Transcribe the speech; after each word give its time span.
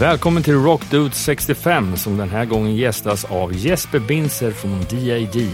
Välkommen 0.00 0.42
till 0.42 0.54
Rock 0.54 0.90
Dude 0.90 1.14
65 1.14 1.96
som 1.96 2.16
den 2.16 2.28
här 2.28 2.44
gången 2.44 2.76
gästas 2.76 3.24
av 3.24 3.56
Jesper 3.56 3.98
Binzer 3.98 4.50
från 4.50 4.80
DAD. 4.80 5.48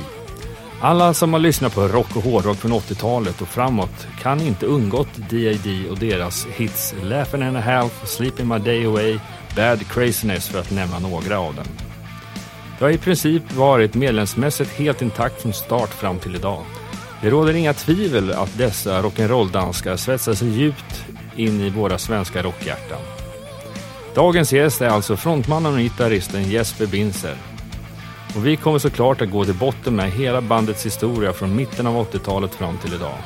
Alla 0.81 1.15
som 1.15 1.33
har 1.33 1.41
lyssnat 1.41 1.75
på 1.75 1.89
rock 1.89 2.17
och 2.17 2.23
hårdrock 2.23 2.57
från 2.57 2.73
80-talet 2.73 3.43
och 3.43 3.49
framåt 3.49 4.07
kan 4.23 4.41
inte 4.41 4.67
undgått 4.67 5.17
DAD 5.17 5.91
och 5.91 5.99
deras 5.99 6.47
hits 6.47 6.95
Laughing 7.03 7.43
and 7.43 7.57
a 7.57 7.61
Half, 7.61 8.09
Sleeping 8.09 8.49
My 8.49 8.59
Day 8.59 8.87
Away, 8.87 9.19
Bad 9.57 9.89
Craziness 9.89 10.49
för 10.49 10.59
att 10.61 10.71
nämna 10.71 10.99
några 10.99 11.39
av 11.39 11.55
dem. 11.55 11.67
Det 12.79 12.85
har 12.85 12.93
i 12.93 12.99
princip 12.99 13.53
varit 13.53 13.95
medlemsmässigt 13.95 14.71
helt 14.71 15.03
intakt 15.03 15.43
från 15.43 15.53
start 15.53 15.91
fram 15.91 16.19
till 16.19 16.35
idag. 16.35 16.63
Det 17.23 17.31
råder 17.31 17.55
inga 17.55 17.73
tvivel 17.73 18.33
att 18.33 18.59
dessa 18.59 19.03
rock'n'roll-danskar 19.03 19.97
svetsar 19.97 20.35
sig 20.35 20.49
djupt 20.49 21.05
in 21.37 21.61
i 21.61 21.71
våra 21.71 21.99
svenska 21.99 22.43
rockhjärtan. 22.43 23.16
Dagens 24.17 24.53
gäst 24.53 24.81
är 24.81 24.89
alltså 24.89 25.17
frontmannen 25.17 25.73
och 25.73 25.79
gitarristen 25.79 26.51
Jesper 26.51 26.87
Binzer. 26.87 27.37
Och 28.37 28.47
vi 28.47 28.57
kommer 28.57 28.79
såklart 28.79 29.23
att 29.23 29.31
gå 29.31 29.45
till 29.45 29.55
botten 29.55 29.97
med 29.97 30.11
hela 30.11 30.41
bandets 30.41 30.87
historia 30.87 31.33
från 31.33 31.57
mitten 31.57 31.87
av 31.87 32.07
80-talet 32.13 32.55
fram 32.55 32.79
till 32.79 32.95
idag. 32.95 33.19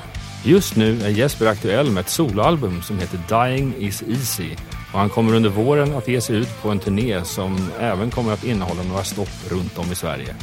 Just 0.45 0.77
nu 0.77 1.03
är 1.03 1.09
Jesper 1.09 1.47
aktuell 1.47 1.91
med 1.91 2.01
ett 2.01 2.09
soloalbum 2.09 2.83
som 2.83 2.99
heter 2.99 3.19
Dying 3.29 3.75
is 3.79 4.03
easy 4.03 4.57
och 4.93 4.99
han 4.99 5.09
kommer 5.09 5.35
under 5.35 5.51
våren 5.51 5.95
att 5.95 6.09
ge 6.09 6.21
sig 6.21 6.37
ut 6.37 6.63
på 6.63 6.71
en 6.71 6.79
turné 6.79 7.25
som 7.25 7.71
även 7.81 8.11
kommer 8.11 8.33
att 8.33 8.45
innehålla 8.45 8.83
några 8.83 9.05
stopp 9.05 9.51
runt 9.51 9.79
om 9.79 9.93
i 9.93 9.95
Sverige. 9.95 10.35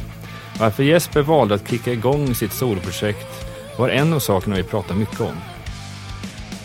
Varför 0.60 0.82
Jesper 0.82 1.22
valde 1.22 1.54
att 1.54 1.70
kicka 1.70 1.92
igång 1.92 2.34
sitt 2.34 2.52
soloprojekt 2.52 3.46
var 3.78 3.88
en 3.88 4.12
av 4.12 4.18
sakerna 4.18 4.56
vi 4.56 4.62
pratade 4.62 5.00
mycket 5.00 5.20
om. 5.20 5.36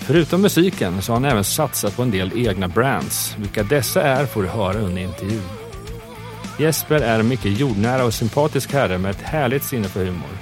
Förutom 0.05 0.41
musiken 0.41 1.01
så 1.01 1.11
har 1.11 1.19
han 1.19 1.31
även 1.31 1.43
satsat 1.43 1.95
på 1.95 2.01
en 2.01 2.11
del 2.11 2.47
egna 2.47 2.67
brands. 2.67 3.35
Vilka 3.37 3.63
dessa 3.63 4.01
är 4.01 4.25
får 4.25 4.43
du 4.43 4.49
höra 4.49 4.77
under 4.77 5.01
intervjun. 5.01 5.41
Jesper 6.59 6.95
är 6.95 7.19
en 7.19 7.27
mycket 7.27 7.59
jordnära 7.59 8.05
och 8.05 8.13
sympatisk 8.13 8.73
herre 8.73 8.97
med 8.97 9.11
ett 9.11 9.21
härligt 9.21 9.63
sinne 9.63 9.87
för 9.87 10.05
humor. 10.05 10.37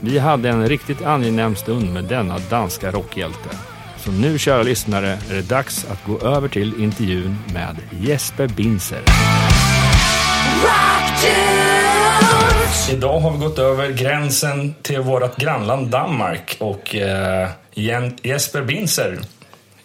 Vi 0.00 0.18
hade 0.18 0.48
en 0.48 0.68
riktigt 0.68 1.02
angenäm 1.02 1.56
stund 1.56 1.92
med 1.92 2.04
denna 2.04 2.38
danska 2.50 2.90
rockhjälte. 2.90 3.48
Så 3.96 4.10
nu, 4.10 4.38
kära 4.38 4.62
lyssnare, 4.62 5.18
är 5.30 5.34
det 5.34 5.48
dags 5.48 5.86
att 5.90 6.04
gå 6.04 6.26
över 6.26 6.48
till 6.48 6.82
intervjun 6.82 7.38
med 7.52 7.76
Jesper 8.00 8.48
Binzer. 8.48 9.02
Idag 12.90 13.20
har 13.20 13.30
vi 13.30 13.38
gått 13.38 13.58
över 13.58 13.90
gränsen 13.90 14.74
till 14.82 15.00
vårt 15.00 15.36
grannland 15.36 15.88
Danmark 15.88 16.56
och 16.60 16.94
eh, 16.94 17.48
Jesper 17.74 18.62
Binzer. 18.62 19.20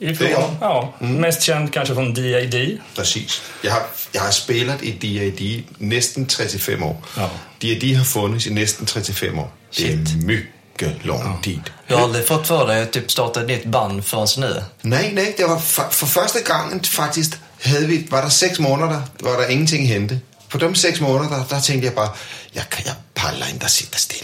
Ifrån, 0.02 0.28
Det 0.28 0.34
är 0.34 0.40
jag. 0.40 0.56
ja, 0.62 0.94
Mest 1.00 1.42
känd 1.42 1.74
kanske 1.74 1.94
från 1.94 2.14
DAD. 2.14 2.78
Precis. 2.96 3.42
Jag 3.62 3.72
har, 3.72 3.82
jag 4.12 4.22
har 4.22 4.32
spelat 4.32 4.84
i 4.84 4.92
DAD 4.92 5.64
nästan 5.78 6.26
35 6.26 6.84
år. 6.84 6.98
Ja. 7.18 7.30
DAD 7.62 7.84
har 7.98 8.04
funnits 8.06 8.48
i 8.48 8.50
nästan 8.54 8.86
35 8.86 9.40
år. 9.40 9.50
Det 9.78 9.84
är 9.84 9.88
Shit. 10.06 10.24
mycket 10.24 11.06
lång 11.06 11.42
tid. 11.42 11.62
Jag 11.88 11.98
har 11.98 12.04
aldrig 12.04 12.28
fått 12.28 12.48
för 12.48 12.68
dig 12.68 12.82
att 12.84 12.92
typ 12.92 13.12
starta 13.12 13.42
ett 13.42 13.48
nytt 13.48 13.66
band 13.66 14.06
förrän 14.06 14.28
nu. 14.38 14.64
Nej, 14.82 15.12
nej, 15.14 15.34
det 15.38 15.46
var 15.46 15.60
för, 15.60 15.90
för 15.90 16.06
första 16.08 16.42
gången 16.42 16.84
faktiskt 16.84 17.38
havde 17.62 17.86
vi, 17.86 18.08
var 18.10 18.22
der 18.22 18.30
sex 18.30 18.60
månader, 18.60 19.02
var 19.20 19.38
der 19.42 19.50
ingenting 19.52 19.86
hände. 19.86 20.18
På 20.48 20.58
de 20.58 20.76
sex 20.76 21.00
månader, 21.00 21.44
där 21.50 21.60
tänkte 21.62 21.86
jag 21.86 21.96
bara, 21.96 22.10
jag, 22.52 22.70
kan, 22.70 22.82
jag 22.86 22.96
pallar 23.14 23.50
inte 23.50 23.66
att 23.66 23.72
sitta 23.72 23.98
still. 23.98 24.24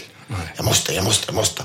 Jag 0.56 0.64
måste, 0.64 0.94
jag 0.94 1.04
måste, 1.04 1.24
jag 1.26 1.34
måste. 1.34 1.62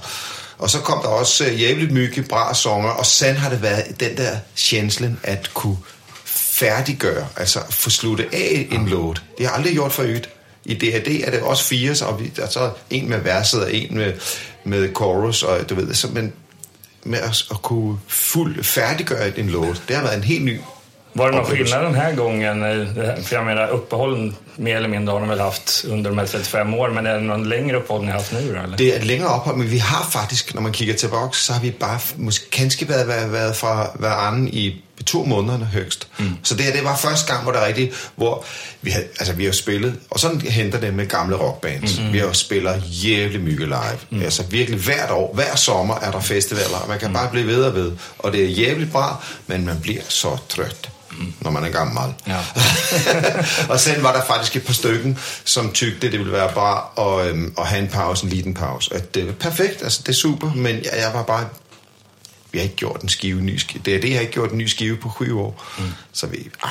Och 0.61 0.71
så 0.71 0.79
kom 0.79 1.01
der 1.01 1.09
også 1.09 1.45
øh, 1.45 1.61
jävligt 1.61 1.91
mycket 1.91 2.27
bra 2.29 2.53
sånger, 2.53 2.89
och 2.89 3.05
sen 3.05 3.35
har 3.35 3.49
det 3.49 3.61
været 3.61 3.99
den 3.99 4.17
der 4.17 4.37
känslan 4.55 5.19
att 5.23 5.53
kunne 5.53 5.77
færdiggøre, 6.25 7.27
altså 7.35 7.59
få 7.69 7.89
sluttet 7.89 8.27
af 8.33 8.67
en 8.71 8.87
låt. 8.87 9.21
Det 9.37 9.45
har 9.45 9.51
jeg 9.51 9.57
aldrig 9.57 9.73
gjort 9.73 9.91
forut. 9.91 10.29
I 10.65 10.73
D.A.D. 10.73 11.21
er 11.23 11.31
det 11.31 11.41
også 11.41 11.63
fire, 11.63 11.95
så 11.95 12.11
vi, 12.11 12.31
der 12.35 12.43
er 12.43 12.49
så 12.49 12.71
en 12.89 13.09
med 13.09 13.19
verset 13.19 13.63
og 13.63 13.73
en 13.73 13.95
med, 13.95 14.13
med 14.63 14.89
chorus, 14.95 15.43
og 15.43 15.69
du 15.69 15.75
ved, 15.75 15.93
så, 15.93 16.07
men 16.07 16.33
med 17.03 17.19
at, 17.19 17.43
at 17.51 17.61
kunne 17.61 17.99
fuld 18.07 18.63
færdiggøre 18.63 19.39
en 19.39 19.49
låt, 19.49 19.83
det 19.87 19.95
har 19.95 20.03
været 20.03 20.17
en 20.17 20.23
helt 20.23 20.45
ny 20.45 20.59
Var 21.13 21.31
det 21.31 21.37
någon 21.37 21.45
skillnad 21.45 21.83
den 21.83 21.95
här 21.95 22.13
gången? 22.15 22.63
eh, 22.63 23.23
För 23.23 23.35
jag 23.35 23.45
menar 23.45 23.67
uppehållen 23.67 24.35
mer 24.55 24.75
eller 24.77 24.87
mindre 24.89 25.11
har 25.13 25.19
de 25.19 25.29
väl 25.29 25.39
haft 25.39 25.85
under 25.87 26.09
de 26.09 26.17
här 26.19 26.25
35 26.25 26.73
åren, 26.73 26.93
men 26.93 27.05
är 27.05 27.13
det 27.13 27.19
någon 27.21 27.49
längre 27.49 27.77
uppehåll 27.77 28.01
ni 28.01 28.07
har 28.07 28.13
haft 28.17 28.31
nu 28.31 28.57
eller? 28.63 28.77
Det 28.77 28.95
et 28.95 29.03
længere 29.05 29.29
ophold, 29.29 29.57
men 29.57 29.67
vi 29.69 29.77
har 29.79 30.05
faktisk, 30.11 30.53
når 30.53 30.61
man 30.61 30.73
kigger 30.73 30.93
tilbage, 30.93 31.33
så 31.35 31.53
har 31.53 31.61
vi 31.61 31.71
bare 31.71 31.99
måske 32.15 32.49
kanskje 32.49 32.89
været, 32.89 33.07
været, 33.07 33.31
været 33.33 33.55
fra 33.55 33.87
hver 33.99 34.11
anden 34.27 34.47
i 35.01 35.03
to 35.03 35.23
måneder 35.23 35.65
højst. 35.65 36.07
Mm. 36.17 36.37
Så 36.43 36.55
det 36.55 36.65
her, 36.65 36.71
det 36.71 36.83
var 36.83 36.97
første 36.97 37.33
gang, 37.33 37.43
hvor 37.43 37.51
det 37.51 37.61
rigtigt, 37.61 38.11
hvor 38.15 38.45
vi 38.81 38.91
havde, 38.91 39.05
altså 39.19 39.33
vi 39.33 39.45
har 39.45 39.51
spillet, 39.51 39.95
og 40.09 40.19
sådan 40.19 40.41
henter 40.41 40.79
det 40.79 40.93
med 40.93 41.07
gamle 41.07 41.35
rockbands. 41.35 41.99
Mm. 41.99 42.13
Vi 42.13 42.17
har 42.17 42.25
jo 42.25 42.33
spillet 42.33 42.83
jævligt 42.85 43.43
mygge 43.43 43.65
live. 43.65 43.99
Mm. 44.09 44.21
Altså 44.21 44.43
virkelig 44.43 44.79
hvert 44.79 45.11
år, 45.11 45.33
hver 45.33 45.55
sommer 45.55 45.95
er 45.95 46.11
der 46.11 46.19
festivaler, 46.19 46.77
og 46.77 46.89
man 46.89 46.99
kan 46.99 47.07
mm. 47.07 47.13
bare 47.13 47.29
blive 47.29 47.47
ved 47.47 47.63
og 47.63 47.75
ved. 47.75 47.91
Og 48.19 48.31
det 48.31 48.43
er 48.43 48.47
jævligt 48.47 48.91
bra, 48.91 49.23
men 49.47 49.65
man 49.65 49.79
bliver 49.81 50.01
så 50.07 50.37
trøt, 50.49 50.89
mm. 51.11 51.33
når 51.41 51.51
man 51.51 51.63
er 51.63 51.69
gammel. 51.69 52.13
Ja. 52.27 52.37
og 53.73 53.79
sen 53.79 54.03
var 54.03 54.13
der 54.13 54.25
faktisk 54.25 54.55
et 54.55 54.63
par 54.63 54.73
stykker, 54.73 55.13
som 55.43 55.71
tykte, 55.71 56.11
det 56.11 56.19
ville 56.19 56.33
være 56.33 56.51
bra 56.53 56.91
at, 56.97 57.27
øhm, 57.27 57.53
at 57.57 57.67
have 57.67 57.81
en 57.81 57.87
pause, 57.87 58.23
en 58.23 58.29
liten 58.29 58.53
pause. 58.53 58.93
At 58.93 59.15
det 59.15 59.29
er 59.29 59.33
perfekt, 59.33 59.83
altså 59.83 60.01
det 60.05 60.09
er 60.09 60.13
super, 60.17 60.51
men 60.55 60.75
jeg, 60.75 60.93
jeg 60.97 61.11
var 61.13 61.23
bare... 61.23 61.47
Vi 62.51 62.59
har 62.59 62.63
ikke 62.63 62.75
gjort 62.75 63.01
en 63.01 63.09
skive, 63.09 63.41
ny 63.41 63.57
skive. 63.57 63.81
Det 63.85 63.95
er 63.95 64.01
det, 64.01 64.09
jeg 64.09 64.17
har 64.17 64.21
ikke 64.21 64.33
gjort 64.33 64.51
en 64.51 64.57
ny 64.57 64.67
skive 64.67 64.97
på 64.97 65.11
syv 65.23 65.39
år. 65.39 65.63
Mm. 65.79 65.85
Så 66.13 66.27
vi, 66.27 66.49
ah, 66.63 66.69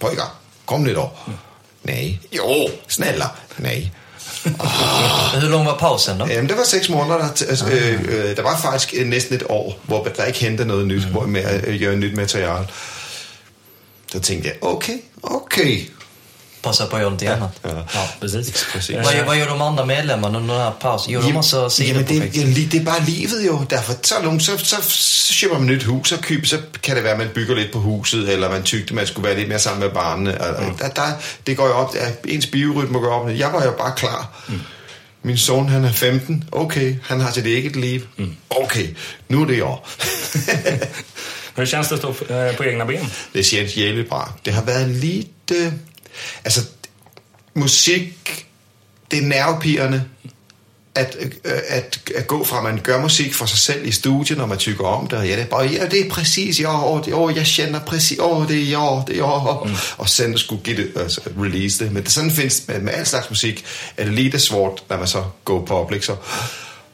pojkar, 0.00 0.36
kom 0.66 0.84
lidt 0.84 0.96
år. 0.98 1.24
Mm. 1.26 1.32
Nej. 1.84 2.18
Jo, 2.36 2.68
snälla. 2.88 3.26
Nej. 3.58 3.90
Hur 5.34 5.48
lång 5.48 5.66
var 5.66 5.78
pausen 5.78 6.18
då? 6.18 6.26
Jamen, 6.26 6.48
det 6.48 6.56
var 6.56 6.64
seks 6.64 6.88
måneder. 6.88 7.18
Der, 7.18 7.24
altså, 7.24 7.66
øh, 7.70 8.00
øh, 8.02 8.36
der 8.36 8.42
var 8.42 8.58
faktisk 8.58 8.94
øh, 8.96 9.06
næsten 9.06 9.36
et 9.36 9.42
år, 9.48 9.78
hvor 9.84 10.04
der 10.04 10.24
ikke 10.24 10.38
hentede 10.38 10.68
noget 10.68 10.86
nyt, 10.86 11.04
hvor 11.04 11.26
med 11.26 11.40
at 11.40 11.68
øh, 11.68 11.80
gøre 11.80 11.96
nyt 11.96 12.16
materiale. 12.16 12.68
Så 14.12 14.20
tænkte 14.20 14.48
jeg, 14.48 14.56
okay, 14.62 14.98
okay. 15.22 15.80
Passa 16.62 16.86
på 16.86 16.96
att 16.96 17.02
göra 17.02 17.10
någonting 17.10 17.28
annat. 17.28 17.60
Ja. 17.62 17.86
Ja, 17.94 18.08
precis. 18.20 18.66
Precis. 18.72 18.96
Vad, 18.96 19.26
vad 19.26 19.38
gör 19.38 19.46
de 19.46 19.62
andra 19.62 19.84
medlemmarna 19.84 20.38
under 20.38 20.54
den 20.54 20.62
här 20.62 20.72
pausen? 20.80 21.12
Gjorde 21.12 21.26
de 21.26 21.36
också 21.36 21.56
jamen, 21.56 21.70
sidoprojekt? 21.70 22.34
det, 22.34 22.44
det, 22.44 22.72
det 22.72 22.80
er 22.80 22.84
bare 22.84 23.04
livet 23.06 23.46
jo. 23.46 23.66
Derfor 23.70 23.94
så, 24.02 24.14
nogen, 24.22 24.40
så, 24.40 24.58
så, 24.58 24.76
så 24.82 25.34
køber 25.40 25.58
man 25.58 25.70
et 25.70 25.82
hus, 25.82 26.12
og 26.12 26.20
køb, 26.20 26.46
så 26.46 26.58
kan 26.82 26.96
det 26.96 27.04
være, 27.04 27.12
at 27.12 27.18
man 27.18 27.28
bygger 27.34 27.54
lidt 27.54 27.72
på 27.72 27.78
huset, 27.78 28.32
eller 28.32 28.50
man 28.50 28.62
tygte, 28.62 28.94
man 28.94 29.06
skulle 29.06 29.28
være 29.28 29.38
lidt 29.38 29.48
mere 29.48 29.58
sammen 29.58 29.80
med 29.80 29.90
barnene. 29.90 30.40
Og, 30.40 30.64
mm. 30.64 30.74
der, 30.74 30.88
der, 30.88 31.12
det 31.46 31.56
går 31.56 31.66
jo 31.66 31.72
op, 31.72 31.94
ens 32.24 32.46
biorytme 32.46 32.98
går 32.98 33.12
op. 33.12 33.38
Jeg 33.38 33.52
var 33.52 33.64
jo 33.64 33.70
bare 33.70 33.92
klar. 33.96 34.44
Mm. 34.48 34.60
Min 35.22 35.38
søn, 35.38 35.68
han 35.68 35.84
er 35.84 35.92
15. 35.92 36.44
Okay, 36.52 36.96
han 37.02 37.20
har 37.20 37.30
sit 37.30 37.46
eget 37.46 37.76
liv. 37.76 38.00
Mm. 38.16 38.36
Okay, 38.50 38.88
nu 39.28 39.42
er 39.42 39.46
det 39.46 39.56
jeg. 39.56 39.76
Hur 41.58 41.66
känns 41.66 41.88
det 41.88 41.94
att 41.94 42.00
stå 42.00 42.34
eh, 42.34 42.56
på 42.56 42.64
egna 42.64 42.84
ben? 42.84 43.06
Det 43.32 43.42
känns 43.42 43.76
jävligt 43.76 44.08
bra. 44.08 44.28
Det 44.42 44.50
har 44.50 44.62
været 44.62 44.88
lite... 44.88 45.72
Altså, 46.44 46.60
musik, 47.54 48.46
det 49.10 49.18
er 49.18 49.26
nervepirrende 49.26 50.04
at, 50.98 51.16
øh, 51.20 51.30
at, 51.68 52.00
at 52.16 52.26
gå 52.26 52.44
fra, 52.44 52.58
at 52.58 52.64
man 52.64 52.80
gør 52.82 53.00
musik 53.00 53.34
for 53.34 53.46
sig 53.46 53.58
selv 53.58 53.86
i 53.86 53.92
studiet, 53.92 54.38
når 54.38 54.46
man 54.46 54.58
tykker 54.58 54.84
om 54.84 55.06
det, 55.06 55.18
og 55.18 55.28
ja, 55.28 55.36
det 55.36 55.42
er 55.42 55.46
bare, 55.46 55.66
ja, 55.66 55.86
det 55.86 56.06
er 56.06 56.10
præcis, 56.10 56.60
ja, 56.60 56.92
åh, 56.92 57.04
det, 57.04 57.14
åh, 57.14 57.36
jeg 57.36 57.46
kender 57.46 57.80
præcis, 57.80 58.18
åh, 58.20 58.48
det 58.48 58.56
er 58.56 58.64
ja, 58.64 59.02
det 59.06 59.18
er 59.18 59.26
ja, 59.26 59.64
mm. 59.64 59.76
og 59.98 60.08
sen 60.08 60.38
skulle 60.38 60.62
give 60.62 60.76
det, 60.76 60.92
altså, 60.96 61.20
release 61.40 61.84
det. 61.84 61.92
Men 61.92 62.02
det 62.02 62.12
sådan 62.12 62.30
findes 62.30 62.62
med, 62.68 62.80
med 62.80 62.92
al 62.92 63.06
slags 63.06 63.30
musik, 63.30 63.64
er 63.96 64.04
det 64.04 64.12
lidt 64.12 64.42
svårt, 64.42 64.82
når 64.88 64.96
man 64.96 65.06
så 65.06 65.24
går 65.44 65.64
public, 65.66 66.04
så, 66.04 66.16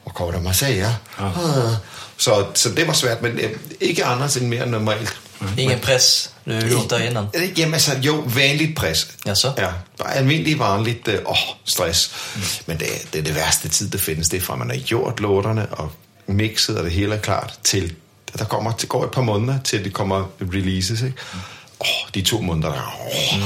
hvad 0.03 0.13
kommer 0.15 0.33
der 0.33 0.41
mig 0.41 0.55
sige, 0.55 0.73
ja. 0.73 0.95
Ah. 1.19 1.33
Så, 2.17 2.47
så 2.55 2.69
det 2.69 2.87
var 2.87 2.93
svært, 2.93 3.23
men 3.23 3.39
øh, 3.39 3.51
ikke 3.81 4.05
anderledes 4.05 4.37
end 4.37 4.49
mere 4.49 4.67
normalt. 4.67 5.17
Ingen 5.59 5.81
press? 5.81 6.31
Gjort 6.47 6.91
det 6.91 7.01
innan? 7.09 7.27
Øh, 7.35 7.59
Jamen 7.59 7.75
altså, 7.75 7.99
jo, 8.03 8.25
vanligt 8.27 8.77
pres. 8.77 9.09
Ja, 9.59 9.73
bare 9.99 10.15
almindelig 10.15 10.59
vanligt 10.59 11.09
øh, 11.09 11.19
åh, 11.27 11.37
stress. 11.65 12.11
Mm. 12.35 12.43
Men 12.67 12.79
det, 12.79 12.87
det 13.13 13.19
er 13.19 13.23
det 13.23 13.35
værste 13.35 13.69
tid, 13.69 13.91
der 13.91 13.99
findes. 13.99 14.29
Det 14.29 14.37
er 14.37 14.41
fra, 14.41 14.57
man 14.57 14.71
har 14.71 14.77
gjort 14.77 15.21
låterne 15.21 15.67
og 15.71 15.93
mixet, 16.27 16.79
og 16.79 16.85
det 16.85 16.93
hele 16.93 17.15
er 17.15 17.19
klart, 17.19 17.59
til 17.65 17.95
der 18.39 18.45
kommer, 18.45 18.73
det 18.73 18.89
går 18.89 19.05
et 19.05 19.11
par 19.11 19.23
måneder, 19.23 19.59
til 19.61 19.85
det 19.85 19.93
kommer 19.93 20.27
releases, 20.41 21.03
ikke? 21.03 21.17
Åh, 21.79 22.09
de 22.13 22.23
to 22.23 22.41
måneder 22.41 22.71
der. 22.71 22.83
Åh. 23.07 23.41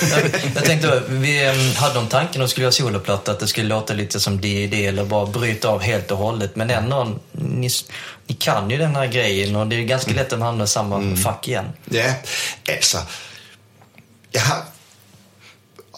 Jag, 0.10 0.20
jag 0.54 0.64
tänkte, 0.64 1.02
vi 1.08 1.44
em, 1.44 1.74
hade 1.76 1.94
någon 1.94 2.08
tanken 2.08 2.42
att 2.42 2.50
skulle 2.50 2.64
göra 2.64 2.72
soloplatta 2.72 3.32
att 3.32 3.40
det 3.40 3.46
skulle 3.46 3.68
låta 3.68 3.94
lite 3.94 4.20
som 4.20 4.40
D&D 4.40 4.86
eller 4.86 5.04
bara 5.04 5.26
bryta 5.26 5.68
av 5.68 5.82
helt 5.82 6.10
och 6.10 6.18
hållet. 6.18 6.56
Men 6.56 6.70
ändå, 6.70 7.18
ni, 7.32 7.70
ni 8.26 8.34
kan 8.34 8.70
ju 8.70 8.78
den 8.78 8.96
här 8.96 9.06
grejen 9.06 9.56
och 9.56 9.66
det 9.66 9.76
är 9.76 9.82
ganska 9.82 10.12
lätt 10.12 10.32
att 10.32 10.38
man 10.38 10.46
hamnar 10.46 10.64
i 10.64 10.68
samma 10.68 11.16
fack 11.16 11.48
igen. 11.48 11.72
Ja, 11.90 12.14
altså, 12.68 12.98
jeg 14.32 14.42
har... 14.42 14.73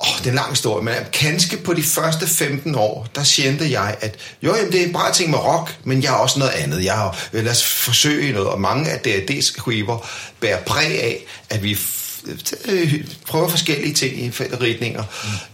Åh, 0.00 0.18
det 0.18 0.26
er 0.26 0.30
en 0.30 0.34
lang 0.34 0.50
historie, 0.50 0.84
men 0.84 0.94
kanskje 1.12 1.58
på 1.58 1.74
de 1.74 1.82
første 1.82 2.26
15 2.26 2.74
år, 2.74 3.06
der 3.14 3.32
kendte 3.36 3.70
jeg, 3.70 3.96
at 4.00 4.16
jo, 4.42 4.56
jamen, 4.56 4.72
det 4.72 4.88
er 4.88 4.92
bare 4.92 5.12
ting 5.12 5.30
med 5.30 5.38
rock, 5.38 5.76
men 5.84 6.02
jeg 6.02 6.08
er 6.08 6.16
også 6.16 6.38
noget 6.38 6.52
andet. 6.52 6.84
Jeg 6.84 6.94
har, 6.94 7.28
lad 7.32 7.50
os 7.50 7.64
forsøge 7.64 8.32
noget, 8.32 8.48
og 8.48 8.60
mange 8.60 8.90
af 8.90 8.96
DAD's 9.06 9.40
skiver 9.40 10.08
bærer 10.40 10.62
præg 10.62 11.02
af, 11.02 11.24
at 11.50 11.62
vi 11.62 11.78
øh, 12.64 13.04
prøver 13.26 13.48
forskellige 13.48 13.94
ting 13.94 14.18
i 14.18 14.30
retninger. 14.30 15.02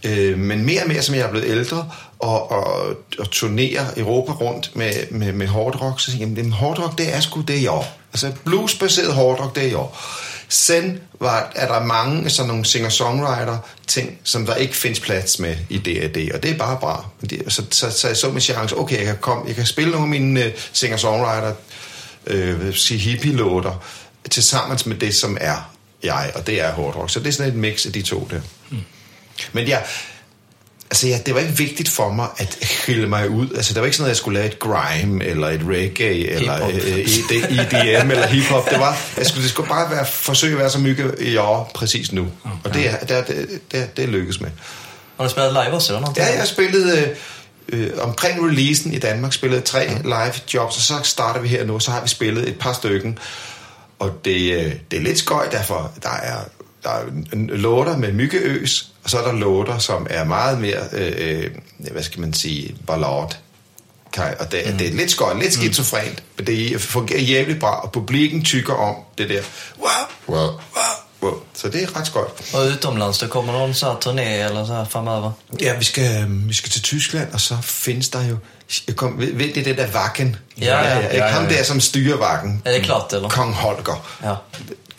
Mm. 0.03 0.09
Øh, 0.09 0.39
men 0.39 0.65
mere 0.65 0.81
og 0.81 0.87
mere, 0.87 1.01
som 1.01 1.15
jeg 1.15 1.21
er 1.21 1.31
blevet 1.31 1.49
ældre, 1.49 1.89
og, 2.19 2.51
og, 2.51 2.95
og 3.19 3.31
turnerer 3.31 3.85
Europa 3.97 4.31
rundt 4.31 4.75
med, 4.75 4.93
med, 5.11 5.33
med 5.33 5.47
hårdrock, 5.47 5.99
så 5.99 6.11
siger 6.11 6.27
jeg, 6.27 6.37
jamen, 6.37 6.51
hårdrock, 6.51 6.97
det 6.97 7.15
er 7.15 7.19
sgu 7.19 7.41
det 7.41 7.59
i 7.59 7.67
år. 7.67 7.99
Altså 8.13 8.31
bluesbaseret 8.45 9.13
hårdrock, 9.13 9.55
det 9.55 9.63
er 9.63 9.67
i 9.67 9.73
år. 9.73 9.99
Sen 10.53 10.99
var, 11.19 11.51
er 11.55 11.67
der 11.67 11.85
mange 11.85 12.29
sådan 12.29 12.47
nogle 12.47 12.65
singer-songwriter 12.65 13.57
ting, 13.87 14.19
som 14.23 14.45
der 14.45 14.55
ikke 14.55 14.75
findes 14.75 14.99
plads 14.99 15.39
med 15.39 15.55
i 15.69 15.77
D&D, 15.77 16.31
og 16.33 16.43
det 16.43 16.51
er 16.51 16.57
bare 16.57 16.77
bra. 16.77 17.05
Så, 17.47 17.63
så, 17.71 17.91
så 17.91 18.07
jeg 18.07 18.17
så 18.17 18.29
min 18.29 18.41
chance, 18.41 18.77
okay, 18.77 18.97
jeg 18.97 19.05
kan, 19.05 19.17
komme, 19.21 19.47
jeg 19.47 19.55
kan 19.55 19.65
spille 19.65 19.91
nogle 19.91 20.05
af 20.05 20.09
mine 20.09 20.45
uh, 20.45 20.51
singer-songwriter, 20.73 21.53
øh, 22.27 22.73
sige 22.73 22.99
hippie-låter, 22.99 23.83
til 24.31 24.43
sammen 24.43 24.79
med 24.85 24.95
det, 24.95 25.15
som 25.15 25.37
er 25.41 25.73
jeg, 26.03 26.31
og 26.35 26.47
det 26.47 26.61
er 26.61 26.71
hårdrock. 26.71 27.09
Så 27.09 27.19
det 27.19 27.27
er 27.27 27.31
sådan 27.31 27.51
et 27.51 27.57
mix 27.57 27.85
af 27.85 27.91
de 27.91 28.01
to 28.01 28.27
der. 28.31 28.41
Mm. 28.69 28.77
Men 29.53 29.67
ja, 29.67 29.79
altså 30.93 31.07
ja, 31.07 31.19
det 31.25 31.33
var 31.33 31.39
ikke 31.39 31.57
vigtigt 31.57 31.89
for 31.89 32.09
mig 32.11 32.27
at 32.37 32.57
skille 32.61 33.09
mig 33.09 33.29
ud. 33.29 33.49
Altså, 33.55 33.73
det 33.73 33.79
var 33.79 33.85
ikke 33.85 33.97
sådan, 33.97 34.07
at 34.07 34.09
jeg 34.09 34.17
skulle 34.17 34.39
lave 34.39 34.51
et 34.51 34.59
grime, 34.59 35.25
eller 35.25 35.49
et 35.49 35.61
reggae, 35.67 36.29
eller 36.29 36.65
øh, 36.65 36.99
EDM, 36.99 38.11
eller 38.11 38.27
hiphop. 38.27 38.69
Det 38.69 38.79
var, 38.79 38.97
jeg 39.17 39.25
skulle, 39.25 39.43
det 39.43 39.51
skulle 39.51 39.69
bare 39.69 39.91
være, 39.91 40.05
forsøge 40.05 40.53
at 40.53 40.59
være 40.59 40.69
så 40.69 40.79
mygge 40.79 41.11
i 41.19 41.37
år 41.37 41.71
præcis 41.75 42.11
nu. 42.11 42.27
Okay. 42.43 42.57
Og 42.63 42.73
det, 42.73 43.09
det, 43.09 43.27
det, 43.27 43.59
det, 43.71 43.97
det 43.97 44.09
lykkedes 44.09 44.41
med. 44.41 44.49
Har 45.17 45.23
du 45.23 45.29
spillet 45.29 45.53
live 45.53 45.73
også, 45.73 45.93
eller 45.93 46.01
noget? 46.01 46.17
Ja, 46.17 46.37
jeg 46.37 46.47
spillede... 46.47 47.15
Øh, 47.69 47.89
omkring 48.01 48.45
releasen 48.45 48.93
i 48.93 48.99
Danmark 48.99 49.33
spillede 49.33 49.61
tre 49.61 49.79
ja. 49.79 49.97
live 50.03 50.33
jobs, 50.53 50.75
og 50.75 50.81
så 50.81 50.93
starter 51.03 51.41
vi 51.41 51.47
her 51.47 51.65
nu, 51.65 51.79
så 51.79 51.91
har 51.91 52.01
vi 52.01 52.07
spillet 52.07 52.49
et 52.49 52.59
par 52.59 52.73
stykker. 52.73 53.11
Og 53.99 54.11
det, 54.25 54.53
øh, 54.53 54.73
det 54.91 54.97
er 54.97 55.01
lidt 55.01 55.17
skøjt, 55.17 55.51
derfor 55.51 55.91
der 56.03 56.09
er, 56.09 56.37
der 56.83 56.89
er 56.89 57.05
låter 57.35 57.97
med 57.97 58.13
myggeøs, 58.13 58.89
og 59.03 59.09
så 59.09 59.19
er 59.19 59.25
der 59.25 59.33
låter, 59.33 59.77
som 59.77 60.07
er 60.09 60.23
meget 60.23 60.61
mere, 60.61 60.81
øh, 60.93 61.13
øh 61.17 61.51
hvad 61.91 62.03
skal 62.03 62.21
man 62.21 62.33
sige, 62.33 62.75
ballad. 62.87 63.35
Og 64.39 64.51
det, 64.51 64.61
mm. 64.65 64.77
det 64.77 64.87
er 64.87 64.91
lidt 64.93 65.11
skøjt, 65.11 65.39
lidt 65.39 65.57
mm. 65.57 65.61
skizofrent, 65.61 66.23
men 66.37 66.47
det 66.47 66.81
fungerer 66.81 67.19
jævligt 67.19 67.59
bra, 67.59 67.79
og 67.79 67.91
publiken 67.91 68.43
tykker 68.43 68.73
om 68.73 68.95
det 69.17 69.29
der. 69.29 69.41
Wow, 69.79 70.37
wow, 70.37 70.47
wow, 70.47 70.51
wow. 71.21 71.39
Så 71.53 71.69
det 71.69 71.83
er 71.83 71.99
ret 71.99 72.07
skøjt. 72.07 72.53
Og 72.53 72.65
utomlands, 72.65 73.17
der 73.17 73.27
kommer 73.27 73.53
nogen 73.53 73.73
så 73.73 73.95
turné 74.05 74.21
eller 74.21 74.65
så 74.65 74.85
fremover? 74.89 75.31
Ja, 75.61 75.77
vi 75.77 75.83
skal, 75.83 76.25
vi 76.29 76.53
skal 76.53 76.71
til 76.71 76.81
Tyskland, 76.81 77.33
og 77.33 77.41
så 77.41 77.57
findes 77.61 78.09
der 78.09 78.27
jo 78.27 78.37
kom, 78.95 79.19
ved, 79.19 79.33
ved 79.33 79.53
det, 79.53 79.65
det 79.65 79.77
der 79.77 79.87
vakken? 79.91 80.35
Ja, 80.61 80.65
ja, 80.65 80.89
ja. 80.89 80.99
ja, 80.99 81.05
ja, 81.05 81.25
ja. 81.25 81.27
Ham 81.27 81.47
der, 81.47 81.63
som 81.63 81.79
styrer 81.79 82.17
vakken. 82.17 82.61
Er 82.65 82.71
det 82.71 82.83
klart, 82.83 83.13
eller? 83.13 83.29
Kong 83.29 83.53
Holger. 83.53 84.07
Ja. 84.23 84.35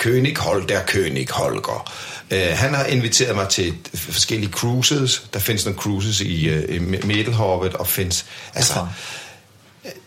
König 0.02 0.38
Holger, 0.38 0.80
König 0.80 1.30
Holger. 1.30 1.92
Uh, 2.32 2.38
han 2.38 2.74
har 2.74 2.84
inviteret 2.84 3.36
mig 3.36 3.48
til 3.48 3.74
forskellige 3.94 4.52
cruises. 4.52 5.22
Der 5.32 5.40
findes 5.40 5.64
nogle 5.64 5.78
cruises 5.78 6.20
i, 6.20 6.50
uh, 6.50 6.74
i 6.74 6.78
Middelhavet, 6.78 7.74
og 7.74 7.86
findes... 7.86 8.24
Altså, 8.54 8.86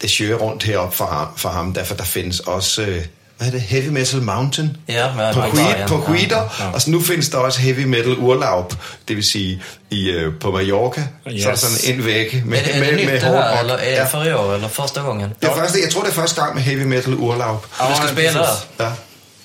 det 0.01 0.15
kører 0.17 0.37
rundt 0.37 0.63
heroppe 0.63 0.97
for 0.97 1.05
ham, 1.05 1.27
for 1.37 1.49
ham, 1.49 1.73
derfor 1.73 1.95
der 1.95 2.03
findes 2.03 2.39
også... 2.39 2.81
Uh, 2.81 2.97
hvad 3.37 3.47
er 3.47 3.51
det, 3.51 3.61
Heavy 3.61 3.87
Metal 3.87 4.21
Mountain 4.21 4.77
ja, 4.87 5.31
på, 5.33 5.41
Quid, 5.41 5.87
på 5.87 6.03
Quider, 6.07 6.37
ja, 6.37 6.65
ja. 6.65 6.71
og 6.73 6.81
så 6.81 6.91
nu 6.91 7.01
findes 7.01 7.29
der 7.29 7.37
også 7.37 7.59
Heavy 7.59 7.83
Metal 7.83 8.17
Urlaub, 8.17 8.73
det 9.07 9.15
vil 9.15 9.23
sige 9.23 9.61
i, 9.89 10.15
uh, 10.15 10.33
på 10.39 10.51
Mallorca, 10.51 11.07
yes. 11.31 11.43
så 11.43 11.49
er 11.49 11.53
der 11.53 11.59
sådan 11.59 11.95
en 11.95 12.05
væg 12.05 12.41
med, 12.45 12.57
er 12.57 12.63
det, 12.63 12.75
er 12.75 12.79
det 12.79 12.91
med, 12.91 12.99
nyt, 12.99 13.05
med 13.05 13.13
det 13.13 13.23
her, 13.23 13.59
eller 13.59 13.73
er 13.73 14.01
det 14.01 14.11
for 14.11 14.23
i 14.23 14.33
år, 14.33 14.53
eller 14.53 14.67
første 14.67 15.01
gangen? 15.01 15.29
Det 15.41 15.49
er 15.49 15.55
første, 15.55 15.79
jeg 15.83 15.89
tror 15.89 16.01
det 16.01 16.09
er 16.09 16.13
første 16.13 16.41
gang 16.41 16.55
med 16.55 16.63
Heavy 16.63 16.83
Metal 16.83 17.13
Urlaub. 17.13 17.65
Og 17.77 17.89
du 17.89 17.95
skal 17.95 18.09
spille 18.09 18.33
der? 18.33 18.85
Ja. 18.85 18.91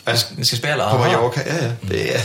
Altså, 0.04 0.26
vi 0.36 0.44
skal 0.44 0.58
spille 0.58 0.84
På 0.90 0.98
Mallorca, 0.98 1.40
ja, 1.46 1.54
ja. 1.54 1.70
Det, 1.80 2.14
er, 2.14 2.20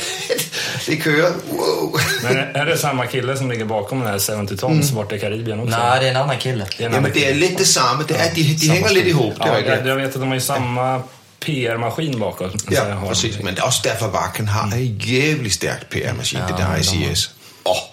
det 0.85 1.01
kører. 1.01 1.33
Wow. 1.51 1.99
Men 2.23 2.37
är 2.37 2.65
det 2.65 2.77
samma 2.77 3.05
kille 3.05 3.37
som 3.37 3.49
ligger 3.51 3.65
bakom 3.65 3.99
den 3.99 4.09
här 4.09 4.19
70 4.41 4.57
Tons 4.57 4.89
mm. 4.89 4.95
borta 4.95 5.15
i 5.15 5.19
Karibien 5.19 5.59
också? 5.59 5.77
Nej, 5.77 5.99
det 5.99 6.05
är 6.05 6.11
en 6.11 6.17
annan 6.17 6.37
kille. 6.37 6.65
Det 6.77 6.83
är, 6.83 6.89
ja, 6.89 7.01
men 7.01 7.11
det 7.13 7.29
är 7.29 7.33
lite 7.33 7.65
samma. 7.65 8.03
Det 8.03 8.15
är, 8.15 8.35
de 8.35 8.43
de 8.43 8.69
hänger 8.69 8.89
lite 8.89 9.09
ihop. 9.09 9.35
Det 9.35 9.47
ja, 9.47 9.59
jag, 9.59 9.87
jag 9.87 9.95
vet 9.95 10.07
att 10.07 10.21
de 10.21 10.27
har 10.27 10.35
ju 10.35 10.41
samma 10.41 11.03
PR-maskin 11.39 12.19
bakom. 12.19 12.51
Ja, 12.69 13.03
precis. 13.09 13.39
Men 13.39 13.55
det 13.55 13.61
är 13.61 13.65
också 13.65 13.81
därför 13.83 14.07
Wacken 14.07 14.47
har 14.47 14.71
en 14.71 14.97
jävligt 14.97 15.53
stark 15.53 15.89
PR-maskin. 15.89 16.39
Ja, 16.49 16.55
det 16.55 16.63
där 16.63 16.79
ICS. 16.79 17.29
Åh. 17.63 17.73
Oh. 17.73 17.83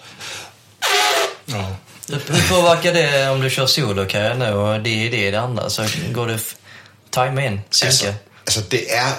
Ja. 1.45 1.75
Hur 2.09 2.49
påverkar 2.49 2.93
det 2.93 3.29
om 3.29 3.41
du 3.41 3.49
kör 3.49 3.65
solokarriär 3.65 4.35
nu 4.35 4.53
och 4.53 4.79
det 4.79 5.07
är 5.07 5.11
det, 5.11 5.31
det 5.31 5.39
andra? 5.39 5.69
Så 5.69 5.85
går 6.11 6.27
det 6.27 6.39
time 7.09 7.47
in? 7.47 7.61
Altså, 7.83 8.13
altså 8.45 8.61
det 8.69 8.93
er 8.93 9.11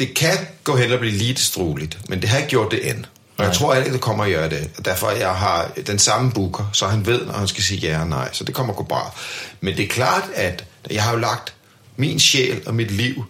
det, 0.00 0.14
kan 0.14 0.38
gå 0.64 0.76
hen 0.76 0.92
og 0.92 0.98
blive 0.98 1.14
lidt 1.14 1.40
struligt, 1.40 1.98
men 2.08 2.20
det 2.20 2.28
har 2.28 2.38
ikke 2.38 2.50
gjort 2.50 2.70
det 2.70 2.90
end. 2.90 3.04
Og 3.36 3.46
jeg 3.46 3.54
tror 3.54 3.74
ikke, 3.74 3.92
det 3.92 4.00
kommer 4.00 4.24
at 4.24 4.30
gøre 4.30 4.50
det. 4.50 4.70
Og 4.78 4.84
derfor 4.84 5.10
jeg 5.10 5.34
har 5.34 5.72
den 5.86 5.98
samme 5.98 6.32
booker, 6.32 6.70
så 6.72 6.86
han 6.86 7.06
ved, 7.06 7.26
når 7.26 7.32
han 7.32 7.48
skal 7.48 7.62
sige 7.62 7.80
ja 7.80 8.00
og 8.00 8.08
nej. 8.08 8.28
Så 8.32 8.44
det 8.44 8.54
kommer 8.54 8.72
at 8.72 8.76
gå 8.76 8.82
bra. 8.82 9.14
Men 9.60 9.76
det 9.76 9.84
er 9.84 9.88
klart, 9.88 10.22
at 10.34 10.64
jeg 10.90 11.02
har 11.02 11.12
jo 11.12 11.18
lagt 11.18 11.54
min 11.96 12.20
sjæl 12.20 12.62
og 12.66 12.74
mit 12.74 12.90
liv 12.90 13.24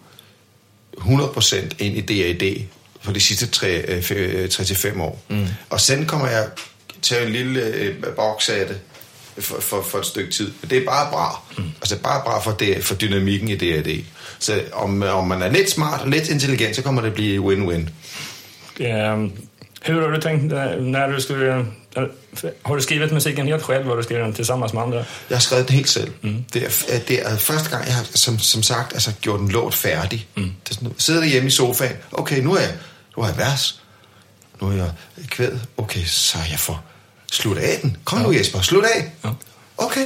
100% 0.97 1.55
ind 1.79 1.97
i 1.97 2.01
D&D 2.01 2.67
for 3.01 3.11
de 3.11 3.19
sidste 3.19 3.45
3-5 3.55 4.87
øh, 4.87 5.01
år. 5.01 5.23
Mm. 5.29 5.47
Og 5.69 5.81
sen 5.81 6.05
kommer 6.05 6.27
jeg 6.27 6.47
til 7.01 7.23
en 7.23 7.31
lille 7.31 7.61
øh, 7.61 8.03
boks 8.15 8.49
af 8.49 8.67
det 8.67 8.79
for, 9.43 9.61
for, 9.61 9.81
for 9.81 9.99
et 9.99 10.05
stykke 10.05 10.31
tid. 10.31 10.51
Men 10.61 10.69
det 10.69 10.77
er 10.77 10.85
bare 10.85 11.11
bra. 11.11 11.41
Mm. 11.57 11.63
Altså 11.75 11.97
bare 11.97 12.21
bra 12.25 12.39
for, 12.39 12.51
det, 12.51 12.83
for 12.83 12.95
dynamikken 12.95 13.49
i 13.49 13.55
D&D. 13.55 14.05
Så 14.41 14.61
om, 14.73 15.03
om 15.03 15.27
man 15.27 15.41
er 15.41 15.51
lidt 15.51 15.69
smart 15.69 16.01
og 16.01 16.09
lidt 16.09 16.29
intelligent, 16.29 16.75
så 16.75 16.81
kommer 16.81 17.01
det 17.01 17.07
at 17.07 17.13
blive 17.13 17.43
win-win. 17.43 17.89
Um, 18.79 19.31
hur 19.87 20.01
har 20.01 20.15
du 20.15 20.21
tänkt 20.21 20.43
när 20.81 21.07
du 21.07 21.21
skulle... 21.21 21.65
Har 22.65 22.75
du 22.75 22.81
skrivit 22.81 23.11
musiken 23.11 23.47
helt 23.47 23.63
själv, 23.63 23.79
eller 23.79 23.89
har 23.89 23.97
du 23.97 24.03
skrivit 24.03 24.25
den 24.25 24.33
tillsammans 24.33 24.73
med 24.73 24.81
andra? 24.81 24.97
Jeg 24.97 25.37
har 25.37 25.39
skrevet 25.39 25.67
den 25.67 25.75
helt 25.75 25.89
selv. 25.89 26.11
Mm. 26.21 26.43
Det, 26.53 26.63
er, 26.63 26.99
det 26.99 27.25
er 27.25 27.37
første 27.37 27.69
gang, 27.69 27.85
jeg 27.85 27.95
har 27.95 28.05
som, 28.15 28.39
som 28.39 28.63
sagt 28.63 28.93
altså, 28.93 29.11
gjort 29.21 29.39
en 29.39 29.47
låt 29.47 29.75
færdig. 29.75 30.27
Mm. 30.35 30.43
Det 30.43 30.69
er 30.69 30.73
sådan, 30.73 30.93
sidder 30.97 31.23
hjemme 31.23 31.47
i 31.47 31.51
sofaen. 31.51 31.95
Okay, 32.11 32.41
nu 32.41 32.55
er 32.55 32.59
jeg, 32.59 32.73
nu 33.17 33.23
er 33.23 33.27
jeg 33.27 33.37
vers. 33.37 33.81
Nu 34.61 34.67
er 34.67 34.73
jeg 34.73 34.91
kvæd. 35.27 35.51
Okay, 35.77 36.03
så 36.05 36.37
jeg 36.51 36.59
for 36.59 36.83
slut 37.31 37.57
af 37.57 37.79
den. 37.81 37.97
Kom 38.03 38.19
ja. 38.19 38.25
nu 38.25 38.33
Jesper, 38.33 38.61
slut 38.61 38.83
af. 38.83 39.11
Ja. 39.23 39.29
Okay. 39.77 40.05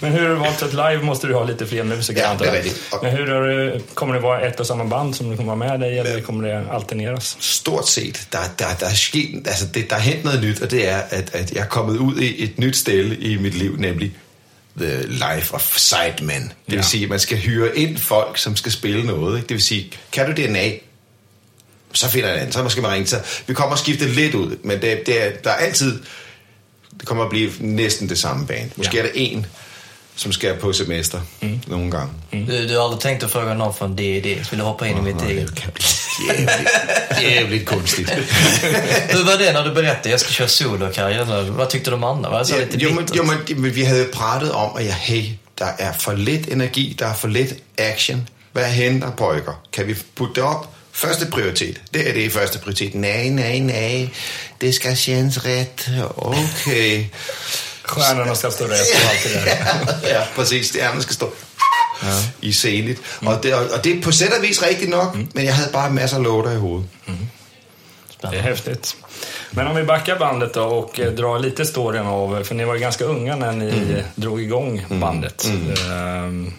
Men 0.00 0.12
hur 0.12 0.20
har 0.20 0.28
du 0.28 0.34
valt 0.34 0.62
att 0.62 0.72
live 0.72 1.02
måste 1.02 1.26
du 1.26 1.34
ha 1.34 1.44
lite 1.44 1.66
fler 1.66 1.84
musiker 1.84 2.22
ja, 2.22 2.36
det 2.38 2.46
är 2.48 3.02
Men 3.02 3.12
hur 3.12 3.26
har 3.26 3.42
du, 3.42 3.80
kommer 3.94 4.14
det 4.14 4.20
vara 4.20 4.40
ett 4.40 4.60
och 4.60 4.66
samma 4.66 4.84
band 4.84 5.16
som 5.16 5.30
du 5.30 5.36
kommer 5.36 5.56
vara 5.56 5.70
med 5.70 5.80
dig 5.80 5.98
eller 5.98 6.20
kommer 6.20 6.48
det 6.48 6.70
alterneras? 6.70 7.36
Stort 7.40 7.88
set. 7.88 8.28
Der, 8.32 8.38
der, 8.58 8.74
der, 8.80 8.86
er 8.86 8.94
sket, 8.94 9.46
altså 9.46 9.66
det, 9.66 9.90
der 9.90 9.96
er 9.96 10.00
hent 10.00 10.24
noget 10.24 10.42
nyt, 10.42 10.62
og 10.62 10.70
det 10.70 10.88
er, 10.88 10.96
at, 11.10 11.30
at 11.34 11.52
jeg 11.52 11.60
er 11.60 11.66
kommet 11.66 11.96
ud 11.96 12.16
i 12.20 12.44
et 12.44 12.58
nyt 12.58 12.76
sted 12.76 13.12
i 13.12 13.36
mit 13.36 13.54
liv, 13.54 13.76
nemlig 13.78 14.12
The 14.78 15.02
Life 15.06 15.54
of 15.54 15.76
Sidemen. 15.76 16.42
Det 16.42 16.52
vil 16.66 16.76
ja. 16.76 16.82
sige, 16.82 17.04
at 17.04 17.10
man 17.10 17.20
skal 17.20 17.38
hyre 17.38 17.78
ind 17.78 17.98
folk, 17.98 18.38
som 18.38 18.56
skal 18.56 18.72
spille 18.72 19.06
noget. 19.06 19.36
Ikke? 19.36 19.48
Det 19.48 19.54
vil 19.54 19.62
sige, 19.62 19.92
kan 20.12 20.26
du 20.26 20.42
DNA, 20.42 20.70
så 21.92 22.08
finder 22.08 22.28
jeg 22.28 22.36
en 22.36 22.40
anden. 22.40 22.52
Så 22.52 22.68
skal 22.68 22.82
man 22.82 22.92
ringe 22.92 23.06
til. 23.06 23.18
Vi 23.46 23.54
kommer 23.54 23.72
at 23.72 23.78
skifte 23.78 24.08
lidt 24.08 24.34
ud, 24.34 24.56
men 24.62 24.82
det, 24.82 25.06
det 25.06 25.26
er, 25.26 25.30
der 25.44 25.50
er 25.50 25.54
altid 25.54 26.00
det 27.00 27.08
kommer 27.08 27.24
at 27.24 27.30
blive 27.30 27.50
næsten 27.60 28.08
det 28.08 28.18
samme 28.18 28.46
band. 28.46 28.70
Måske 28.76 28.96
ja. 28.96 29.02
er 29.02 29.06
der 29.06 29.12
en, 29.14 29.46
som 30.16 30.32
skal 30.32 30.56
på 30.56 30.72
semester 30.72 31.20
mm. 31.40 31.60
nogle 31.66 31.90
gange. 31.90 32.12
Mm. 32.30 32.46
Du, 32.46 32.68
du 32.68 32.76
har 32.76 32.84
aldrig 32.84 33.00
tänkt 33.00 33.22
att 33.24 33.30
fråga 33.30 33.54
någon 33.54 33.74
från 33.74 33.96
D&D 33.96 34.44
Skulle 34.44 34.62
hoppa 34.62 34.86
in 34.86 34.98
i 34.98 35.00
mitt 35.00 35.22
eget? 35.22 35.46
Det 35.46 35.60
kan 35.60 35.72
bli 35.74 35.84
jävligt, 36.28 37.32
jävligt 37.32 37.66
konstigt. 37.66 38.10
Hur 39.08 39.24
var 39.24 39.38
det 39.38 39.52
när 39.52 39.64
du 39.64 39.74
berättade 39.74 40.10
jag 40.10 40.20
ska 40.20 40.30
köra 40.30 40.48
solokarriär? 40.48 41.50
Vad 41.50 41.70
tyckte 41.70 41.90
de 41.90 42.04
andra? 42.04 42.30
Var 42.30 42.38
det 42.38 42.46
så 42.46 42.54
ja, 42.54 42.60
lite 42.60 42.76
jo, 42.78 42.92
men, 42.92 43.06
jo, 43.14 43.22
men 43.56 43.74
vi 43.74 43.84
havde 43.84 44.04
pratet 44.04 44.52
om, 44.52 44.76
at 44.76 44.84
jeg, 44.84 44.94
hey, 44.94 45.24
der 45.58 45.72
er 45.78 45.92
for 45.92 46.12
lidt 46.12 46.48
energi, 46.48 46.96
der 46.98 47.06
er 47.06 47.14
for 47.14 47.28
lidt 47.28 47.54
action. 47.78 48.28
Hvad 48.52 48.64
hænder, 48.64 49.10
pojker? 49.10 49.62
Kan 49.72 49.86
vi 49.86 49.94
putte 50.14 50.34
det 50.34 50.42
op? 50.42 50.76
Første 50.92 51.26
prioritet. 51.26 51.80
Det 51.94 52.08
er 52.08 52.12
det 52.12 52.32
første 52.32 52.58
prioritet. 52.58 52.94
Nej, 52.94 53.28
nej, 53.28 53.58
nej. 53.58 54.08
Det 54.60 54.74
skal 54.74 54.96
kännas 54.96 55.44
rätt. 55.44 55.90
Okay. 56.16 57.04
Stjärnorna 57.86 58.34
ska 58.34 58.50
stå 58.50 58.64
rätt 58.64 58.94
och 58.94 59.10
allt 59.10 59.22
det 59.24 59.44
där. 59.44 60.14
ja, 60.14 60.26
precis. 60.34 60.72
Stjärnorna 60.72 61.00
skal 61.00 61.14
stå 61.14 61.30
ja. 62.02 62.22
i 62.40 62.52
scenet. 62.52 62.98
Mm. 63.20 63.32
Og, 63.32 63.42
det, 63.42 63.54
og 63.54 63.84
det 63.84 63.98
er 63.98 64.02
på 64.02 64.12
sæt 64.12 64.32
og 64.32 64.42
vis 64.42 64.62
rigtigt 64.62 64.90
nok, 64.90 65.14
mm. 65.14 65.28
men 65.34 65.44
jeg 65.44 65.54
havde 65.54 65.70
bare 65.72 65.90
masser 65.90 66.16
af 66.16 66.22
låter 66.22 66.52
i 66.52 66.56
hovedet. 66.56 66.88
Mm. 67.06 67.28
Det 68.22 68.38
är 68.38 68.42
häftigt. 68.42 68.96
Men 69.50 69.66
om 69.66 69.76
vi 69.76 69.82
backar 69.82 70.18
bandet 70.18 70.54
då 70.54 70.62
och 70.62 71.00
eh, 71.00 71.12
drar 71.12 71.38
lite 71.38 71.66
storyn 71.66 72.06
av, 72.06 72.44
för 72.44 72.54
ni 72.54 72.64
var 72.64 72.74
ju 72.74 72.80
ganska 72.80 73.04
unga 73.04 73.36
när 73.36 73.52
ni 73.52 73.68
mm. 73.68 74.04
drog 74.14 74.42
igång 74.42 74.78
mm. 74.78 75.00
bandet. 75.00 75.44
Mm. 75.44 76.46
Uh, 76.46 76.52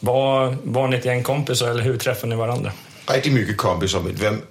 var, 0.00 0.56
var 0.64 0.88
ni 0.88 0.96
ett 0.96 1.04
gäng 1.04 1.22
kompisar 1.22 1.68
eller 1.68 1.82
hur 1.82 1.98
träffade 1.98 2.26
ni 2.26 2.36
varandra? 2.36 2.72
rigtig 3.10 3.32
mygge 3.32 3.54
kompiser. 3.54 4.00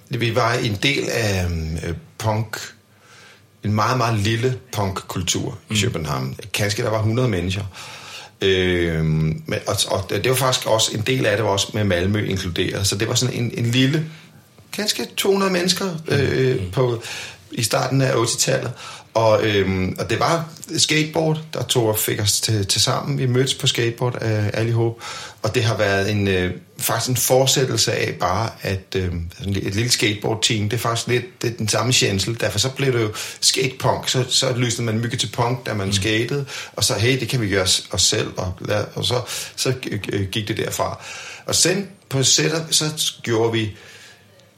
Vi 0.08 0.30
var 0.34 0.52
en 0.52 0.78
del 0.82 1.08
af 1.10 1.46
øh, 1.86 1.94
punk, 2.18 2.56
en 3.64 3.72
meget, 3.72 3.98
meget 3.98 4.18
lille 4.18 4.58
punkkultur 4.72 5.58
i 5.70 5.74
mm. 5.74 5.80
København. 5.80 6.36
Kanskje 6.52 6.84
der 6.84 6.90
var 6.90 6.98
100 6.98 7.28
mennesker. 7.28 7.62
Øh, 8.40 9.34
og, 9.66 9.76
og 9.88 10.10
det 10.10 10.28
var 10.28 10.34
faktisk 10.34 10.66
også 10.66 10.90
en 10.94 11.00
del 11.00 11.26
af 11.26 11.36
det 11.36 11.44
var 11.44 11.50
også 11.50 11.70
med 11.74 11.84
Malmø 11.84 12.24
inkluderet. 12.24 12.86
Så 12.86 12.96
det 12.96 13.08
var 13.08 13.14
sådan 13.14 13.34
en, 13.34 13.52
en 13.58 13.66
lille 13.66 14.06
ganske 14.76 15.06
200 15.16 15.52
mennesker 15.52 15.86
øh, 16.08 16.72
på, 16.72 17.02
i 17.52 17.62
starten 17.62 18.00
af 18.02 18.12
80-tallet. 18.12 18.72
Og, 19.14 19.46
øhm, 19.46 19.96
og 19.98 20.10
det 20.10 20.20
var 20.20 20.48
skateboard, 20.76 21.40
der 21.54 21.62
tog 21.62 21.88
og 21.88 21.98
fik 21.98 22.20
os 22.20 22.40
til, 22.40 22.66
til 22.66 22.80
sammen. 22.80 23.18
Vi 23.18 23.26
mødtes 23.26 23.54
på 23.54 23.66
skateboard 23.66 24.22
øh, 24.22 24.46
allihop. 24.52 24.96
Og 25.42 25.54
det 25.54 25.64
har 25.64 25.76
været 25.76 26.10
en, 26.10 26.28
øh, 26.28 26.52
faktisk 26.78 27.10
en 27.10 27.16
fortsættelse 27.16 27.92
af 27.92 28.14
bare 28.20 28.50
at 28.62 28.96
øh, 28.96 29.12
et 29.40 29.74
lille 29.74 29.90
skateboard-team. 29.90 30.68
Det 30.68 30.76
er 30.76 30.80
faktisk 30.80 31.08
lidt 31.08 31.42
det 31.42 31.52
er 31.52 31.56
den 31.56 31.68
samme 31.68 31.92
sjænsel. 31.92 32.40
Derfor 32.40 32.58
så 32.58 32.70
blev 32.70 32.92
det 32.92 33.02
jo 33.02 33.12
skatepunk. 33.40 34.08
Så, 34.08 34.24
så 34.28 34.52
lysede 34.56 34.82
man 34.82 34.98
mygge 34.98 35.16
til 35.16 35.30
punk, 35.32 35.66
da 35.66 35.74
man 35.74 35.86
mm. 35.86 35.92
skatede. 35.92 36.46
Og 36.72 36.84
så, 36.84 36.94
hey, 36.94 37.20
det 37.20 37.28
kan 37.28 37.40
vi 37.40 37.48
gøre 37.48 37.62
os, 37.62 37.88
os 37.90 38.02
selv. 38.02 38.32
Og, 38.36 38.54
og 38.94 39.04
så, 39.04 39.20
så 39.56 39.72
gik 40.32 40.48
det 40.48 40.56
derfra. 40.56 41.04
Og 41.46 41.54
sen 41.54 41.88
på 42.08 42.22
sætter, 42.22 42.60
så 42.70 43.12
gjorde 43.22 43.52
vi 43.52 43.76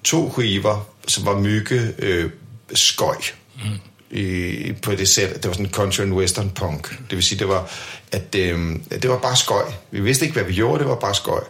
to 0.04 0.32
skiver, 0.32 0.88
som 1.08 1.26
var 1.26 1.38
mygge 1.38 1.94
øh, 1.98 2.30
skøj. 2.74 3.16
Mm 3.64 3.78
i, 4.14 4.72
på 4.82 4.90
det 4.90 5.08
sæt. 5.08 5.34
Det 5.34 5.46
var 5.46 5.52
sådan 5.52 5.70
country 5.70 6.02
and 6.02 6.12
western 6.12 6.50
punk. 6.50 6.90
Det 6.90 7.16
vil 7.16 7.22
sige, 7.22 7.38
det 7.38 7.48
var, 7.48 7.70
at 8.12 8.34
øh, 8.38 8.76
det 8.90 9.10
var 9.10 9.18
bare 9.18 9.36
skøj. 9.36 9.64
Vi 9.90 10.00
vidste 10.00 10.24
ikke, 10.24 10.34
hvad 10.34 10.44
vi 10.44 10.54
gjorde, 10.54 10.78
det 10.78 10.88
var 10.88 10.94
bare 10.94 11.14
skøj. 11.14 11.40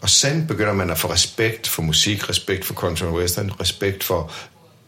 Og 0.00 0.10
så 0.10 0.42
begynder 0.48 0.72
man 0.72 0.90
at 0.90 0.98
få 0.98 1.12
respekt 1.12 1.68
for 1.68 1.82
musik, 1.82 2.30
respekt 2.30 2.64
for 2.64 2.74
country 2.74 3.04
and 3.04 3.14
western, 3.14 3.50
respekt 3.60 4.04
for 4.04 4.32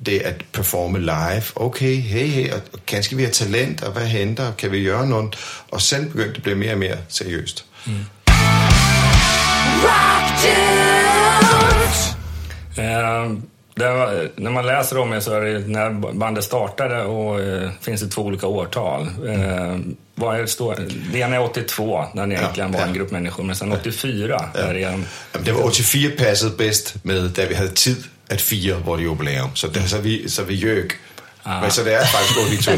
det 0.06 0.18
at 0.18 0.44
performe 0.52 1.00
live. 1.00 1.42
Okay, 1.56 1.96
hey, 1.96 2.26
hey, 2.26 2.52
og 2.52 2.60
kanskje 2.86 3.16
vi 3.16 3.22
har 3.22 3.30
talent, 3.30 3.82
og 3.82 3.92
hvad 3.92 4.06
henter, 4.06 4.52
kan 4.52 4.72
vi 4.72 4.84
gøre 4.84 5.06
noget? 5.06 5.36
Og 5.70 5.80
så 5.80 5.96
begyndte 5.96 6.28
det 6.28 6.36
at 6.36 6.42
blive 6.42 6.56
mere 6.56 6.72
og 6.72 6.78
mere 6.78 6.98
seriøst. 7.08 7.64
Mm. 7.86 7.92
Um, 12.78 13.48
var, 13.74 14.28
när 14.36 14.50
man 14.50 14.66
läser 14.66 14.98
om 14.98 15.12
er 15.12 15.20
så 15.20 15.32
är 15.32 15.40
det 15.40 15.58
när 15.58 15.90
bandet 16.12 16.44
startade 16.44 17.04
och 17.04 17.40
eh, 17.40 17.70
finns 17.80 18.00
det 18.00 18.08
två 18.08 18.22
olika 18.22 18.46
årtal. 18.46 19.02
Eh, 19.02 19.78
vad 20.14 20.40
är, 20.40 20.46
står, 20.46 20.76
det 21.12 21.18
ena 21.18 21.36
är 21.36 21.42
82, 21.42 22.04
när 22.14 22.26
ni 22.26 22.34
egentligen 22.34 22.72
ja, 22.72 22.78
var 22.78 22.86
en 22.86 22.94
grupp 22.94 23.10
människor, 23.10 23.44
men 23.44 23.56
sen 23.56 23.72
84. 23.72 24.50
Ja. 24.54 24.60
Är 24.60 24.74
det, 24.74 24.82
en, 24.82 25.06
det 25.44 25.52
var 25.52 25.64
84 25.64 26.10
passade 26.18 26.56
bäst 26.56 27.04
med, 27.04 27.22
där 27.22 27.46
vi 27.46 27.54
hade 27.54 27.68
tid 27.68 28.04
att 28.30 28.40
fira 28.40 28.78
vårt 28.78 29.00
jubileum. 29.00 29.48
Så, 29.54 29.66
det, 29.66 29.88
så, 29.88 29.98
vi, 29.98 30.28
så 30.28 30.42
vi 30.42 30.54
Ah. 30.54 30.98
Men 31.44 31.70
så 31.70 31.82
det 31.82 31.94
är 31.94 32.04
faktiskt 32.04 32.66
82. 32.66 32.72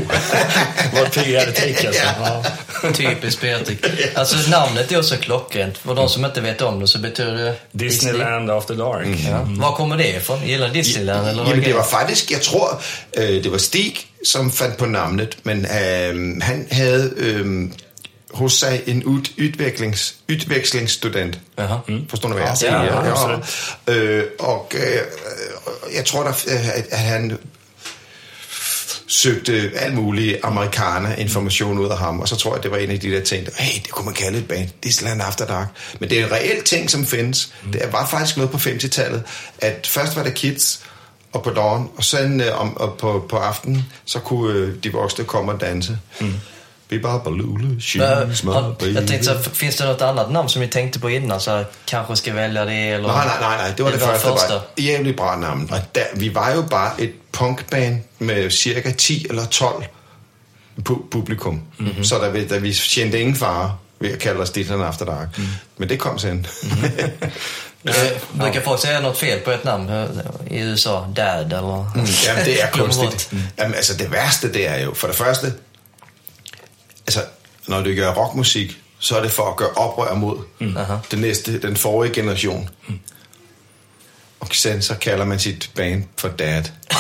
Vad 0.93 1.13
PR-trick 1.13 1.85
alltså. 1.85 2.03
Ja. 2.03 2.45
Typiskt 2.93 3.41
PR-trick. 3.41 3.85
Alltså 4.15 4.51
namnet 4.51 4.93
är 4.93 4.99
också 4.99 5.17
klockrent. 5.17 5.79
För 5.79 5.95
de 5.95 6.09
som 6.09 6.25
inte 6.25 6.41
vet 6.41 6.63
om 6.63 6.81
det 6.81 6.89
så 6.89 6.99
betyder 6.99 7.35
det... 7.35 7.55
Disneyland 7.73 8.41
Disney. 8.41 8.57
After 8.57 8.75
Dark. 8.75 9.07
Mm. 9.07 9.19
Ja. 9.19 9.47
Var 9.49 9.77
kommer 9.77 9.97
det 9.97 10.17
ifrån? 10.17 10.39
Gillar 10.45 10.69
Disneyland? 10.69 11.29
Eller 11.29 11.49
Jamen, 11.49 11.65
det 11.65 11.75
var 11.75 11.85
faktisk, 11.85 12.31
jeg 12.31 12.43
tror, 12.43 12.83
øh, 13.17 13.45
det 13.45 13.53
var 13.53 13.59
Stig, 13.59 13.97
som 14.25 14.53
fandt 14.53 14.77
på 14.77 14.87
navnet. 14.87 15.37
Men 15.43 15.65
øh, 15.65 16.43
han 16.43 16.67
havde 16.71 17.13
øh, 17.17 17.71
hos 18.31 18.53
sig 18.53 18.83
en 18.87 19.05
ud, 19.05 19.23
udviklings, 19.39 20.15
udvekslingsstudent. 20.29 21.39
Aha. 21.57 21.77
Mm. 21.89 22.09
Forstår 22.09 22.29
du, 22.29 22.35
hvad 22.35 22.47
jeg 22.47 22.57
siger? 22.57 22.83
Ja, 22.83 23.05
ja, 23.05 23.41
ja. 23.89 23.95
Øh, 23.95 24.25
og 24.39 24.73
øh, 24.75 24.99
jeg 25.95 26.05
tror, 26.05 26.23
der, 26.23 26.33
at 26.91 26.99
han 26.99 27.39
søgte 29.15 29.71
alt 29.77 29.95
muligt 29.95 30.39
amerikaner 30.43 31.15
information 31.15 31.79
ud 31.79 31.89
af 31.89 31.99
ham, 31.99 32.21
og 32.21 32.29
så 32.29 32.37
tror 32.37 32.55
jeg, 32.55 32.63
det 32.63 32.71
var 32.71 32.77
en 32.77 32.91
af 32.91 33.01
de 33.01 33.11
der 33.11 33.21
ting, 33.21 33.47
hey, 33.59 33.81
det 33.83 33.91
kunne 33.91 34.05
man 34.05 34.15
kalde 34.15 34.39
et 34.39 34.49
band, 34.49 34.69
Disneyland 34.85 35.23
After 35.23 35.47
Dark. 35.47 35.69
Men 36.01 36.11
det 36.11 36.21
er 36.21 36.27
en 36.27 36.33
reel 36.33 36.63
ting, 36.63 36.91
som 36.91 37.07
findes. 37.07 37.53
Mm. 37.65 37.73
Det 37.73 37.83
var 37.93 38.07
faktisk 38.07 38.37
noget 38.37 38.51
på 38.51 38.57
50-tallet, 38.57 39.23
at 39.59 39.87
først 39.87 40.17
var 40.17 40.23
der 40.23 40.31
kids, 40.31 40.81
og 41.33 41.43
på 41.43 41.51
dagen, 41.51 41.89
og 41.97 42.05
så 42.05 42.23
øh, 42.23 42.61
om, 42.61 42.77
og 42.77 42.99
på, 42.99 43.27
på 43.29 43.37
aftenen, 43.37 43.85
så 44.05 44.19
kunne 44.19 44.55
øh, 44.55 44.75
de 44.85 44.93
voksne 44.93 45.25
komme 45.25 45.53
og 45.53 45.61
danse. 45.61 45.99
Mm. 46.21 46.35
Bibba 46.89 47.19
Balulu, 47.19 47.81
Jag 48.95 49.09
tänkte 49.09 49.25
så, 49.25 49.51
finns 49.51 49.77
det 49.77 49.85
något 49.85 50.03
annat 50.03 50.31
namn 50.31 50.49
som 50.49 50.63
ni 50.63 50.69
tänkte 50.69 50.99
på 51.01 51.11
innan? 51.11 51.41
Så 51.41 51.65
kanske 51.85 52.17
ska 52.17 52.33
välja 52.35 52.65
det 52.65 52.73
eller? 52.91 53.09
Nej, 53.09 53.27
nej, 53.27 53.37
nej, 53.41 53.59
nej. 53.59 53.73
det 53.77 53.83
var 53.83 53.91
det, 53.91 53.97
det 53.97 54.05
første. 54.21 54.53
Var 54.53 54.63
jävligt 54.77 55.17
bra 55.17 55.37
namn. 55.37 55.71
Der, 55.95 56.05
vi 56.15 56.29
var 56.29 56.51
jo 56.55 56.63
bare 56.63 56.91
et 56.99 57.13
punkband 57.33 57.99
med 58.19 58.51
cirka 58.53 58.93
10 58.93 59.27
eller 59.31 59.45
12 59.47 59.85
pu- 60.77 61.11
publikum. 61.11 61.63
Mm-hmm. 61.79 62.05
Så 62.05 62.19
der, 62.19 62.49
der 62.49 62.59
vi 62.59 62.73
tjente 62.75 63.21
ingen 63.21 63.37
fare 63.37 63.77
ved 64.01 64.13
at 64.13 64.19
kalde 64.19 64.41
os 64.41 64.51
Dittan 64.51 64.83
After 64.83 65.05
Dark. 65.05 65.39
Mm. 65.39 65.45
Men 65.77 65.89
det 65.89 65.99
kom 65.99 66.19
sen. 66.19 66.47
Mm-hmm. 67.85 68.13
Uh, 68.35 68.41
brukar 68.41 68.61
folk 68.61 68.81
säga 68.81 69.01
något 69.01 69.19
fel 69.19 69.39
på 69.41 69.51
ett 69.51 69.65
namn 69.65 69.91
i 70.51 70.61
USA? 70.63 71.07
Dad 71.17 71.47
eller? 71.47 71.91
Mm, 71.95 72.07
jamen, 72.27 72.45
det 72.45 72.63
er 72.63 72.67
kunstigt. 72.81 73.33
Mm. 73.33 73.43
Jamen, 73.59 73.75
altså, 73.75 73.95
det 73.97 74.13
værste, 74.13 74.53
det 74.53 74.69
er 74.69 74.79
jo, 74.79 74.95
for 74.95 75.07
det 75.07 75.17
første, 75.17 75.53
altså, 77.07 77.21
når 77.67 77.83
du 77.83 77.95
gør 77.95 78.15
rockmusik, 78.15 78.79
så 78.99 79.17
er 79.19 79.23
det 79.23 79.31
for 79.31 79.51
at 79.51 79.57
gøre 79.57 79.71
oprør 79.71 80.15
mod 80.15 80.37
mm. 80.59 80.77
den 81.11 81.19
næste, 81.19 81.61
den 81.61 81.77
forrige 81.77 82.15
generation. 82.15 82.71
Mm. 82.89 82.99
Og 84.45 84.49
sen 84.53 84.83
så 84.83 84.95
kalder 84.95 85.25
man 85.25 85.39
sit 85.39 85.71
band 85.75 86.05
for 86.19 86.29
Dad. 86.29 86.63
Ej, 86.91 86.99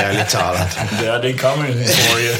ærligt 0.06 0.28
talat. 0.30 0.78
Det 1.00 1.08
är 1.08 1.22
din 1.22 1.38
coming 1.38 1.78
historia. 1.78 2.36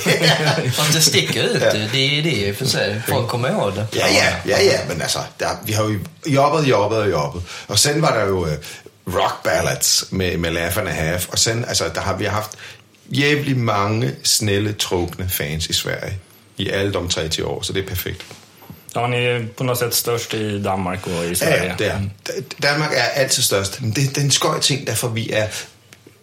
Fast 0.71 0.93
det 0.93 1.03
sticker 1.13 1.43
ut, 1.43 1.63
ja. 1.63 1.73
det 1.93 2.19
är 2.19 2.23
det 2.23 2.59
för 2.59 2.67
sig. 2.67 3.03
Folk 3.09 3.29
kommer 3.29 3.49
ihåg 3.49 3.75
det. 3.75 3.87
Ja, 3.95 4.09
ja, 4.09 4.33
ja, 4.47 4.63
ja, 4.63 4.79
men 4.89 5.03
altså, 5.03 5.19
der, 5.41 5.49
vi 5.65 5.73
har 5.73 5.85
jo 5.85 5.99
jobbet, 6.27 6.69
jobbet 6.69 6.99
og 6.99 7.11
jobbet. 7.11 7.43
Og 7.67 7.79
sen 7.79 8.03
var 8.03 8.15
der 8.19 8.27
jo 8.27 8.41
uh, 8.41 8.53
rock 9.07 9.43
ballads 9.45 10.05
med, 10.11 10.37
med 10.37 10.51
Laugh 10.51 10.79
and 10.79 10.89
a 10.89 10.93
Half. 10.93 11.29
Og 11.29 11.39
sen, 11.39 11.65
altså, 11.65 11.85
der 11.95 12.01
har 12.01 12.17
vi 12.17 12.25
haft 12.25 12.51
jævligt 13.13 13.59
mange 13.59 14.15
snelle, 14.23 14.73
trukne 14.73 15.29
fans 15.29 15.67
i 15.67 15.73
Sverige 15.73 16.19
i 16.57 16.69
alle 16.69 16.93
de 16.93 17.09
30 17.09 17.47
år, 17.47 17.63
så 17.63 17.73
det 17.73 17.83
er 17.83 17.89
perfekt. 17.89 18.27
Ja, 18.95 19.07
ni 19.07 19.17
är 19.17 19.47
på 19.57 19.65
något 19.65 19.79
sätt 19.79 19.95
störst 19.95 20.35
i 20.35 20.59
Danmark 20.59 21.07
och 21.07 21.25
i 21.25 21.35
Sverige. 21.35 21.65
Ja, 21.65 21.75
det 21.79 21.87
er. 21.87 22.01
Danmark 22.63 22.93
er 22.93 23.03
altid 23.03 23.43
størst. 23.43 23.83
Men 23.83 23.91
det, 23.91 24.09
det 24.09 24.19
er 24.19 24.23
en 24.23 24.31
skøj 24.31 24.61
ting, 24.61 24.87
derfor 24.87 25.09
vi 25.09 25.31
er... 25.31 25.47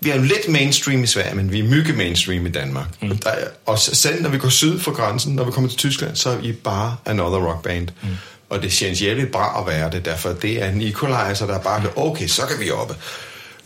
Vi 0.02 0.10
er 0.10 0.16
jo 0.16 0.22
lidt 0.22 0.50
mainstream 0.50 1.04
i 1.04 1.08
Sverige, 1.08 1.36
men 1.36 1.52
vi 1.52 1.60
er 1.60 1.64
mygge 1.64 1.94
mainstream 1.94 2.46
i 2.46 2.50
Danmark. 2.50 2.88
Mm. 3.02 3.18
Der 3.18 3.30
er, 3.30 3.48
og 3.66 3.80
selv 3.80 4.22
når 4.22 4.30
vi 4.30 4.38
går 4.38 4.50
syd 4.50 4.80
for 4.80 4.92
grænsen, 4.92 5.36
når 5.36 5.44
vi 5.44 5.52
kommer 5.52 5.70
til 5.70 5.78
Tyskland, 5.78 6.16
så 6.16 6.30
er 6.30 6.38
vi 6.38 6.52
bare 6.52 6.96
another 7.06 7.38
rock 7.38 7.64
band. 7.64 7.88
Mm. 8.02 8.10
Og 8.50 8.62
det 8.62 8.72
känns 8.72 9.02
jævligt 9.02 9.32
bra 9.32 9.62
at 9.62 9.68
være 9.68 9.92
det, 9.92 10.06
derfor 10.06 10.30
det 10.30 10.64
er 10.64 10.70
en 10.70 10.82
equalizer, 10.82 11.48
der 11.48 11.54
er 11.54 11.60
bare, 11.60 11.84
okay, 11.96 12.28
så 12.28 12.46
kan 12.46 12.60
vi 12.60 12.72
oppe. 12.72 12.96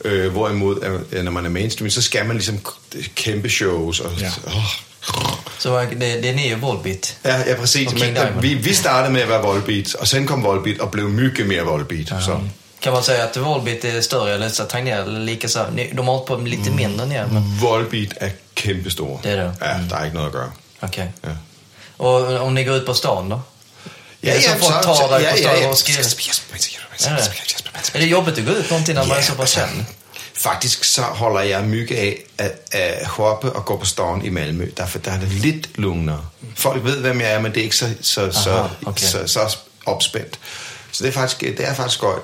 Øh, 0.05 0.31
hvorimod, 0.31 0.99
når 1.23 1.31
man 1.31 1.45
er 1.45 1.49
mainstream, 1.49 1.89
så 1.89 2.01
skal 2.01 2.25
man 2.25 2.35
ligesom 2.35 2.59
kæmpe 3.15 3.49
shows. 3.49 3.99
Og, 3.99 4.11
ja. 4.19 4.31
oh. 4.47 4.63
Så 5.59 5.81
det, 5.81 5.99
det 5.99 6.29
är 6.29 6.35
ni 6.35 6.53
Volbeat? 6.53 7.17
Ja, 7.23 7.37
ja 7.47 7.55
precis. 7.55 7.93
Men, 7.93 8.17
vi, 8.41 8.53
vi 8.53 8.73
startade 8.73 9.13
med 9.13 9.21
att 9.21 9.29
vara 9.29 9.41
Volbeat 9.41 9.93
och 9.93 10.07
sen 10.07 10.27
kom 10.27 10.41
Volbeat 10.41 10.79
och 10.79 10.89
blev 10.89 11.09
mycket 11.09 11.47
mer 11.47 11.63
Volbeat. 11.63 12.09
Ja. 12.09 12.21
Så. 12.21 12.39
Kan 12.79 12.93
man 12.93 13.03
säga 13.03 13.23
att 13.23 13.37
Volbeat 13.37 13.85
är 13.85 14.01
större 14.01 14.33
eller 14.33 14.49
så 14.49 14.63
Tegnér 14.63 15.05
lika 15.05 15.47
så? 15.47 15.65
De 15.91 16.07
har 16.07 16.13
hållit 16.13 16.27
på 16.27 16.35
lite 16.35 16.69
mm. 16.69 16.75
mindre 16.75 17.05
ner. 17.05 17.25
Men... 17.31 17.57
Volbeat 17.57 18.09
är 18.17 18.31
kæmpestor. 18.53 19.19
Det 19.23 19.31
är 19.31 19.37
det? 19.37 19.53
Ja, 19.59 19.65
der 19.89 19.95
är 19.95 20.05
inte 20.05 20.17
något 20.17 20.27
att 20.27 20.33
göra. 20.33 20.51
Okej. 20.79 21.11
Okay. 21.21 21.31
Ja. 21.31 21.37
Och 21.97 22.41
om 22.41 22.53
ni 22.53 22.63
går 22.63 22.75
ut 22.75 22.85
på 22.85 22.93
stan 22.93 23.29
då? 23.29 23.41
Ja, 24.23 24.33
ja, 24.33 24.41
så 24.41 24.49
folk 24.49 24.83
tar 24.83 25.19
dig 25.19 25.31
på 25.31 25.37
stan 25.37 25.69
och 25.69 25.77
skriver? 25.77 26.03
Är 27.93 27.99
det 27.99 28.05
jobbigt 28.05 28.37
att 28.37 28.45
gå 28.45 28.51
ut 28.51 28.69
någonting 28.69 28.95
när 28.95 29.05
man 29.05 29.17
är 29.17 29.21
så 29.21 29.35
pass 29.35 29.51
känd? 29.51 29.85
Faktisk 30.33 30.83
så 30.83 31.01
holder 31.01 31.41
jeg 31.41 31.63
mygge 31.63 31.97
af 31.97 32.23
at, 32.37 32.51
at 32.71 33.07
hoppe 33.07 33.51
og 33.51 33.65
gå 33.65 33.77
på 33.77 33.85
ståen 33.85 34.25
i 34.25 34.29
Malmø. 34.29 34.67
Derfor 34.77 34.99
der 34.99 35.11
er 35.11 35.19
det 35.19 35.29
lidt 35.29 35.77
lugnere. 35.77 36.25
Folk 36.55 36.83
ved, 36.83 36.97
hvem 36.97 37.21
jeg 37.21 37.31
er, 37.31 37.39
men 37.39 37.51
det 37.51 37.59
er 37.59 37.63
ikke 37.63 37.75
så, 37.75 37.93
så, 38.01 38.21
Aha, 38.21 38.31
så, 38.31 38.69
okay. 38.85 39.05
så, 39.05 39.27
så 39.27 39.57
opspændt. 39.85 40.39
Så 40.91 41.03
det 41.03 41.09
er 41.09 41.13
faktisk, 41.13 41.41
det 41.41 41.67
er 41.67 41.73
faktisk 41.73 41.97
skøj. 41.97 42.19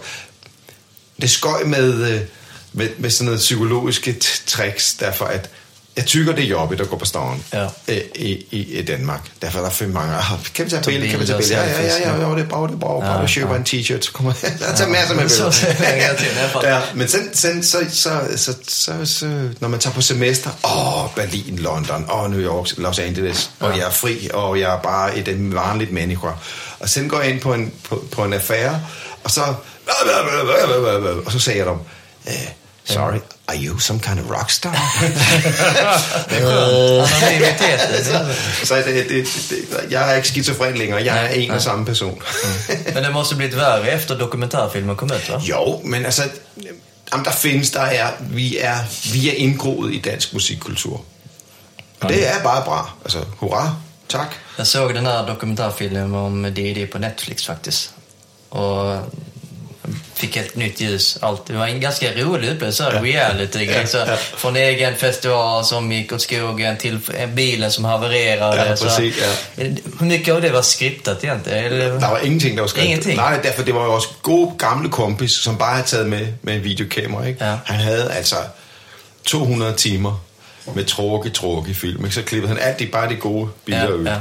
Det 1.16 1.24
er 1.24 1.28
skøj 1.28 1.64
med, 1.64 1.94
øh, 1.94 2.22
med, 2.74 2.90
med 2.98 3.10
sådan 3.10 3.26
noget 3.26 3.40
psykologiske 3.40 4.16
tricks, 4.48 4.94
derfor 4.94 5.26
at 5.26 5.50
jeg 6.00 6.06
tykker, 6.06 6.36
det 6.36 6.44
er 6.44 6.48
jobbigt 6.48 6.82
at 6.82 6.90
gå 6.90 6.98
på 6.98 7.06
ståen 7.06 7.44
ja. 7.54 7.68
i, 8.16 8.46
i, 8.52 8.80
i 8.80 8.82
Danmark. 8.82 9.22
Derfor 9.42 9.60
er 9.60 9.64
der 9.64 9.70
for 9.70 9.86
mange. 9.86 10.14
Kan 10.56 10.66
vi 10.66 10.70
tage 10.70 10.84
billede? 10.84 11.12
Kan 11.12 11.20
vi 11.20 11.26
tage 11.26 11.38
billede? 11.38 11.62
Ja, 11.62 11.70
ja, 11.70 11.82
ja, 11.82 12.10
ja, 12.10 12.30
ja, 12.30 12.36
det 12.36 12.44
er 12.44 12.50
bare, 12.50 12.68
det 12.68 12.74
er 12.74 12.80
bare, 12.80 13.02
bare, 13.02 13.22
du 13.22 13.28
køber 13.36 13.56
en 13.56 13.64
t-shirt, 13.70 14.02
så 14.02 14.12
kommer 14.12 14.34
jeg 14.44 14.52
tager 14.78 14.90
masser 14.90 15.16
med 15.16 15.24
billeder. 15.24 16.68
ja, 16.74 16.82
men 16.96 17.08
sen, 17.08 17.30
sen, 17.34 17.64
så, 17.64 17.78
så, 17.90 18.12
så, 18.36 18.56
så, 18.68 19.06
så, 19.06 19.50
når 19.60 19.68
man 19.68 19.80
tager 19.80 19.94
på 19.94 20.02
semester, 20.02 20.50
åh, 20.64 21.16
Berlin, 21.16 21.56
London, 21.56 22.06
åh, 22.12 22.32
New 22.32 22.42
York, 22.42 22.68
Los 22.78 23.00
Angeles, 23.00 23.52
og 23.60 23.78
jeg 23.78 23.86
er 23.86 23.92
fri, 23.92 24.30
og 24.34 24.60
jeg 24.60 24.74
er 24.74 24.80
bare 24.82 25.18
et 25.18 25.54
vanligt 25.54 25.92
menneske. 25.92 26.28
Og 26.80 26.90
sen 26.90 27.10
går 27.10 27.20
jeg 27.20 27.30
ind 27.30 27.42
på 27.42 27.54
en, 27.54 27.74
på, 27.90 28.04
på 28.12 28.24
en 28.24 28.34
affære, 28.34 28.82
og 29.24 29.32
så, 29.32 29.42
og 31.26 31.32
så 31.32 31.40
sagde 31.40 31.60
jeg 31.60 31.68
dem, 31.68 31.78
sorry, 32.86 33.20
Are 33.50 33.58
you 33.58 33.80
some 33.80 34.00
kind 34.00 34.20
of 34.20 34.30
rockstar? 34.30 34.72
så 38.66 38.76
det, 38.76 38.84
det, 38.84 39.10
det, 39.10 39.26
jag 39.90 40.12
är 40.12 40.18
inte 40.18 40.30
schizofren 40.30 40.78
längre, 40.78 41.02
jag 41.02 41.18
är 41.18 41.30
en 41.30 41.52
och 41.52 41.62
samma 41.62 41.86
person. 41.86 42.22
mm. 42.70 42.82
Men 42.94 43.04
det 43.04 43.10
måste 43.10 43.36
blivit 43.36 43.56
värre 43.56 43.92
efter 43.92 44.16
dokumentärfilmen 44.16 44.96
kom 44.96 45.12
ut 45.12 45.30
va? 45.30 45.42
Jo, 45.44 45.82
men 45.84 46.06
alltså 46.06 46.24
jamen, 47.12 47.26
der 47.26 47.32
findes, 47.32 47.72
der 47.72 47.82
er, 47.82 48.08
vi 48.20 48.58
er, 48.58 48.78
vi 49.14 49.30
er 49.30 49.34
indgroet 49.34 49.94
i 49.94 50.00
dansk 50.00 50.34
musikkultur. 50.34 51.02
Og 52.00 52.10
det 52.10 52.28
er 52.28 52.44
bare 52.44 52.64
bra. 52.66 52.90
Altså, 53.04 53.20
hurra, 53.40 53.76
tak. 54.10 54.28
Jag 54.58 54.68
såg 54.68 54.94
den 54.94 55.06
här 55.06 55.28
dokumentärfilmen 55.28 56.16
om 56.16 56.44
D&D 56.44 56.88
på 56.92 56.98
Netflix 56.98 57.46
faktiskt. 57.46 57.94
Och 58.50 58.98
fick 60.16 60.38
ett 60.38 60.56
nytt 60.56 60.82
ljus. 60.82 61.18
Allt. 61.22 61.46
Det 61.46 61.54
var 61.54 61.68
en 61.68 61.82
ganska 61.82 62.12
rolig 62.12 62.50
upplevelse. 62.50 62.84
Ja. 62.94 63.04
Reality 63.04 63.64
ja. 63.64 63.88
Så, 63.88 64.06
Från 64.38 64.56
egen 64.56 64.96
festival 64.96 65.66
som 65.66 65.92
gick 65.92 66.14
åt 66.14 66.22
skogen 66.22 66.78
till 66.78 67.00
bilen 67.36 67.72
som 67.72 67.86
havererade. 67.86 68.58
Ja, 68.58 68.76
precis, 68.76 69.16
så, 69.16 69.22
ja. 69.56 69.66
Hur 70.00 70.06
mycket 70.06 70.34
av 70.34 70.42
det 70.42 70.50
var 70.50 70.62
skriptat 70.62 71.24
egentligen? 71.24 71.66
Eller? 71.66 71.86
Der 71.90 72.10
var 72.10 72.20
ingenting, 72.20 72.58
der 72.58 72.64
var. 72.64 72.84
Ingenting? 72.84 73.16
Nej, 73.16 73.40
derfor 73.44 73.64
det 73.64 73.76
var 73.76 73.86
jo 73.86 73.94
også 73.94 74.10
gode 74.22 74.52
gamle 74.58 74.90
kompis, 74.90 75.32
som 75.32 75.58
bare 75.58 75.74
havde 75.74 75.88
taget 75.88 76.08
med 76.08 76.28
med 76.42 76.56
en 76.56 76.64
videokamera. 76.64 77.28
Ikke? 77.28 77.46
Ja. 77.46 77.58
Han 77.66 77.80
havde 77.80 78.12
altså 78.12 78.36
200 79.26 79.74
timer 79.74 80.20
med 80.76 80.86
tråke, 80.86 81.30
tråke 81.30 81.74
film. 81.74 82.06
Ikke? 82.06 82.16
Så 82.16 82.22
klippede 82.22 82.48
han 82.54 82.62
alt 82.62 82.80
det, 82.80 82.92
bare 82.92 83.10
de 83.10 83.16
gode 83.16 83.50
billeder 83.66 83.88
Ja, 83.88 83.94
ud. 83.94 84.06
ja. 84.06 84.16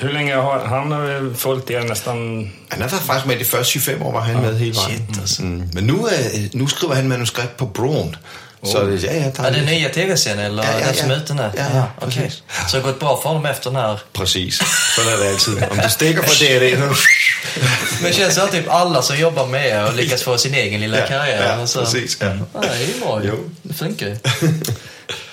Hur 0.00 0.12
länge 0.12 0.34
har 0.34 0.66
han 0.66 0.92
har 0.92 1.00
väl 1.00 1.34
följt 1.36 1.70
er 1.70 1.82
nästan... 1.82 2.52
Han 2.68 2.82
har 2.82 2.88
været 2.88 3.02
faktisk 3.02 3.26
med 3.26 3.38
de 3.38 3.44
første 3.44 3.72
25 3.72 4.02
år, 4.02 4.12
var 4.12 4.20
han 4.20 4.42
med 4.42 4.58
hele 4.58 4.74
vejen. 4.76 5.06
Shit, 5.08 5.20
altså. 5.20 5.42
Mm. 5.42 5.68
Men 5.72 5.84
nu, 5.84 5.94
er, 6.06 6.48
nu 6.52 6.66
skriver 6.68 6.94
han 6.94 7.08
manuskript 7.08 7.56
på 7.56 7.66
Broen. 7.66 8.16
Så 8.64 8.84
det, 8.86 9.02
ja, 9.04 9.12
ja, 9.12 9.30
der 9.36 9.44
Ja, 9.44 9.50
det 9.50 9.58
är 9.58 9.64
nya 9.66 9.88
tv-serien 9.88 10.38
eller 10.38 10.62
Ja, 10.62 10.78
ja, 10.78 10.86
den 10.86 10.94
som 10.94 11.08
ja. 11.10 11.16
är 11.16 11.20
ute 11.22 11.34
nu? 11.34 11.42
Ja, 11.42 11.64
ja, 11.74 11.84
okej. 12.00 12.22
precis. 12.22 12.42
Så 12.68 12.76
det 12.76 12.82
har 12.82 12.90
gått 12.92 13.00
bra 13.00 13.20
för 13.22 13.28
honom 13.28 13.46
efter 13.46 13.70
den 13.70 13.80
här. 13.80 13.98
Præcis. 14.12 14.60
Sådan 14.96 15.12
er 15.12 15.16
det 15.16 15.28
altid. 15.28 15.62
Om 15.70 15.76
du 15.84 15.88
stikker 15.90 16.22
på 16.22 16.28
det, 16.40 16.78
så... 16.78 16.84
Men 18.02 18.10
det 18.10 18.16
känns 18.16 18.34
som 18.34 18.44
att 18.44 18.52
typ 18.52 18.64
alla 18.68 19.02
som 19.02 19.16
jobbar 19.18 19.46
med 19.46 19.66
er 19.68 19.78
har 19.80 19.92
lyckats 19.92 20.22
få 20.22 20.38
sin 20.38 20.54
egen 20.54 20.80
lilla 20.80 20.98
Ja, 20.98 21.06
karriär. 21.06 21.48
ja, 21.56 21.62
och 21.62 21.68
så. 21.68 21.80
precis, 21.84 22.18
ja. 22.20 22.26
Ja, 22.26 22.60
det 22.60 22.68
är 22.68 22.86
ju 22.94 23.00
bra 23.00 23.22
ju. 23.22 23.28
Jo. 23.28 23.50
Det 23.62 23.74
funkar 23.74 24.06
ju. 24.06 24.16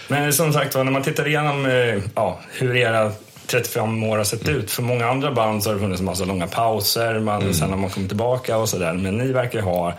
Men 0.08 0.34
som 0.34 0.54
sagt 0.54 0.76
var, 0.76 0.84
när 0.84 0.92
man 0.92 1.04
tittar 1.04 1.28
igenom 1.28 1.66
eh, 1.66 2.04
ja, 2.16 2.40
hur 2.52 2.76
era 2.76 3.12
35 3.48 4.04
år 4.04 4.18
har 4.18 4.24
sett 4.24 4.50
ut. 4.50 4.72
För 4.72 4.82
många 4.84 5.08
andra 5.08 5.32
band 5.32 5.64
så 5.64 5.70
har 5.70 5.74
det 5.76 5.82
funnits 5.82 6.00
en 6.00 6.06
massa 6.06 6.26
långa 6.26 6.48
pauser, 6.48 7.20
man, 7.20 7.54
sen 7.54 7.70
har 7.70 7.78
man 7.78 7.90
kommit 7.90 8.10
tillbaka 8.10 8.58
och 8.58 8.70
sådär. 8.70 8.94
Men 8.94 9.18
ni 9.18 9.32
verkar 9.32 9.62
ha 9.62 9.94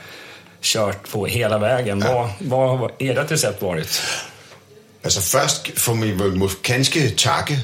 kört 0.61 1.11
på 1.11 1.27
hela 1.27 1.59
vägen. 1.59 2.01
Vad, 2.01 2.29
vad 2.39 2.79
har 2.79 2.91
ert 2.99 3.31
recept 3.31 3.63
varit? 3.63 4.03
Altså 5.05 5.21
først 5.21 5.79
får 5.79 5.95
vi 5.95 6.49
ganske 6.63 7.11
takke 7.11 7.59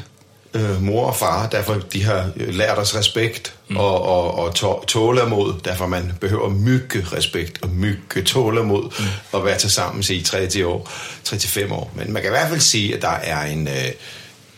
øh, 0.55 0.83
mor 0.83 1.07
og 1.07 1.17
far, 1.17 1.49
derfor 1.49 1.75
de 1.75 2.05
har 2.05 2.31
lært 2.37 2.79
os 2.79 2.97
respekt 2.97 3.55
mm. 3.69 3.77
og, 3.77 4.03
og, 4.03 4.35
og 4.39 4.55
tå- 4.55 4.85
tålermod, 4.87 5.55
derfor 5.65 5.87
man 5.87 6.13
behøver 6.21 6.49
mygge 6.49 7.07
respekt 7.13 7.59
og 7.63 7.71
mygge 7.71 8.23
tålermod 8.23 8.83
mm. 8.83 9.39
at 9.39 9.45
være 9.45 9.59
til 9.59 9.71
sammen 9.71 10.05
i 10.11 10.21
3-10 10.29 10.65
år, 10.65 10.89
3-5 11.29 11.73
år. 11.73 11.93
Men 11.95 12.13
man 12.13 12.23
kan 12.23 12.31
i 12.31 12.35
hvert 12.37 12.49
fald 12.49 12.61
sige, 12.61 12.95
at 12.95 13.03
der 13.03 13.09
er 13.09 13.43
en... 13.43 13.69
Øh, 13.69 13.91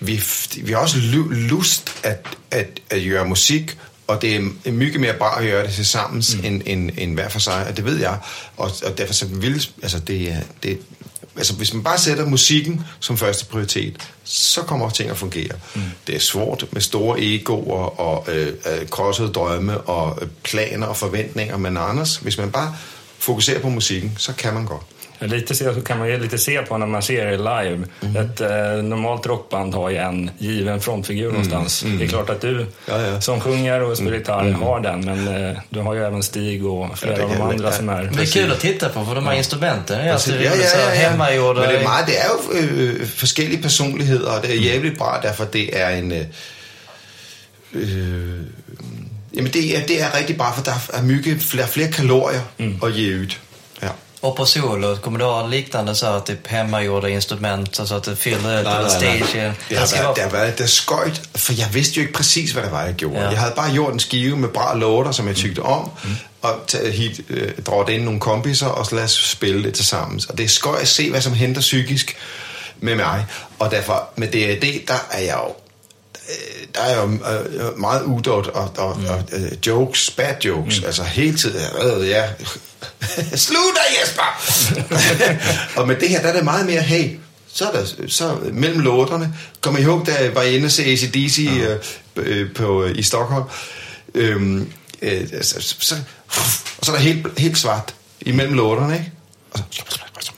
vi, 0.00 0.22
vi 0.62 0.72
har 0.72 0.78
også 0.78 0.98
lust 1.30 1.90
at, 2.02 2.26
at, 2.50 2.80
at 2.90 3.02
gøre 3.08 3.24
musik, 3.24 3.78
og 4.06 4.22
det 4.22 4.36
er 4.36 4.70
mygge 4.70 4.98
mere 4.98 5.14
bare 5.14 5.42
at 5.42 5.50
gøre 5.50 5.66
det 5.66 5.72
til 5.72 5.86
sammen, 5.86 6.22
mm. 6.38 6.44
end, 6.44 6.62
end, 6.66 6.90
end 6.98 7.14
hver 7.14 7.28
for 7.28 7.38
sig, 7.38 7.66
og 7.66 7.76
det 7.76 7.84
ved 7.84 7.98
jeg. 7.98 8.18
Og, 8.56 8.70
og 8.84 8.98
derfor 8.98 9.14
så 9.14 9.26
vil... 9.26 9.68
Altså, 9.82 9.98
det, 9.98 10.44
det, 10.62 10.78
altså, 11.36 11.54
hvis 11.54 11.74
man 11.74 11.82
bare 11.82 11.98
sætter 11.98 12.26
musikken 12.26 12.86
som 13.00 13.16
første 13.16 13.44
prioritet, 13.44 13.96
så 14.24 14.62
kommer 14.62 14.90
ting 14.90 15.10
at 15.10 15.16
fungere. 15.16 15.52
Mm. 15.74 15.82
Det 16.06 16.14
er 16.14 16.20
svårt 16.20 16.64
med 16.72 16.80
store 16.80 17.20
egoer 17.20 18.00
og 18.00 18.34
øh, 18.34 18.46
øh, 18.46 18.88
krossede 18.88 19.32
drømme 19.32 19.80
og 19.80 20.18
øh, 20.22 20.28
planer 20.44 20.86
og 20.86 20.96
forventninger, 20.96 21.56
men 21.56 21.76
Anders, 21.76 22.16
hvis 22.16 22.38
man 22.38 22.50
bare 22.50 22.76
fokuserer 23.18 23.60
på 23.60 23.68
musikken, 23.68 24.12
så 24.18 24.32
kan 24.32 24.54
man 24.54 24.64
godt. 24.64 24.82
Lite 25.20 25.54
se, 25.54 25.74
så 25.74 25.80
kan 25.80 25.98
man 25.98 26.08
ju 26.08 26.18
lite 26.20 26.38
se 26.38 26.62
på 26.62 26.78
när 26.78 26.86
man 26.86 27.02
ser 27.02 27.26
er 27.26 27.38
live. 27.38 27.84
Ett 28.20 28.40
eh, 28.40 28.82
normalt 28.82 29.26
rockband 29.26 29.74
har 29.74 29.90
ju 29.90 29.96
en 29.96 30.30
given 30.38 30.80
frontfigur 30.80 31.30
någonstans. 31.30 31.84
Det 31.98 32.04
är 32.04 32.08
klart 32.08 32.30
att 32.30 32.40
du 32.40 32.66
Ja, 32.88 33.00
ja. 33.00 33.20
som 33.20 33.40
sjunger 33.40 33.82
och 33.82 33.96
spelar 33.96 34.16
gitarr 34.18 34.50
har 34.52 34.80
den, 34.80 35.00
men 35.00 35.28
eh, 35.28 35.56
du 35.70 35.80
har 35.80 35.94
ju 35.94 36.04
även 36.04 36.22
Stig 36.22 36.66
och 36.66 36.98
flera 36.98 37.12
Ja, 37.12 37.18
det 37.18 37.24
av 37.24 37.30
de 37.30 37.42
andra 37.42 37.68
ja. 37.68 37.72
som 37.72 37.88
är... 37.88 38.02
Men 38.02 38.16
det 38.16 38.22
är 38.22 38.26
kul 38.26 38.52
att 38.52 38.60
titta 38.60 38.88
på 38.88 39.04
för 39.04 39.14
de 39.14 39.26
här 39.26 39.34
instrumenten 39.34 40.00
är 40.00 40.12
alltid 40.12 40.40
Ja, 40.40 40.50
roligt. 40.50 40.68
så 40.68 40.76
här 40.78 40.94
Hemmagjorda. 40.96 41.60
Men 41.60 41.70
det 41.70 41.82
meget, 41.82 42.06
det 42.06 42.18
er 42.20 42.26
jo 42.28 42.58
øh, 42.58 43.06
forskellige 43.06 43.62
personligheder, 43.62 44.30
og 44.30 44.42
det 44.42 44.50
er 44.50 44.60
jævligt 44.60 44.98
bra, 44.98 45.20
derfor 45.22 45.44
det 45.44 45.80
er 45.80 45.88
en... 45.88 46.12
Øh, 46.12 46.24
øh, 47.72 48.40
jamen 49.34 49.52
det 49.52 49.76
er, 49.78 49.86
det 49.86 50.02
er 50.02 50.18
rigtig 50.18 50.36
bra, 50.36 50.52
for 50.52 50.62
der 50.62 50.72
er 50.92 51.02
mygge 51.02 51.38
flere, 51.38 51.68
flere 51.68 51.92
kalorier 51.92 52.40
mm. 52.58 52.78
at 52.84 52.94
ge 52.94 53.20
ud. 53.20 53.34
Och 54.26 54.36
på 54.36 54.46
solo, 54.46 54.96
kommer 54.96 55.18
du 55.18 55.24
ha 55.24 55.46
liknande 55.46 55.94
så 55.94 56.06
här, 56.06 56.20
typ 56.20 56.46
hemmagjorda 56.46 57.08
instrument 57.08 57.74
så 57.74 57.94
att 57.94 58.04
det 58.04 58.16
fyller 58.16 58.60
ut 58.60 58.66
hela 58.66 58.88
stagen? 58.88 59.52
Det 59.68 59.76
har, 59.76 60.02
været, 60.02 60.16
det 60.16 60.22
har 60.22 60.30
været 60.30 60.58
det 60.58 60.70
skøjt, 60.70 61.22
for 61.34 61.52
jeg 61.52 61.74
vidste 61.74 61.96
jo 61.96 62.00
ikke 62.00 62.12
præcis, 62.12 62.50
hvad 62.50 62.62
det 62.62 62.72
var, 62.72 62.84
jeg 62.84 62.94
gjorde. 62.94 63.20
Ja. 63.20 63.28
Jeg 63.28 63.38
havde 63.38 63.52
bare 63.56 63.72
gjort 63.72 63.92
en 63.92 64.00
skive 64.00 64.36
med 64.36 64.48
bra 64.48 64.78
låter, 64.78 65.12
som 65.12 65.28
jeg 65.28 65.36
tygte 65.36 65.60
om, 65.60 65.90
mm. 66.04 66.10
og 66.42 66.54
hit, 66.92 67.20
øh, 67.28 67.52
drøjet 67.66 67.88
ind 67.88 68.04
nogle 68.04 68.20
kompiser, 68.20 68.66
og 68.66 68.86
så 68.86 68.94
lad 68.94 69.04
os 69.04 69.30
spille 69.30 69.62
det 69.62 69.74
til 69.74 69.86
sammen. 69.86 70.20
Og 70.28 70.38
det 70.38 70.44
er 70.44 70.48
skøjt 70.48 70.82
at 70.82 70.88
se, 70.88 71.10
hvad 71.10 71.20
som 71.20 71.32
henter 71.32 71.60
psykisk 71.60 72.16
med 72.80 72.94
mig. 72.94 73.26
Og 73.58 73.70
derfor, 73.70 74.08
med 74.16 74.28
D&D, 74.28 74.88
der 74.88 75.06
er 75.10 75.20
jeg 75.20 75.34
jo 75.34 75.65
der 76.74 76.80
er 76.80 77.02
jo 77.02 77.10
øh, 77.12 77.78
meget 77.78 78.02
udåt 78.02 78.46
og, 78.46 78.72
og, 78.76 78.98
mm. 78.98 79.06
og 79.06 79.22
øh, 79.32 79.52
jokes, 79.66 80.10
bad 80.10 80.34
jokes, 80.44 80.80
mm. 80.80 80.86
altså 80.86 81.02
hele 81.02 81.36
tiden, 81.36 81.60
øh, 81.82 82.08
ja, 82.08 82.28
slutter 83.46 83.82
Jesper! 84.00 84.40
og 85.80 85.88
med 85.88 85.96
det 85.96 86.08
her, 86.08 86.22
der 86.22 86.28
er 86.28 86.32
det 86.32 86.44
meget 86.44 86.66
mere, 86.66 86.82
hey, 86.82 87.18
så 87.52 87.64
er 87.64 87.72
der, 87.72 88.06
så 88.08 88.38
mellem 88.52 88.80
låterne, 88.80 89.34
kom 89.60 89.76
I 89.76 89.80
ihåg, 89.80 90.06
da 90.06 90.14
jeg 90.22 90.34
var 90.34 90.42
inde 90.42 90.66
og 90.66 90.70
se 90.70 90.84
ACDC 90.84 91.38
ja. 91.38 91.74
øh, 91.74 91.80
øh, 92.16 92.54
på, 92.54 92.84
øh, 92.84 92.98
i 92.98 93.02
Stockholm, 93.02 93.44
øhm, 94.14 94.72
øh, 95.02 95.28
så, 95.42 95.76
så, 95.80 95.96
og 96.78 96.86
så 96.86 96.92
er 96.92 96.96
der 96.96 97.02
helt, 97.02 97.38
helt 97.38 97.58
svart 97.58 97.94
imellem 98.20 98.54
låterne, 98.54 98.94
ikke? 98.94 99.12
Og 99.50 99.60
så, 100.20 100.32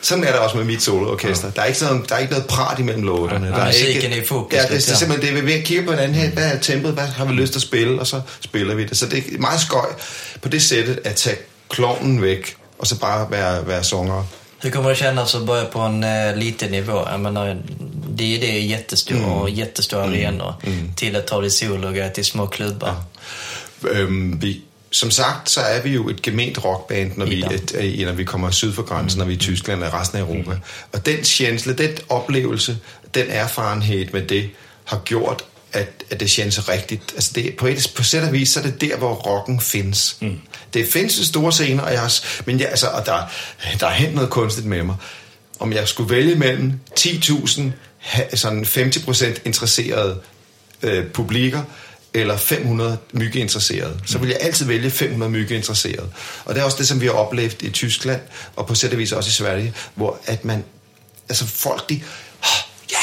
Sådan 0.00 0.24
er 0.24 0.32
det 0.32 0.40
også 0.40 0.56
med 0.56 0.64
mit 0.64 0.82
soloorkester. 0.82 1.50
Der 1.50 1.62
er 1.62 1.66
ikke 1.66 1.78
sådan, 1.78 2.04
der 2.08 2.14
er 2.14 2.18
ikke 2.18 2.32
noget 2.32 2.46
prat 2.46 2.78
imellem 2.78 3.02
låterne. 3.02 3.50
Nej, 3.50 3.58
der 3.58 3.64
er 3.64 3.70
ikke, 3.70 4.08
Ja, 4.08 4.16
det, 4.16 4.28
det 4.52 4.52
er 4.52 4.74
ja. 4.74 4.78
simpelthen 4.78 5.34
det, 5.34 5.42
vi 5.42 5.46
ved 5.46 5.58
at 5.58 5.64
kigge 5.64 5.84
på 5.84 5.90
hinanden 5.90 6.14
her. 6.14 6.30
Hvad 6.30 6.44
er 6.52 6.58
tempoet? 6.58 6.94
Hvad 6.94 7.06
har 7.06 7.24
vi 7.24 7.32
lyst 7.32 7.52
til 7.52 7.58
at 7.58 7.62
spille? 7.62 8.00
Og 8.00 8.06
så 8.06 8.20
spiller 8.40 8.74
vi 8.74 8.84
det. 8.84 8.96
Så 8.96 9.06
det 9.06 9.18
er 9.18 9.38
meget 9.38 9.60
skøj 9.60 9.88
på 10.42 10.48
det 10.48 10.62
sættet 10.62 10.98
at 11.04 11.14
tage 11.14 11.36
klovnen 11.68 12.22
væk, 12.22 12.56
og 12.78 12.86
så 12.86 12.98
bare 12.98 13.30
være, 13.30 13.66
være 13.66 13.84
sångere. 13.84 14.26
Hur 14.62 14.70
kommer 14.70 14.90
det 14.90 14.98
kännas 14.98 15.34
att 15.34 15.46
börja 15.46 15.64
på 15.64 15.80
en 15.80 16.04
uh, 16.04 16.36
liten 16.36 16.70
nivå? 16.70 17.08
Jag 17.10 17.20
menar, 17.20 17.56
det 18.16 18.36
är 18.36 18.40
det 18.40 18.60
jättestora 18.60 19.26
och 19.26 19.50
jättestora 19.50 20.04
arenor 20.04 20.54
till 20.96 21.16
att 21.16 21.26
ta 21.26 21.40
det 21.40 21.50
solo 21.50 21.88
och 21.88 22.14
till 22.14 22.24
små 22.24 22.46
klubbar. 22.46 22.94
Øhm, 23.90 24.38
vi, 24.38 24.62
som 24.90 25.10
sagt, 25.10 25.50
så 25.50 25.60
er 25.60 25.80
vi 25.82 25.90
jo 25.90 26.08
et 26.08 26.22
gement 26.22 26.64
rockband, 26.64 27.12
når 27.16 27.26
vi, 27.26 27.44
et, 27.52 28.04
når 28.06 28.12
vi 28.12 28.24
kommer 28.24 28.50
syd 28.50 28.72
for 28.72 28.82
grænsen, 28.82 29.18
når 29.18 29.24
vi 29.24 29.32
er 29.32 29.36
i 29.36 29.38
Tyskland 29.40 29.84
og 29.84 29.92
resten 29.92 30.18
af 30.18 30.22
Europa. 30.22 30.58
Og 30.92 31.06
den 31.06 31.22
tjensle, 31.22 31.72
den 31.72 31.90
oplevelse, 32.08 32.78
den 33.14 33.26
erfarenhed 33.28 34.06
med 34.12 34.22
det, 34.22 34.50
har 34.84 34.98
gjort, 35.04 35.44
at, 35.72 35.88
at 36.10 36.20
det 36.20 36.28
känns 36.28 36.68
rigtigt. 36.68 37.02
Altså 37.14 37.32
det, 37.34 37.56
på, 37.56 37.66
et, 37.66 37.92
på 37.96 38.02
sæt 38.02 38.22
og 38.22 38.32
vis, 38.32 38.48
så 38.48 38.60
er 38.60 38.64
det 38.64 38.80
der, 38.80 38.96
hvor 38.96 39.14
rocken 39.14 39.60
findes. 39.60 40.16
Mm. 40.20 40.40
Det 40.74 40.88
findes 40.92 41.18
i 41.18 41.24
store 41.24 41.52
scener, 41.52 41.82
og 41.82 41.92
jeg 41.92 42.00
har, 42.00 42.12
men 42.44 42.60
jeg, 42.60 42.68
altså, 42.68 42.86
og 42.86 43.06
der, 43.06 43.22
der 43.80 43.86
er 43.86 43.92
hent 43.94 44.14
noget 44.14 44.30
kunstigt 44.30 44.66
med 44.66 44.82
mig. 44.82 44.96
Om 45.58 45.72
jeg 45.72 45.88
skulle 45.88 46.10
vælge 46.14 46.34
mellem 46.34 46.72
10.000, 47.00 47.62
ha- 47.98 48.36
sådan 48.36 48.64
50% 48.64 49.26
interesserede 49.44 50.20
øh, 50.82 51.06
publikker, 51.06 51.62
eller 52.20 52.36
500 52.36 52.98
myggeinteresserede, 53.12 54.00
så 54.06 54.18
vil 54.18 54.28
jeg 54.28 54.38
altid 54.40 54.66
vælge 54.66 54.90
500 54.90 55.32
myggeinteresserede. 55.32 56.08
Og 56.44 56.54
det 56.54 56.60
er 56.60 56.64
også 56.64 56.76
det, 56.78 56.88
som 56.88 57.00
vi 57.00 57.06
har 57.06 57.12
oplevet 57.12 57.62
i 57.62 57.70
Tyskland, 57.70 58.20
og 58.56 58.66
på 58.66 58.74
sæt 58.74 58.92
og 58.92 58.98
vis 58.98 59.12
også 59.12 59.28
i 59.28 59.32
Sverige, 59.32 59.74
hvor 59.94 60.18
at 60.26 60.44
man, 60.44 60.64
altså 61.28 61.46
folk, 61.46 61.88
de, 61.88 61.94
"Ah, 62.42 62.48
ja, 62.90 62.96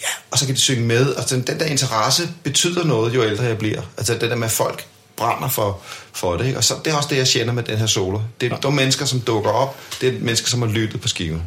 ja, 0.00 0.06
og 0.30 0.38
så 0.38 0.46
kan 0.46 0.54
de 0.54 0.60
synge 0.60 0.86
med, 0.86 1.06
og 1.10 1.30
den, 1.30 1.40
den 1.42 1.60
der 1.60 1.66
interesse 1.66 2.28
betyder 2.42 2.84
noget, 2.84 3.14
jo 3.14 3.24
ældre 3.24 3.44
jeg 3.44 3.58
bliver. 3.58 3.82
Altså 3.98 4.12
det 4.14 4.20
der 4.30 4.36
med, 4.36 4.48
folk 4.48 4.86
brænder 5.16 5.48
for, 5.48 5.80
for 6.12 6.36
det, 6.36 6.46
ikke? 6.46 6.58
og 6.58 6.64
så, 6.64 6.74
det 6.84 6.92
er 6.92 6.96
også 6.96 7.08
det, 7.08 7.16
jeg 7.16 7.26
kender 7.28 7.52
med 7.54 7.62
den 7.62 7.78
her 7.78 7.86
solo. 7.86 8.20
Det 8.40 8.52
er 8.52 8.56
de 8.56 8.70
mennesker, 8.72 9.04
som 9.04 9.20
dukker 9.20 9.50
op, 9.50 9.76
det 10.00 10.08
er 10.08 10.12
mennesker, 10.20 10.48
som 10.48 10.62
har 10.62 10.68
lyttet 10.68 11.00
på 11.00 11.08
skiven. 11.08 11.42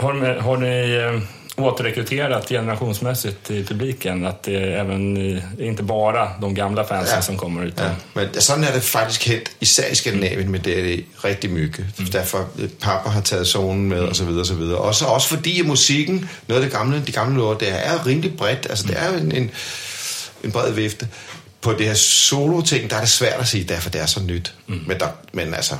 Har, 0.00 0.12
ni- 0.12 0.40
har 0.40 0.56
ni 0.56 1.16
eh, 1.16 1.22
återrekryterat 1.64 2.48
generationsmässigt 2.48 3.50
i 3.50 3.64
publiken? 3.64 4.26
Att 4.26 4.42
det 4.42 4.56
är 4.56 4.80
även 4.80 5.16
eh, 5.36 5.42
inte 5.68 5.82
bara 5.82 6.28
de 6.40 6.54
gamla 6.54 6.84
fansen 6.84 7.14
Ja. 7.16 7.22
som 7.22 7.36
kommer 7.36 7.64
utan... 7.64 7.86
Ja, 7.86 7.94
men 8.14 8.40
sådan 8.40 8.64
er 8.64 8.72
det 8.72 8.80
faktisk 8.82 9.26
hent, 9.28 9.50
især 9.60 9.88
i 9.92 9.94
Skandinavien, 9.94 10.50
men 10.50 10.60
det 10.64 10.78
er 10.94 11.00
rigtig 11.24 11.50
mygge. 11.50 11.84
Mm. 11.98 12.06
Derfor 12.06 12.48
øh, 12.58 12.68
pappa 12.80 13.10
har 13.10 13.20
taget 13.20 13.46
zonen 13.46 13.88
med, 13.88 14.00
og 14.00 14.16
så 14.16 14.24
videre, 14.24 14.40
og 14.42 14.46
så 14.46 14.54
videre. 14.54 14.78
Også, 14.78 15.04
også 15.04 15.28
fordi 15.28 15.62
musikken, 15.62 16.30
noget 16.48 16.62
af 16.62 16.70
det 16.70 16.78
gamle, 16.78 17.02
de 17.06 17.12
gamle 17.12 17.36
låter, 17.36 17.58
det 17.58 17.68
er 17.86 18.06
rimelig 18.06 18.36
bredt. 18.36 18.66
Altså, 18.70 18.86
det 18.86 18.96
er 18.98 19.12
jo 19.12 19.18
en, 19.18 19.32
en, 19.32 19.50
en 20.44 20.52
bred 20.52 20.72
vifte. 20.72 21.08
på 21.60 21.72
det 21.72 21.86
her 21.86 21.94
solo-ting, 21.94 22.90
der 22.90 22.96
er 22.96 23.00
det 23.00 23.08
svært 23.08 23.40
at 23.40 23.48
sige, 23.48 23.64
derfor 23.64 23.90
det 23.90 24.00
er 24.00 24.06
så 24.06 24.20
nyt. 24.22 24.54
Mm. 24.66 24.80
Men, 24.86 25.00
der, 25.00 25.06
men 25.32 25.54
altså, 25.54 25.74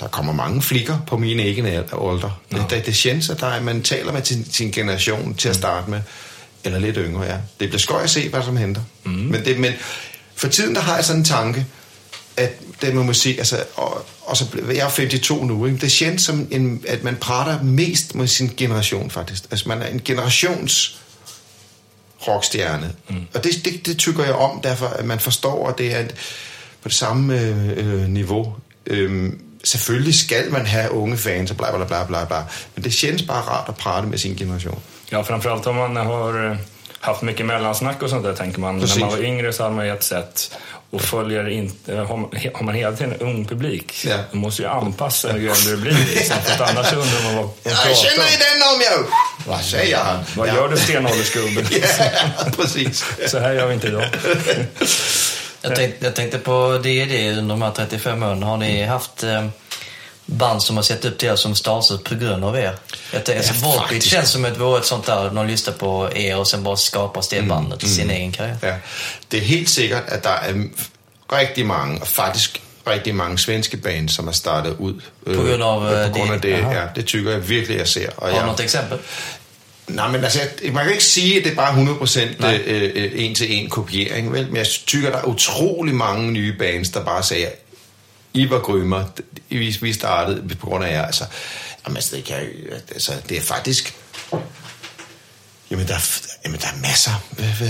der 0.00 0.08
kommer 0.08 0.32
mange 0.32 0.62
flikker 0.62 0.98
på 1.06 1.16
mine 1.16 1.42
egen 1.42 1.66
alder. 1.66 2.40
Det, 2.52 2.66
det, 2.70 2.86
det 2.86 2.94
känns, 2.94 3.30
at 3.30 3.40
der 3.40 3.46
er, 3.46 3.62
man 3.62 3.82
taler 3.82 4.12
med 4.12 4.24
sin, 4.24 4.46
sin 4.52 4.70
generation 4.70 5.34
til 5.34 5.48
at 5.48 5.56
starte 5.56 5.90
med, 5.90 6.00
eller 6.64 6.78
lidt 6.78 6.96
yngre, 7.00 7.24
ja. 7.24 7.36
Det 7.60 7.68
bliver 7.68 7.78
skøj 7.78 8.02
at 8.02 8.10
se, 8.10 8.28
hvad 8.28 8.42
som 8.42 8.56
henter. 8.56 8.82
Mm. 9.04 9.12
Men, 9.12 9.44
det, 9.44 9.58
men 9.58 9.72
for 10.34 10.48
tiden, 10.48 10.74
der 10.74 10.80
har 10.80 10.94
jeg 10.94 11.04
sådan 11.04 11.20
en 11.20 11.24
tanke, 11.24 11.66
at 12.36 12.52
det 12.80 12.94
med 12.94 13.04
musik, 13.04 13.38
altså, 13.38 13.64
og, 13.74 14.06
og 14.22 14.36
så, 14.36 14.44
jeg 14.68 14.76
er 14.76 14.90
52 14.90 15.42
nu, 15.42 15.66
ikke? 15.66 15.78
det 15.78 15.90
känns 15.90 16.22
som, 16.22 16.48
en, 16.50 16.84
at 16.88 17.04
man 17.04 17.16
prater 17.16 17.62
mest 17.62 18.14
med 18.14 18.26
sin 18.26 18.50
generation, 18.56 19.10
faktisk. 19.10 19.44
Altså, 19.50 19.68
man 19.68 19.82
er 19.82 19.86
en 19.86 20.00
generations 20.04 21.00
rockstjerne. 22.28 22.92
Mm. 23.08 23.16
Og 23.34 23.44
det, 23.44 23.64
det, 23.64 23.86
det 23.86 23.98
tykker 23.98 24.24
jeg 24.24 24.34
om, 24.34 24.60
derfor 24.60 24.86
at 24.86 25.04
man 25.04 25.20
forstår, 25.20 25.68
at 25.68 25.78
det 25.78 25.94
er 25.94 26.00
et, 26.00 26.14
på 26.82 26.88
det 26.88 26.96
samme 26.96 27.40
øh, 27.40 27.68
øh, 27.76 28.08
niveau. 28.08 28.56
Øhm, 28.86 29.40
selvfølgelig 29.64 30.14
skal 30.14 30.50
man 30.52 30.66
have 30.66 30.90
unge 30.90 31.16
fans 31.18 31.50
og 31.50 31.56
bla 31.56 31.76
bla 31.76 31.84
bla 31.86 32.04
bla 32.04 32.24
bla, 32.24 32.42
men 32.74 32.84
det 32.84 32.92
känns 32.92 33.22
bare 33.26 33.40
rart 33.42 33.68
at 33.68 33.76
prate 33.76 34.06
med 34.06 34.18
sin 34.20 34.36
generation. 34.36 34.80
Ja, 35.10 35.24
framförallt 35.24 35.66
om 35.66 35.76
man 35.76 35.96
har 35.96 36.50
eh, 36.50 36.56
haft 37.00 37.22
mycket 37.22 37.46
mellansnack 37.46 38.02
och 38.02 38.10
sånt 38.10 38.24
där 38.24 38.34
tänker 38.34 38.60
man. 38.60 38.80
Precis. 38.80 38.96
När 38.96 39.06
man 39.06 39.16
var 39.16 39.24
yngre 39.24 39.52
så 39.52 39.62
hade 39.62 39.74
man 39.76 39.86
ju 39.86 39.92
ett 39.92 40.02
sätt 40.02 40.50
och 40.90 41.00
följer 41.02 41.48
inte, 41.48 41.94
har 41.96 42.16
man- 42.16 42.30
har 42.54 42.62
man 42.64 42.74
hela 42.74 42.96
tiden 42.96 43.12
en 43.12 43.20
ung 43.20 43.44
publik, 43.44 44.04
Ja. 44.08 44.16
då 44.32 44.38
måste 44.38 44.62
ju 44.62 44.68
anpassa 44.68 45.36
ju 45.38 45.50
äldre 45.50 45.70
det 45.70 45.76
blir. 45.76 45.92
Liksom, 46.14 46.36
för 46.44 46.52
att 46.64 46.70
annars 46.70 46.92
undrar 46.92 47.22
man 47.24 47.34
vad 47.36 47.50
Jag 47.64 47.96
känner 47.96 48.24
i 48.34 48.36
den 48.36 48.62
om 48.74 48.80
jag... 48.80 49.04
Vad 49.46 49.60
säger 49.64 49.96
han? 49.98 50.24
Vad 50.36 50.48
gör 50.48 50.68
du 50.68 50.76
stenåldersgubben? 50.76 51.66
Ja, 52.38 52.44
precis. 52.56 53.04
Så 53.26 53.38
här 53.38 53.52
gör 53.52 53.66
vi 53.66 53.74
inte 53.74 53.86
idag. 53.86 54.04
Jag 55.68 55.76
tänkte, 55.76 56.04
jag 56.06 56.14
tänkte 56.16 56.38
på 56.38 56.80
D&D 56.82 57.30
under 57.30 57.48
de 57.54 57.62
här 57.62 57.70
35 57.70 58.22
åren. 58.22 58.42
Har 58.42 58.56
ni 58.56 58.84
haft 58.84 59.22
eh, 59.22 59.46
band 60.26 60.62
som 60.62 60.76
har 60.76 60.82
sett 60.82 61.04
upp 61.04 61.18
till 61.18 61.28
er 61.28 61.36
som 61.36 61.54
startat 61.54 62.04
på 62.04 62.14
grund 62.14 62.44
av 62.44 62.56
er? 62.56 62.74
Jag 63.12 63.24
tänkte, 63.24 63.46
Ja, 63.46 63.52
Volbeat 63.62 63.80
faktiskt. 63.82 64.06
känns 64.06 64.30
som 64.30 64.44
ett, 64.44 64.56
ett 64.78 64.84
sånt 64.84 65.06
där, 65.06 65.30
de 65.30 65.46
lyssnar 65.46 65.74
på 65.74 66.08
er 66.14 66.36
och 66.38 66.48
sen 66.48 66.62
bara 66.64 66.76
skapas 66.76 67.28
det 67.28 67.42
bandet 67.42 67.82
i 67.84 67.88
sin 67.88 68.10
egen 68.10 68.32
karriär. 68.32 68.56
Ja. 68.62 68.74
Det 69.28 69.36
er 69.38 69.42
helt 69.42 69.68
sikkert, 69.68 70.02
at 70.08 70.24
der 70.24 70.30
er 70.30 70.54
rigtig 71.32 71.66
mange, 71.66 72.00
og 72.00 72.06
faktisk 72.08 72.60
rigtig 72.86 73.14
mange 73.14 73.38
svenske 73.38 73.76
bands, 73.76 74.14
som 74.14 74.28
er 74.28 74.32
startet 74.32 74.76
ud. 74.78 75.00
øh, 75.26 75.36
På 75.36 75.42
grund 75.42 75.62
af, 75.62 75.92
øh, 76.06 76.12
på 76.12 76.18
grund 76.18 76.32
af 76.32 76.40
det- 76.40 76.58
det. 76.58 76.74
Ja, 76.74 76.82
det 76.96 77.06
tykker 77.06 77.30
jeg 77.30 77.48
virkelig, 77.48 77.78
jeg 77.78 77.88
ser. 77.88 78.10
Og 78.16 78.26
Har 78.28 78.34
jeg, 78.34 78.42
du 78.42 78.46
något 78.46 78.60
exempel? 78.60 78.98
Nej, 79.88 80.08
men 80.10 80.24
altså, 80.24 80.40
jeg- 80.62 80.72
man 80.72 80.84
kan 80.84 80.92
ikke 80.92 81.04
sige, 81.04 81.38
at 81.38 81.44
det 81.44 81.52
er 81.52 81.56
bare 81.56 81.72
100% 81.74 82.44
øh, 82.46 82.90
øh, 82.94 83.10
en-til-en 83.14 83.70
kopiering, 83.70 84.32
vel? 84.32 84.46
Men 84.46 84.56
jeg 84.56 84.66
tykker, 84.86 85.10
der 85.10 85.18
er 85.18 85.24
utrolig 85.24 85.94
mange 85.94 86.30
nye 86.32 86.52
bands, 86.58 86.90
der 86.90 87.04
bare 87.04 87.22
siger, 87.22 87.48
I 88.34 88.50
var 88.50 88.58
grymmer, 88.58 89.04
vi, 89.48 89.76
vi 89.80 89.92
startede 89.92 90.54
på 90.60 90.66
grund 90.66 90.84
af 90.84 90.92
jer. 90.92 91.02
Altså, 91.06 91.24
jamen, 91.86 91.96
altså, 91.96 92.16
det, 92.16 92.24
kan, 92.24 92.36
altså, 92.92 93.12
det 93.28 93.36
er 93.36 93.42
faktisk... 93.42 93.94
Jamen, 95.70 95.86
der, 95.88 95.94
er- 95.94 96.26
jamen, 96.44 96.58
der 96.60 96.66
er 96.66 96.80
masser. 96.88 97.22
Øh, 97.38 97.62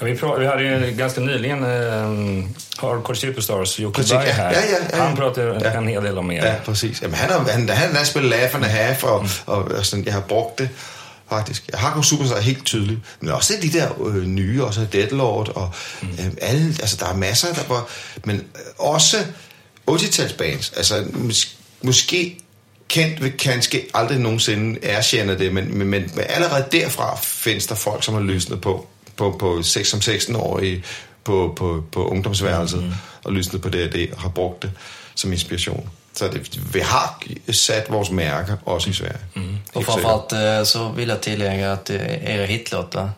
Ja, 0.00 0.04
vi, 0.06 0.12
pra- 0.12 0.38
vi 0.40 0.44
hade 0.46 0.88
ju 0.90 0.96
ganska 0.98 1.20
nyligen 1.20 1.58
eh, 1.64 2.44
Hardcore 2.80 3.16
Superstars, 3.16 3.78
Jocke 3.80 4.02
Berg 4.02 4.24
ja, 4.26 4.32
här. 4.32 4.50
ja, 4.52 4.60
ja, 4.60 4.96
ja. 4.98 5.04
Han 5.04 5.16
pratade 5.16 5.60
Ja. 5.64 5.78
en 5.78 5.88
hel 5.88 6.02
del 6.02 6.18
om 6.18 6.30
er. 6.30 6.34
Ja, 6.46 6.54
præcis. 6.64 7.02
Jamen, 7.02 7.16
han 7.16 7.30
har, 7.30 7.50
han, 7.50 7.68
han 7.68 7.96
har 7.96 8.04
spillet 8.04 8.30
Laugh 8.30 8.54
and 8.54 8.64
a 8.64 8.68
Half, 8.68 9.04
og, 9.04 9.22
mm. 9.22 9.28
og, 9.46 9.64
og 9.64 9.86
sådan, 9.86 10.04
jeg 10.04 10.12
har 10.14 10.20
brugt 10.20 10.58
det 10.58 10.68
faktisk. 11.28 11.68
Jeg 11.72 11.80
har 11.80 11.94
gået 11.94 12.06
Superstar 12.06 12.40
helt 12.40 12.64
tydeligt. 12.64 13.00
Men 13.20 13.30
også 13.30 13.54
de 13.62 13.72
der 13.72 14.06
øh, 14.06 14.24
nye, 14.24 14.64
også 14.64 14.86
Deadlord, 14.92 15.48
og 15.48 15.70
mm. 16.02 16.08
øh, 16.08 16.30
alle, 16.40 16.66
altså 16.80 16.96
der 17.00 17.06
er 17.06 17.16
masser, 17.16 17.54
der 17.54 17.68
var, 17.68 17.88
men 18.24 18.36
øh, 18.36 18.42
også 18.78 19.16
80-talsbands, 19.90 20.76
altså 20.76 21.04
mås- 21.12 21.56
måske 21.82 22.38
kendt 22.88 23.22
vil 23.22 23.32
kanskje 23.32 23.84
aldrig 23.94 24.18
nogensinde 24.18 24.84
erkende 24.84 25.38
det, 25.38 25.54
men, 25.54 25.78
men, 25.78 25.88
men 25.90 26.10
allerede 26.18 26.64
derfra 26.72 27.18
findes 27.22 27.66
der 27.66 27.74
folk, 27.74 28.04
som 28.04 28.14
har 28.14 28.20
løsnet 28.20 28.60
på, 28.60 28.86
på, 29.16 29.36
på 29.38 29.62
6 29.62 29.88
som 29.88 30.00
16-årige 30.00 30.84
på, 31.24 31.54
på, 31.56 31.84
på 31.92 32.08
ungdomsværelset, 32.08 32.82
mm. 32.82 32.92
og 33.24 33.32
løsnet 33.32 33.62
på 33.62 33.68
det 33.68 33.86
og 33.86 33.92
det, 33.92 34.12
og 34.12 34.20
har 34.20 34.28
brugt 34.28 34.62
det 34.62 34.72
som 35.14 35.32
inspiration. 35.32 35.90
Så 36.18 36.28
det, 36.28 36.40
vi 36.72 36.80
har 36.80 37.22
sat 37.52 37.90
vores 37.90 38.10
mærker 38.10 38.56
også 38.64 38.90
i 38.90 38.92
Sverige. 38.92 39.18
Mm. 39.34 39.58
Och 39.74 39.84
framförallt 39.84 40.32
eh, 40.32 40.64
så 40.64 40.88
vill 40.88 41.08
jag 41.08 41.20
tillägga 41.20 41.72
att 41.72 41.90
eh, 41.90 42.34
era 42.34 42.44
hitlåtar 42.46 43.10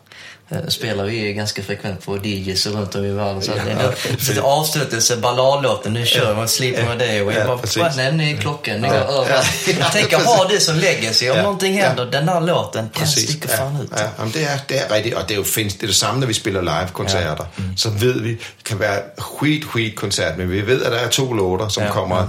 eh, 0.51 0.57
spelar 0.67 1.03
vi 1.03 1.19
ju 1.27 1.33
ganska 1.33 1.63
frekvent 1.63 2.05
på 2.05 2.17
DJs 2.17 2.67
runt 2.67 2.95
om 2.95 3.05
i 3.05 3.11
världen. 3.11 3.41
Så 3.41 3.51
Ja, 3.51 3.63
det 3.65 4.27
lite 4.27 4.41
avslutelse, 4.41 5.17
balladlåten, 5.17 5.93
nu 5.93 6.05
kör 6.05 6.35
man 6.35 6.47
Sleep 6.47 6.77
med 6.87 6.97
dig 6.99 7.21
och 7.21 7.31
Ja, 7.33 7.37
jag 7.37 7.47
bara, 7.47 7.57
precis. 7.57 7.77
bara 7.77 7.93
nämner 7.95 8.33
i 8.33 8.37
klockan, 8.37 8.81
det 8.81 8.87
går 8.87 8.97
Ja. 8.97 9.25
Ja, 9.29 9.43
Jag 9.79 9.91
tänker 9.91 10.17
ha 10.17 10.47
det 10.47 10.59
som 10.59 10.75
legacy, 10.75 11.29
om 11.29 11.37
Ja. 11.37 11.43
någonting 11.43 11.73
händer, 11.73 12.05
den 12.05 12.29
här 12.29 12.41
låten, 12.41 12.89
den 12.99 13.07
sticker 13.07 13.49
ja, 13.49 13.57
fan 13.57 13.81
ut. 13.83 13.89
Ja, 13.97 14.03
jamen 14.17 14.31
det, 14.31 14.43
er, 14.43 14.59
det 14.69 14.77
er 14.81 14.95
rigtigt, 14.95 15.15
og 15.15 15.21
det 15.27 15.31
er 15.31 15.37
jo 15.37 15.43
findes, 15.43 15.73
det 15.73 15.83
er 15.83 15.87
det 15.87 15.95
samme, 15.95 16.19
når 16.19 16.27
vi 16.27 16.33
spiller 16.33 16.61
live-koncerter. 16.61 17.45
Ja. 17.57 17.63
Mm. 17.63 17.77
Så 17.77 17.89
ved 17.89 18.21
vi, 18.21 18.29
det 18.29 18.63
kan 18.65 18.79
være 18.79 18.99
skit, 19.19 19.63
skit 19.69 19.95
koncert, 19.95 20.37
men 20.37 20.51
vi 20.51 20.61
ved, 20.67 20.83
at 20.83 20.91
der 20.91 20.97
er 20.97 21.09
to 21.09 21.33
låter, 21.33 21.67
som 21.67 21.83
Ja. 21.83 21.87
ja. 21.87 21.93
kommer 21.93 22.27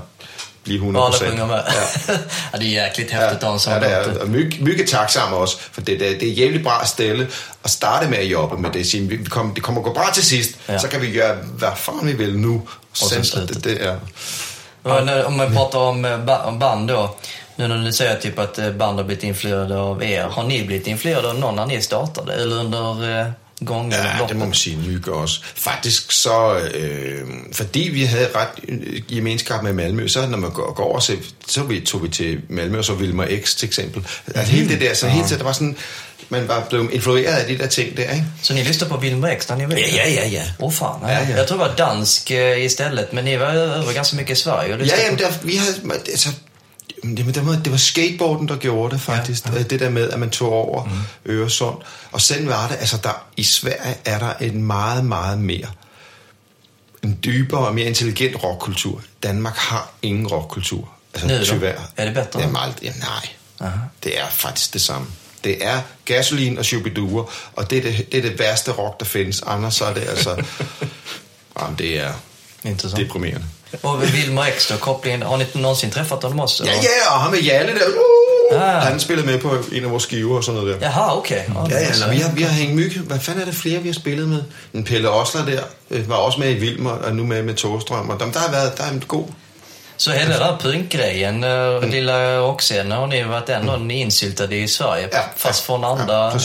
blive 0.65 0.79
100 0.79 1.01
Bara 1.01 1.11
procent. 1.11 1.39
Ja. 1.39 1.63
Ja. 2.53 2.59
det 2.59 2.65
är 2.65 2.85
jäkligt 2.85 3.11
häftigt 3.11 3.41
sån 3.61 3.73
ja, 3.73 3.79
det 3.81 3.87
er, 3.87 4.07
låt. 4.09 4.17
og 4.23 4.29
mycket, 4.29 4.61
mycket 4.61 4.89
taksam 4.89 5.33
også, 5.33 5.57
for 5.73 5.81
det, 5.81 5.99
det, 6.01 6.21
det 6.21 6.29
er 6.29 6.33
jævligt 6.33 6.65
bra 6.65 6.85
stille 6.85 7.27
at 7.65 7.71
starte 7.71 8.09
med 8.09 8.19
at 8.19 8.31
jobbe 8.31 8.57
med 8.57 8.71
det. 8.73 8.85
Sige, 8.87 9.09
vi, 9.09 9.25
kommer, 9.25 9.55
det 9.55 9.61
kommer 9.63 9.83
gå 9.83 9.93
bra 9.93 10.11
til 10.15 10.25
sidst, 10.27 10.51
Ja. 10.69 10.73
ja. 10.73 10.79
så 10.79 10.89
kan 10.89 11.01
vi 11.01 11.11
gøre, 11.13 11.37
hvad 11.59 11.69
fanden 11.77 12.07
vi 12.09 12.13
vil 12.13 12.39
nu. 12.39 12.63
så 12.93 13.05
Sen- 13.09 13.47
det, 13.49 13.65
det 13.65 13.87
er, 13.87 13.97
Men, 14.83 15.09
eh, 15.09 15.27
om 15.27 15.33
man 15.33 15.55
pratar 15.55 15.79
om 15.79 16.05
eh, 16.05 16.47
om 16.49 16.59
band 16.59 16.89
då. 16.89 17.17
Nu 17.57 17.69
när 17.69 17.85
du 17.85 17.93
säger 17.93 18.17
typ 18.21 18.39
att 18.39 18.59
eh, 18.59 18.71
band 18.71 18.97
har 18.99 19.05
blivit 19.05 19.25
influerade 19.25 19.79
av 19.79 20.03
er. 20.03 20.23
Har 20.23 20.43
ni 20.43 20.65
blivit 20.67 20.87
influerade 20.87 21.29
av 21.29 21.39
någon 21.39 21.57
när 21.57 21.67
ni 21.67 21.83
startade? 21.83 22.33
Eller 22.35 22.57
under 22.57 23.33
gången? 23.67 23.93
Ja, 23.93 24.27
det 24.29 24.37
må 24.37 24.45
man 24.45 24.55
sige, 24.55 24.77
Myge 24.77 25.13
også. 25.13 25.41
Faktisk 25.57 26.13
så, 26.13 26.59
øh, 26.75 27.21
fordi 27.53 27.81
vi 27.93 28.05
havde 28.05 28.29
ret 28.35 28.49
øh, 28.69 29.03
gemenskab 29.09 29.63
med 29.63 29.73
Malmø, 29.73 30.09
så 30.09 30.27
når 30.27 30.39
man 30.39 30.51
går, 30.51 30.73
går 30.75 30.85
over, 30.85 31.01
så, 31.01 31.17
så 31.47 31.63
vi, 31.63 31.81
tog 31.81 32.03
vi 32.03 32.09
til 32.09 32.41
Malmø, 32.49 32.79
og 32.79 32.85
så 32.85 32.95
Vilmer 32.95 33.27
X 33.45 33.55
til 33.55 33.67
eksempel. 33.67 34.07
Altså 34.35 34.53
hele 34.53 34.69
det 34.69 34.81
der, 34.81 34.95
så 34.95 35.09
hele 35.09 35.27
tiden, 35.27 35.39
der 35.39 35.45
var 35.45 35.53
sådan, 35.53 35.77
man 36.29 36.49
var 36.49 36.67
blevet 36.71 36.91
influeret 36.91 37.25
af 37.35 37.47
de 37.47 37.59
der 37.59 37.67
ting 37.67 37.97
der, 37.97 38.03
ikke? 38.03 38.25
Så 38.43 38.55
ni 38.55 38.63
lyssnade 38.63 38.91
på 38.91 38.97
Wilmer 38.99 39.35
X 39.39 39.49
när 39.49 39.57
ni 39.57 39.65
var 39.67 39.73
Ja, 39.75 39.87
ja, 39.95 40.11
ja, 40.11 40.29
ja. 40.29 40.43
Åh 40.59 40.73
fan, 40.73 40.87
Ja, 41.03 41.09
ja. 41.09 41.37
jag 41.37 41.47
tror 41.49 41.59
det 41.59 41.67
var 41.69 41.75
dansk 41.77 42.31
eh, 42.31 42.65
istället. 42.65 43.13
Men 43.13 43.25
ni 43.25 43.37
var 43.37 43.47
över 43.53 43.93
ganska 43.93 44.17
mycket 44.17 44.39
i 44.39 44.41
Sverige. 44.41 44.75
och 44.75 44.81
Ja, 44.87 44.95
på- 45.11 45.17
der, 45.17 45.33
vi 45.43 45.57
havde, 45.57 45.75
altså, 46.09 46.29
Jamen, 47.05 47.17
det, 47.17 47.47
var, 47.47 47.53
det 47.53 47.71
var 47.73 47.79
skateboarden, 47.79 48.49
der 48.49 48.57
gjorde 48.57 48.95
det 48.95 49.03
faktisk. 49.03 49.47
Ja, 49.47 49.53
ja. 49.57 49.63
Det 49.63 49.81
der 49.81 49.91
med, 49.91 50.11
at 50.11 50.19
man 50.19 50.31
tog 50.31 50.53
over 50.53 50.85
mm. 50.85 50.91
Øresund. 51.27 51.77
Og 52.13 52.21
sådan 52.21 52.49
var 52.49 52.69
det. 52.69 52.77
Altså, 52.81 52.97
der, 53.05 53.27
i 53.37 53.43
Sverige 53.43 53.97
er 54.05 54.19
der 54.19 54.33
en 54.35 54.63
meget, 54.63 55.05
meget 55.05 55.39
mere 55.39 55.67
en 57.03 57.19
dybere 57.25 57.67
og 57.67 57.75
mere 57.75 57.87
intelligent 57.87 58.45
rockkultur. 58.45 59.03
Danmark 59.23 59.57
har 59.57 59.91
ingen 60.03 60.27
rockkultur. 60.27 60.89
Altså, 61.15 61.29
Nu 61.29 61.39
då? 61.39 61.45
tyvärr. 61.45 61.81
Er 61.97 62.05
det 62.05 62.15
bedre? 62.15 62.41
Jamen, 62.41 62.57
alt, 62.57 62.83
jamen, 62.83 62.99
nej. 63.01 63.29
Aha. 63.61 63.79
Det 64.05 64.19
er 64.19 64.27
faktisk 64.31 64.73
det 64.73 64.81
samme. 64.83 65.07
Det 65.45 65.67
er 65.67 65.81
gasolin 66.05 66.59
og 66.59 66.65
Shubiduer, 66.65 67.33
og 67.57 67.71
det 67.71 67.79
er 67.79 67.83
det, 67.83 68.13
det 68.13 68.19
er 68.19 68.29
det 68.31 68.39
værste 68.39 68.73
rock, 68.73 69.01
der 69.01 69.07
findes. 69.07 69.43
Anders 69.47 69.75
så 69.75 69.85
er 69.85 69.95
det 69.95 70.01
altså... 70.09 70.45
jamen, 71.61 71.79
det 71.79 72.01
er 72.01 72.13
Intressant. 72.65 73.03
deprimerende. 73.03 73.47
Och 73.83 74.03
Wilmer 74.15 74.45
X 74.47 74.69
då, 74.69 74.77
kopplingen. 74.77 75.23
Har 75.23 75.37
ni 75.37 75.47
någonsin 75.55 75.91
träffat 75.91 76.23
honom 76.23 76.41
också? 76.41 76.65
Ja, 76.65 76.73
ja, 76.73 77.15
og 77.15 77.21
ham 77.21 77.31
med 77.33 77.41
Jalle 77.41 77.73
der. 77.73 77.87
Uh, 77.87 77.95
Ah. 78.53 78.59
Han 78.83 79.01
spillede 79.01 79.27
med 79.27 79.39
på 79.39 79.57
en 79.73 79.85
af 79.85 79.91
vores 79.91 80.03
skiver 80.03 80.37
og 80.37 80.45
sådan 80.45 80.61
noget 80.61 80.81
der. 80.81 80.87
Jaha, 80.87 81.17
okej. 81.17 81.37
Ja, 81.49 81.77
Ja, 81.77 81.81
ja, 81.81 82.07
nå, 82.07 82.13
vi 82.13 82.19
har, 82.19 82.33
vi 82.33 82.43
har 82.43 82.51
hængt 82.51 82.75
mygge. 82.75 83.01
Hvad 83.01 83.19
fanden 83.21 83.41
er 83.43 83.45
det 83.47 83.55
flere, 83.55 83.81
vi 83.81 83.89
har 83.89 83.95
spillet 83.95 84.29
med? 84.29 84.43
En 84.75 84.85
Pelle 84.85 85.11
Osler 85.11 85.45
der 85.45 85.61
øh, 85.91 86.09
var 86.09 86.15
også 86.15 86.41
med 86.41 86.51
i 86.51 86.55
Vilmer, 86.55 86.91
og 86.91 87.17
nu 87.17 87.25
med 87.27 87.43
med 87.43 87.55
Togstrøm. 87.55 88.09
Og 88.11 88.21
dem, 88.21 88.33
der 88.33 88.39
har 88.39 88.51
været, 88.51 88.79
der 88.79 88.85
er 88.85 88.91
en 88.91 89.05
god... 89.09 89.25
Så 90.01 90.11
hela 90.11 90.39
den 90.39 90.43
här 90.43 90.57
punkgrejen, 90.57 91.37
mm. 91.37 91.91
lilla 91.91 92.39
rockscenen, 92.39 92.93
har 92.93 93.07
ni 93.07 93.23
varit 93.23 93.49
ändå 93.49 93.77
mm. 93.77 93.91
insyltade 93.91 94.57
i 94.57 94.69
Sverige? 94.69 95.09
Ja, 95.13 95.25
fast 95.37 95.61
ja, 95.61 95.67
från 95.67 95.85
andra 95.85 96.15
ja. 96.15 96.39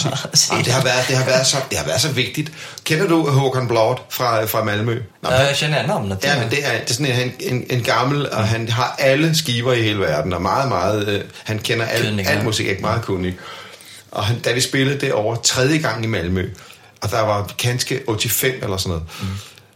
Ja, 0.51 0.61
det, 0.65 0.71
har 0.71 0.83
været, 0.83 1.07
det, 1.07 1.15
har 1.15 1.25
været 1.25 1.47
så, 1.47 1.57
det 1.69 1.77
har 1.77 1.85
været 1.85 2.01
så 2.01 2.07
vigtigt. 2.07 2.51
Kender 2.83 3.07
du 3.07 3.29
Håkan 3.29 3.67
Blot 3.67 4.01
fra, 4.09 4.45
fra 4.45 4.63
Malmø? 4.63 5.01
Nå, 5.21 5.29
Ja, 5.31 5.47
jag 5.47 5.55
känner 5.55 5.87
namnet. 5.87 6.23
Ja, 6.23 6.39
men 6.39 6.49
det 6.49 6.65
er, 6.65 6.71
det 6.79 6.89
er 6.89 6.93
sådan 6.93 7.21
en, 7.21 7.33
en, 7.39 7.65
en 7.69 7.83
gammel, 7.83 8.29
og 8.31 8.47
han 8.47 8.69
har 8.69 8.95
alle 8.99 9.35
skiver 9.35 9.73
i 9.73 9.81
hele 9.81 9.99
verden, 9.99 10.33
og 10.33 10.41
meget, 10.41 10.69
meget, 10.69 11.07
øh, 11.07 11.21
han 11.43 11.59
kender 11.59 11.85
al, 11.85 12.03
Kunnig, 12.03 12.27
al 12.27 12.37
ja. 12.37 12.43
musik, 12.43 12.81
meget 12.81 13.01
kunnig. 13.01 13.37
Og 14.11 14.25
han, 14.25 14.39
da 14.39 14.53
vi 14.53 14.61
spillede 14.61 14.99
det 14.99 15.13
over 15.13 15.35
tredje 15.35 15.77
gang 15.77 16.03
i 16.03 16.07
Malmø, 16.07 16.49
og 17.01 17.11
der 17.11 17.21
var 17.21 17.51
kanskje 17.57 17.99
85 18.07 18.63
eller 18.63 18.77
sådan 18.77 18.89
noget, 18.89 19.03
mm. 19.21 19.27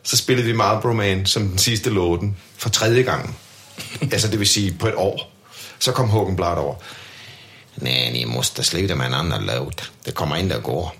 så 0.03 0.17
spillede 0.17 0.47
vi 0.47 0.53
Marlboro 0.53 0.93
Man 0.93 1.25
som 1.25 1.47
den 1.47 1.57
sidste 1.57 1.89
låten 1.89 2.37
for 2.57 2.69
tredje 2.69 3.01
gang. 3.01 3.35
Altså 4.01 4.27
det 4.27 4.39
vil 4.39 4.47
sige 4.47 4.73
på 4.79 4.87
et 4.87 4.95
år. 4.95 5.31
Så 5.79 5.91
kom 5.91 6.09
Håkan 6.09 6.35
Blad 6.35 6.57
over. 6.57 6.75
Nej, 7.75 8.11
ni 8.11 8.25
måste 8.25 8.63
sluta 8.63 8.95
med 8.95 9.05
en 9.05 9.13
annan 9.13 9.45
låt. 9.45 9.91
Det 10.05 10.11
kommer 10.11 10.35
inte 10.35 10.55
att 10.55 10.63
gå. 10.63 10.91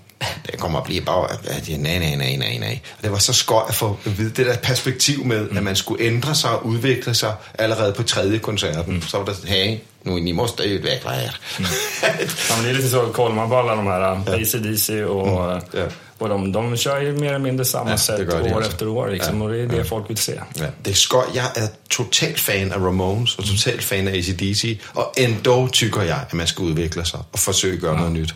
det 0.46 0.58
kommer 0.58 0.78
at 0.78 0.84
blive 0.84 1.00
bare, 1.00 1.32
at 1.32 1.68
nej, 1.68 1.98
nej, 1.98 2.16
nej, 2.16 2.36
nej, 2.36 2.58
nej. 2.58 2.80
Og 2.98 3.02
det 3.02 3.12
var 3.12 3.18
så 3.18 3.32
skøj 3.32 3.62
at 3.68 3.74
få 3.74 3.96
at 4.06 4.18
vide 4.18 4.30
det 4.30 4.46
der 4.46 4.56
perspektiv 4.56 5.24
med, 5.24 5.48
mm. 5.48 5.56
at 5.56 5.62
man 5.62 5.76
skulle 5.76 6.04
ændre 6.04 6.34
sig 6.34 6.50
og 6.50 6.66
udvikle 6.66 7.14
sig 7.14 7.34
allerede 7.58 7.92
på 7.92 8.02
tredje 8.02 8.38
koncerten. 8.38 8.94
Mm. 8.94 9.02
Så 9.02 9.18
var 9.18 9.24
det 9.24 9.36
sådan, 9.36 9.50
hey, 9.50 9.78
nu 10.04 10.18
ni 10.18 10.32
måste 10.32 10.64
utveckla 10.64 11.10
er. 11.10 11.38
Mm. 11.58 11.66
ja, 12.02 12.56
men 12.56 12.64
det 12.64 12.70
är 12.70 12.74
lite 12.74 12.90
så, 12.90 13.12
på 13.12 13.26
alla 13.56 13.76
de 13.76 13.86
här. 13.86 14.34
ACDC 14.34 14.90
och, 14.90 15.52
mm. 15.52 15.62
ja. 15.72 15.86
Och 16.20 16.28
de, 16.28 16.52
de 16.52 16.76
kör 16.76 17.00
ju 17.00 17.12
mer 17.12 17.28
eller 17.28 17.38
mindre 17.38 17.64
samma 17.64 17.90
ja, 17.90 17.98
sätt 17.98 18.20
år 18.20 18.56
också. 18.56 18.70
efter 18.70 18.88
år 18.88 19.10
liksom, 19.10 19.40
ja. 19.40 19.44
och 19.44 19.52
det 19.52 19.58
är 19.58 19.66
det 19.66 19.76
ja. 19.76 19.84
folk 19.84 20.10
vill 20.10 20.16
se. 20.16 20.40
Ja. 20.54 20.66
Det 20.82 20.90
är 20.90 20.94
skoj. 20.94 21.24
Jag 21.34 21.56
är 21.56 21.68
totalt 21.88 22.38
fan 22.38 22.72
av 22.72 22.84
Ramones 22.84 23.38
och 23.38 23.44
totalt 23.44 23.82
fan 23.82 24.08
av 24.08 24.14
ACDC 24.14 24.78
och 24.84 25.18
ändå 25.18 25.68
tycker 25.72 26.02
jag 26.02 26.18
att 26.18 26.32
man 26.32 26.46
ska 26.46 26.62
utveckla 26.62 27.04
sig 27.04 27.20
och 27.30 27.38
försöka 27.38 27.86
göra 27.86 27.96
ja. 27.96 28.02
något 28.02 28.12
nytt. 28.12 28.34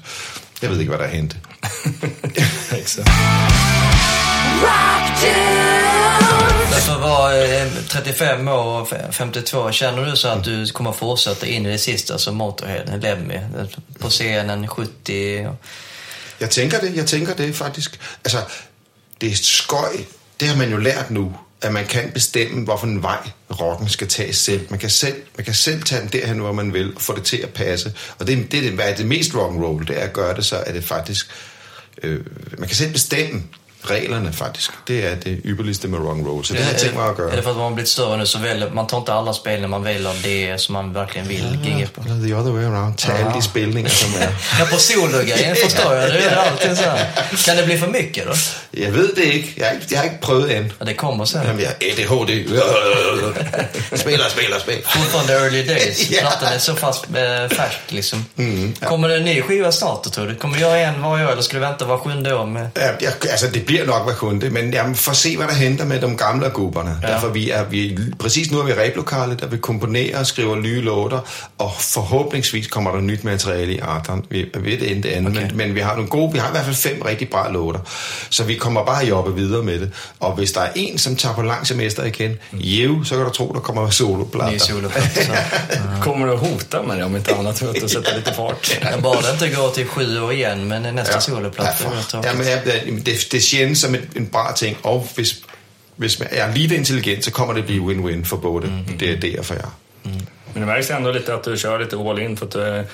Jeg 0.62 0.70
ved 0.70 0.80
ikke, 0.80 0.88
hvad 0.90 0.98
der 0.98 1.04
er 1.04 1.10
hente. 1.10 1.36
För 6.86 6.92
att 6.94 7.00
vara 7.00 7.70
35 7.88 8.48
år 8.48 8.80
och 8.80 8.88
52, 9.14 9.72
känner 9.72 10.04
du 10.04 10.16
så 10.16 10.28
att 10.28 10.44
du 10.44 10.66
kommer 10.66 10.92
fortsätta 10.92 11.46
in 11.46 11.66
i 11.66 11.70
det 11.70 11.78
sista 11.78 12.18
som 12.18 12.36
Motorhead, 12.36 12.96
Lemmy, 13.00 13.40
på 13.98 14.08
scenen 14.08 14.68
70? 14.68 15.48
Jeg 16.40 16.50
tænker 16.50 16.80
det, 16.80 16.96
jeg 16.96 17.06
tænker 17.06 17.34
det 17.34 17.54
faktisk. 17.54 18.00
Altså, 18.24 18.42
det 19.20 19.32
er 19.32 19.36
skøj, 19.36 19.96
det 20.40 20.48
har 20.48 20.56
man 20.56 20.70
jo 20.70 20.76
lært 20.76 21.10
nu 21.10 21.36
at 21.64 21.72
man 21.72 21.86
kan 21.86 22.10
bestemme, 22.14 22.64
hvorfor 22.64 22.86
en 22.86 23.02
vej 23.02 23.28
rocken 23.60 23.88
skal 23.88 24.08
tages 24.08 24.36
selv. 24.36 24.66
Man 24.70 24.78
kan 24.78 24.90
selv, 24.90 25.22
man 25.36 25.44
kan 25.44 25.54
selv 25.54 25.82
tage 25.82 26.00
den 26.00 26.08
derhen, 26.08 26.38
hvor 26.38 26.52
man 26.52 26.72
vil, 26.72 26.94
og 26.94 27.02
få 27.02 27.16
det 27.16 27.24
til 27.24 27.36
at 27.36 27.48
passe. 27.48 27.94
Og 28.18 28.26
det, 28.26 28.52
det, 28.52 28.62
det 28.62 28.72
hvad 28.72 28.90
er 28.90 28.96
det 28.96 29.06
mest 29.06 29.34
rock 29.34 29.54
and 29.54 29.64
roll, 29.64 29.88
det 29.88 29.98
er 29.98 30.04
at 30.04 30.12
gøre 30.12 30.36
det 30.36 30.44
så, 30.44 30.62
at 30.66 30.74
det 30.74 30.84
faktisk... 30.84 31.30
Øh, 32.02 32.20
man 32.58 32.68
kan 32.68 32.76
selv 32.76 32.92
bestemme, 32.92 33.42
reglerne 33.90 34.32
faktisk. 34.32 34.70
Det 34.86 35.06
är 35.06 35.16
det 35.24 35.30
ypperligaste 35.30 35.88
med 35.88 36.00
and 36.00 36.26
roll. 36.26 36.44
Så 36.44 36.54
det 36.54 36.62
har 36.62 36.70
jag 36.70 36.78
tänkt 36.78 36.96
mig 36.96 37.08
att 37.08 37.18
göra. 37.18 37.32
Är 37.32 37.36
det 37.36 37.42
för 37.42 37.50
att 37.50 37.56
man 37.56 37.74
blivit 37.74 37.88
större 37.88 38.16
nu 38.16 38.26
så 38.26 38.38
väljer 38.38 38.70
man 38.70 38.86
tar 38.86 38.98
inte 38.98 39.12
alla 39.12 39.32
spelningar, 39.32 39.68
man 39.68 39.82
väljer 39.82 40.14
det 40.22 40.58
som 40.58 40.72
man 40.72 40.92
verkligen 40.92 41.28
vill 41.28 41.58
gigga 41.64 41.86
på. 41.86 42.00
Eller 42.00 42.28
the 42.28 42.34
other 42.34 42.50
way 42.50 42.64
around. 42.64 42.98
Ta 42.98 43.12
alla 43.12 43.30
de 43.30 43.42
spelningar 43.42 43.88
som 43.88 44.14
är... 44.14 44.28
ja, 44.58 44.66
på 44.70 44.76
sologrejen 44.76 45.56
förstår 45.56 45.94
jag. 45.94 46.10
Det 46.10 46.24
är 46.24 46.36
alltid 46.36 46.76
så 46.76 46.84
här. 46.84 47.08
Kan 47.44 47.56
det 47.56 47.62
bli 47.62 47.78
för 47.78 47.86
mycket 47.86 48.26
då? 48.26 48.32
Jag 48.70 48.90
vet 48.90 49.16
det 49.16 49.24
inte. 49.24 49.60
Jag 49.60 49.66
har, 49.66 49.76
jag 49.88 49.98
har 49.98 50.04
inte 50.04 50.26
prövat 50.26 50.50
än. 50.50 50.72
Ja, 50.78 50.84
det 50.84 50.94
kommer 50.94 51.24
sen. 51.24 51.46
Jamen, 51.46 51.62
jag 51.62 51.92
ADHD. 51.92 52.44
spela, 53.92 54.28
spela, 54.28 54.60
spela. 54.60 54.82
Fortfarande 54.82 55.32
early 55.32 55.62
days. 55.62 56.08
Plattan 56.20 56.52
är 56.52 56.58
så 56.58 56.74
fast 56.74 57.04
äh, 57.04 57.56
färsk 57.56 57.78
liksom. 57.88 58.24
Mm, 58.38 58.74
ja. 58.80 58.88
Kommer 58.88 59.08
det 59.08 59.16
en 59.16 59.24
ny 59.24 59.42
skiva 59.42 59.72
snart 59.72 60.12
tror 60.12 60.26
du? 60.26 60.34
Kommer 60.34 60.58
göra 60.58 60.78
en 60.78 61.02
varje 61.02 61.26
år 61.26 61.32
eller 61.32 61.42
ska 61.42 61.54
du 61.54 61.60
vänta 61.60 61.84
var 61.84 61.98
sjunde 61.98 62.34
år 62.34 62.46
med? 62.46 62.70
Ja, 62.74 62.90
jag, 63.00 63.30
alltså 63.30 63.46
det 63.46 63.66
blir 63.66 63.73
nog 63.86 64.04
hver 64.04 64.14
kunde, 64.14 64.50
men 64.50 64.74
jeg 64.74 64.90
får 64.94 65.12
se, 65.12 65.36
hvad 65.36 65.46
der 65.46 65.54
henter 65.54 65.84
med 65.84 66.00
de 66.00 66.16
gamle 66.16 66.50
gubberne. 66.50 66.96
Ja. 67.02 67.08
Derfor 67.08 67.28
vi 67.28 67.50
er, 67.50 67.64
vi, 67.64 67.98
præcis 68.18 68.50
nu 68.50 68.58
er 68.58 68.64
vi 68.64 68.70
i 68.70 68.74
replokalet, 68.74 69.40
der 69.40 69.46
vi 69.46 69.56
komponerer 69.56 70.18
og 70.18 70.26
skriver 70.26 70.56
nye 70.56 70.80
låter, 70.80 71.20
og 71.58 71.72
forhåbningsvis 71.78 72.66
kommer 72.66 72.90
der 72.90 73.00
nyt 73.00 73.24
materiale 73.24 73.72
i 73.72 73.78
Arton. 73.78 74.24
Vi 74.30 74.46
ved 74.54 74.78
det 74.78 74.90
endte 74.90 75.14
andet, 75.14 75.30
okay. 75.30 75.46
men, 75.46 75.56
men 75.56 75.74
vi 75.74 75.80
har 75.80 75.94
nogle 75.94 76.10
gode, 76.10 76.32
vi 76.32 76.38
har 76.38 76.48
i 76.48 76.52
hvert 76.52 76.64
fald 76.64 76.76
fem 76.76 77.02
rigtig 77.06 77.28
bra 77.28 77.52
låter, 77.52 77.80
så 78.30 78.44
vi 78.44 78.54
kommer 78.54 78.84
bare 78.84 79.06
jobbe 79.06 79.34
videre 79.34 79.62
med 79.62 79.80
det. 79.80 79.92
Og 80.20 80.32
hvis 80.32 80.52
der 80.52 80.60
er 80.60 80.70
en, 80.74 80.98
som 80.98 81.16
tager 81.16 81.34
på 81.34 81.42
lang 81.42 81.66
semester 81.66 82.04
igen, 82.04 82.36
mm. 82.50 82.58
Jev, 82.60 83.04
så 83.04 83.16
kan 83.16 83.24
du 83.24 83.30
tro, 83.30 83.52
der 83.52 83.60
kommer 83.60 83.90
soloplatter. 83.90 84.52
Nye 84.52 84.58
soloplatter. 84.58 85.36
kommer 86.02 86.26
du 86.26 86.32
att 86.32 86.40
hota 86.40 86.82
med 86.82 86.98
det 86.98 87.04
om 87.04 87.16
inte 87.16 87.34
annat 87.34 87.58
för 87.58 87.70
att 87.70 87.90
sätta 87.90 88.16
lite 88.16 88.32
fart? 88.32 88.78
Jag 88.82 89.02
det 89.02 89.30
inte 89.30 89.56
går 89.56 89.70
till 89.70 89.86
sju 89.86 90.20
år 90.20 90.32
igen, 90.32 90.68
men 90.68 90.82
nästa 90.82 91.14
ja. 91.14 91.20
soloplatta. 91.20 91.84
Ja, 92.12 92.20
ja, 92.24 92.34
men 92.34 92.46
det, 92.46 92.82
det, 93.04 93.30
det 93.30 93.40
känns 93.64 93.80
som 93.80 93.94
en, 93.94 94.10
en 94.16 94.26
bra 94.26 94.52
ting, 94.56 94.76
og 94.82 95.08
hvis, 95.14 95.44
hvis 95.96 96.18
man 96.18 96.28
är 96.30 96.54
lite 96.54 96.74
intelligent 96.74 97.24
så 97.24 97.30
kommer 97.30 97.54
det 97.54 97.62
bli 97.62 97.78
win-win 97.78 98.24
för 98.24 98.36
båda. 98.36 98.66
Mm. 98.66 98.98
Det 98.98 99.12
är 99.12 99.16
det 99.16 99.46
för 99.46 99.54
jag. 99.54 99.70
Mm. 100.04 100.26
Men 100.52 100.60
det 100.60 100.66
märks 100.66 100.90
ändå 100.90 101.12
lite 101.12 101.34
att 101.34 101.44
du 101.44 101.56
kör 101.56 101.78
lite 101.78 101.96
all 101.96 102.18
in 102.18 102.36
för 102.36 102.46
att 102.46 102.54
mm. 102.54 102.86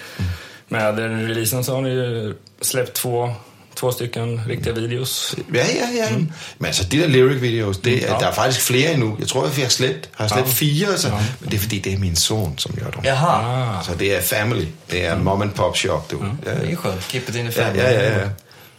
med 0.68 0.98
releasen 0.98 1.64
så 1.64 1.74
har 1.74 1.82
ni 1.82 1.90
ju 1.90 2.34
släppt 2.60 2.94
två 2.94 3.34
två 3.74 3.92
stycken 3.92 4.40
riktiga 4.48 4.72
videos. 4.72 5.36
Ja, 5.54 5.60
ja, 5.60 5.88
ja. 5.98 6.08
Mm. 6.08 6.32
Men 6.58 6.66
altså, 6.66 6.84
de 6.84 6.98
der 6.98 7.06
lyric 7.06 7.42
videos, 7.42 7.78
det, 7.78 7.92
mm, 7.92 8.02
ja. 8.02 8.18
der 8.18 8.26
er 8.26 8.32
faktisk 8.32 8.60
flere 8.60 8.92
endnu. 8.92 9.16
Jeg 9.18 9.28
tror, 9.28 9.44
jeg 9.44 9.64
har 9.64 9.68
slæbt, 9.68 10.08
har 10.14 10.28
slæbt 10.28 10.46
ja. 10.46 10.52
fire, 10.52 10.88
altså. 10.90 11.08
Ja. 11.08 11.14
men 11.40 11.50
det 11.50 11.56
er 11.56 11.60
fordi, 11.60 11.78
det 11.78 11.92
er 11.92 11.98
min 11.98 12.16
son, 12.16 12.58
som 12.58 12.74
gør 12.74 12.90
dem. 12.90 13.04
Jaha. 13.04 13.82
Så 13.82 13.94
det 13.98 14.16
er 14.16 14.20
family. 14.20 14.66
Det 14.90 15.06
er 15.06 15.14
mm. 15.14 15.24
mom 15.24 15.42
and 15.42 15.50
pop 15.50 15.76
shop, 15.76 16.10
du. 16.10 16.18
Mm. 16.18 16.30
Ja. 16.46 16.54
Det 16.54 16.72
er 16.72 16.76
skönt. 16.76 17.08
Keep 17.08 17.28
it 17.28 17.34
in 17.36 17.44
the 17.44 17.52
family. 17.52 17.78
Ja, 17.82 17.92
ja, 17.92 18.10
ja. 18.10 18.18
ja 18.18 18.28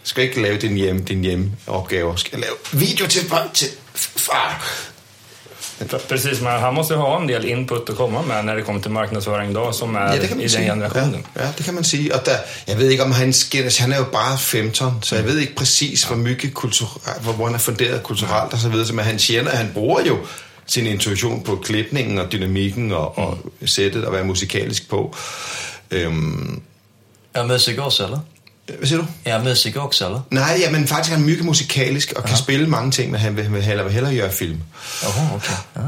skal 0.03 0.23
ikke 0.23 0.41
lave 0.41 0.57
din 0.57 0.75
hjem, 0.75 1.05
din 1.05 1.21
hjemopgave. 1.21 2.17
Skal 2.17 2.39
lave 2.39 2.53
video 2.71 3.07
til, 3.07 3.31
til 3.53 3.69
far. 3.97 4.63
Precis, 6.09 6.41
men 6.41 6.51
han 6.51 6.73
måste 6.73 6.95
ha 6.95 7.21
en 7.21 7.27
del 7.27 7.45
input 7.45 7.89
att 7.89 7.95
komma 7.95 8.21
med 8.21 8.45
när 8.45 8.55
det 8.55 8.61
kommer 8.61 8.79
till 8.79 8.91
marknadsföring 8.91 9.51
idag 9.51 9.75
som 9.75 9.95
är 9.95 10.15
ja, 10.15 10.15
i 10.15 10.47
den 10.47 10.49
generationen. 10.49 11.25
Ja, 11.33 11.41
ja, 11.41 11.47
det 11.57 11.63
kan 11.63 11.75
man 11.75 11.83
säga. 11.83 12.15
Och 12.15 12.21
där, 12.25 12.39
jag 12.65 12.75
vet 12.75 12.91
inte 12.91 13.03
om 13.03 13.11
han 13.11 13.33
han 13.79 13.93
är 13.93 13.97
ju 13.97 14.05
bara 14.11 14.37
15, 14.37 15.01
så 15.03 15.15
jag 15.15 15.23
vet 15.23 15.35
inte 15.35 15.53
precis 15.53 16.03
ja. 16.03 16.07
hvor 16.07 16.23
mycket 16.23 16.53
kultur, 16.53 16.87
hvor 17.21 17.45
han 17.45 17.55
är 17.55 17.59
funderat 17.59 18.03
kulturellt 18.03 18.53
och 18.53 18.59
så 18.59 18.69
vidare, 18.69 18.93
men 18.93 19.05
han 19.05 19.19
känner, 19.19 19.55
han 19.55 19.73
bruger 19.73 20.05
ju 20.05 20.17
sin 20.65 20.87
intuition 20.87 21.41
på 21.43 21.57
klippningen 21.57 22.19
och 22.19 22.29
dynamiken 22.29 22.91
och, 22.91 23.17
och 23.17 23.37
sättet 23.65 24.03
att 24.03 24.11
vara 24.11 24.23
musikalisk 24.23 24.89
på. 24.89 25.15
Um, 25.89 26.61
är 27.33 27.43
musiker 27.43 27.85
också 27.85 28.03
eller? 28.03 28.19
Hvad 28.77 28.87
siger 28.87 28.99
du? 28.99 29.07
Er 29.25 29.37
han 29.37 29.47
musiker 29.47 29.81
også, 29.81 30.05
eller? 30.05 30.21
Nej, 30.31 30.57
ja, 30.59 30.71
men 30.71 30.87
faktisk 30.87 31.11
er 31.11 31.17
han 31.17 31.25
mycket 31.25 31.45
musikalisk 31.45 32.11
og 32.11 32.17
Aha. 32.17 32.27
kan 32.27 32.37
spille 32.37 32.67
mange 32.67 32.91
ting, 32.91 33.11
men 33.11 33.19
han 33.19 33.37
vil, 33.37 33.53
vil 33.53 33.61
hellere, 33.61 33.85
vil 33.85 33.93
hellere 33.93 34.15
gøre 34.15 34.31
film. 34.31 34.59
Oh, 35.03 35.35
okay. 35.35 35.53
Ah. 35.75 35.83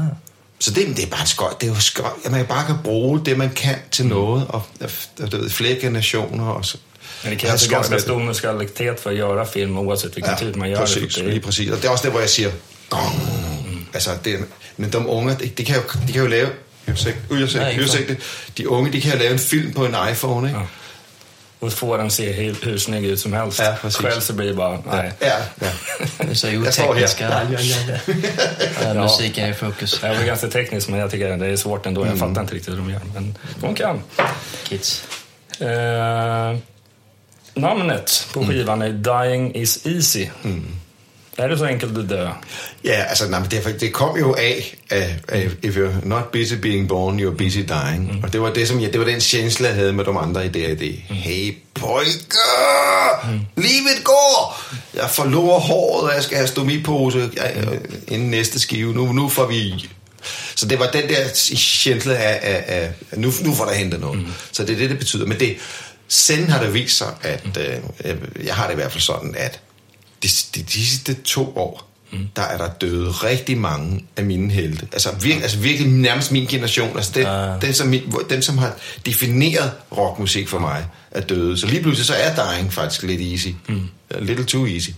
Så 0.58 0.70
det, 0.70 0.96
det 0.96 1.04
er 1.04 1.10
bare 1.10 1.26
skøj. 1.26 1.50
Det 1.60 1.66
er 1.66 1.70
jo 1.70 1.80
skøj, 1.80 2.10
at 2.24 2.30
man 2.30 2.46
bare 2.46 2.66
kan 2.66 2.76
bruge 2.84 3.20
det, 3.24 3.38
man 3.38 3.50
kan 3.50 3.76
til 3.90 4.04
mm. 4.04 4.10
noget, 4.10 4.46
og, 4.48 4.62
og, 4.80 4.90
og 5.32 5.50
flere 5.50 5.80
generationer 5.80 6.44
og 6.44 6.64
så. 6.64 6.78
Men 7.22 7.32
det 7.32 7.38
krävs 7.38 7.68
ganska 7.68 7.98
stor 7.98 8.18
musikalitet 8.18 9.00
för 9.00 9.10
att 9.10 9.16
göra 9.16 9.44
film 9.46 9.78
oavsett 9.78 10.16
vilken 10.16 10.32
ja, 10.32 10.38
typ 10.38 10.56
man 10.56 10.70
gör 10.70 10.78
præcis, 10.78 11.14
det. 11.14 11.24
Lige 11.24 11.40
præcis. 11.40 11.70
Og 11.70 11.76
det 11.76 11.84
er 11.84 11.88
også 11.88 12.02
det, 12.02 12.10
hvor 12.10 12.20
jeg 12.20 12.30
siger, 12.30 12.50
gong. 12.90 13.14
Mm. 13.66 13.84
Altså, 13.94 14.10
det, 14.24 14.38
men 14.76 14.92
de 14.92 14.98
unge, 14.98 15.36
de, 15.40 15.48
de, 15.48 15.64
kan 15.64 15.76
jo, 15.76 15.82
de 16.06 16.12
kan 16.12 16.22
jo 16.22 16.26
lave, 16.26 16.48
udsigt, 16.88 17.16
udsigt, 17.30 17.80
udsigt, 17.80 18.18
de 18.58 18.68
unge, 18.68 18.92
de 18.92 19.00
kan 19.00 19.12
jo 19.12 19.18
lave 19.18 19.32
en 19.32 19.38
film 19.38 19.72
på 19.72 19.84
en 19.84 19.94
iPhone, 20.10 20.48
ikke? 20.48 20.60
Ja 20.60 20.66
och 21.64 21.72
få 21.72 21.96
den 21.96 22.10
se 22.10 22.32
hur, 22.32 22.56
hur 22.62 22.78
snygg 22.78 23.04
ut 23.04 23.20
som 23.20 23.32
helst. 23.32 23.62
Ja, 23.62 23.90
Själv 23.90 24.20
så 24.20 24.32
blir 24.32 24.46
det 24.46 24.54
bara, 24.54 24.78
nej. 24.92 25.12
Ja, 25.20 25.26
ja. 25.60 25.66
Det 26.18 26.30
är 26.30 26.34
så 26.34 26.48
otekniska. 26.48 27.24
Ja, 27.30 27.40
ja, 27.52 27.60
ja, 27.60 27.98
ja. 28.84 28.94
musiken 29.02 29.44
är 29.44 29.50
i 29.50 29.54
fokus. 29.54 30.00
Jag 30.02 30.16
är 30.16 30.26
ganska 30.26 30.48
teknisk 30.48 30.88
men 30.88 31.00
jag 31.00 31.10
tycker 31.10 31.36
det 31.36 31.46
är 31.46 31.56
svårt 31.56 31.86
ändå. 31.86 32.00
Jag 32.00 32.06
mm. 32.06 32.18
fattar 32.18 32.40
inte 32.40 32.54
riktigt 32.54 32.72
hur 32.72 32.78
de 32.78 32.90
gör. 32.90 33.00
Men 33.14 33.38
de 33.60 33.74
kan. 33.74 34.02
Kids. 34.62 35.04
Eh, 35.58 36.56
namnet 37.54 38.28
på 38.32 38.40
mm. 38.40 38.50
skivan 38.50 38.82
är 38.82 38.90
Dying 38.90 39.54
is 39.54 39.86
easy. 39.86 40.28
Mm. 40.44 40.80
Er 41.38 41.48
det 41.48 41.58
så 41.58 41.66
enkelt 41.66 41.98
at 41.98 42.10
dø? 42.10 42.26
Ja, 42.84 43.04
altså, 43.08 43.28
nej, 43.28 43.40
det, 43.50 43.76
det 43.80 43.92
kom 43.92 44.18
jo 44.18 44.34
af, 44.34 44.76
af, 44.90 45.16
af, 45.28 45.50
if 45.62 45.76
you're 45.76 46.08
not 46.08 46.32
busy 46.32 46.54
being 46.54 46.88
born, 46.88 47.20
you're 47.20 47.36
busy 47.36 47.58
dying. 47.58 48.12
Mm. 48.12 48.22
Og 48.22 48.32
det 48.32 48.40
var, 48.40 48.52
det, 48.52 48.68
som 48.68 48.80
jeg, 48.80 48.92
det 48.92 49.00
var 49.00 49.06
den 49.06 49.20
tjeneste, 49.20 49.64
jeg 49.64 49.74
havde 49.74 49.92
med 49.92 50.04
de 50.04 50.10
andre 50.10 50.46
i 50.46 50.48
D&D. 50.48 51.00
Mm. 51.10 51.16
Hey, 51.16 51.56
pojker! 51.74 53.30
Mm. 53.30 53.40
Livet 53.62 54.04
går! 54.04 54.62
Jeg 54.94 55.10
forlorer 55.10 55.60
håret, 55.60 56.08
og 56.08 56.14
jeg 56.14 56.22
skal 56.22 56.36
have 56.36 56.48
stomipose 56.48 57.30
ja, 57.36 57.60
mm. 57.60 58.00
inden 58.08 58.30
næste 58.30 58.60
skive. 58.60 58.94
Nu, 58.94 59.12
nu 59.12 59.28
får 59.28 59.46
vi... 59.46 59.88
Så 60.56 60.66
det 60.66 60.78
var 60.78 60.86
den 60.90 61.08
der 61.08 61.28
tjeneste 61.82 62.16
af, 62.16 62.38
af, 62.42 62.64
af 62.66 62.92
nu, 63.18 63.32
nu 63.44 63.54
får 63.54 63.64
der 63.64 63.72
hentet 63.72 64.00
noget. 64.00 64.18
Mm. 64.18 64.26
Så 64.52 64.64
det 64.64 64.74
er 64.74 64.78
det, 64.78 64.90
det 64.90 64.98
betyder. 64.98 65.26
Men 65.26 65.40
det, 65.40 65.56
siden 66.08 66.50
har 66.50 66.62
det 66.62 66.74
vist 66.74 66.98
sig, 66.98 67.14
at 67.22 67.58
øh, 68.04 68.14
jeg 68.46 68.54
har 68.54 68.66
det 68.66 68.72
i 68.72 68.76
hvert 68.76 68.92
fald 68.92 69.02
sådan, 69.02 69.34
at 69.38 69.60
de, 70.24 70.28
de, 70.54 70.62
de 70.62 70.86
sidste 70.86 71.14
to 71.14 71.56
år, 71.56 71.90
mm. 72.12 72.28
der 72.36 72.42
er 72.42 72.56
der 72.58 72.68
døde 72.68 73.10
rigtig 73.10 73.58
mange 73.58 74.04
af 74.16 74.24
mine 74.24 74.52
helte. 74.52 74.88
Altså, 74.92 75.10
vir, 75.20 75.34
altså 75.42 75.58
virkelig 75.58 75.92
nærmest 75.92 76.32
min 76.32 76.46
generation. 76.46 76.96
Altså 76.96 77.12
den, 77.14 77.26
uh. 77.26 77.62
den, 77.62 77.74
som, 77.74 77.94
den, 78.30 78.42
som 78.42 78.58
har 78.58 78.76
defineret 79.06 79.72
rockmusik 79.96 80.48
for 80.48 80.58
mig, 80.58 80.86
er 81.10 81.20
døde. 81.20 81.58
Så 81.58 81.66
lige 81.66 81.82
pludselig 81.82 82.06
så 82.06 82.14
er 82.14 82.34
dying 82.34 82.72
faktisk 82.72 83.02
lidt 83.02 83.20
easy. 83.20 83.48
Mm. 83.68 83.88
A 84.10 84.20
little 84.20 84.44
too 84.44 84.66
easy. 84.66 84.90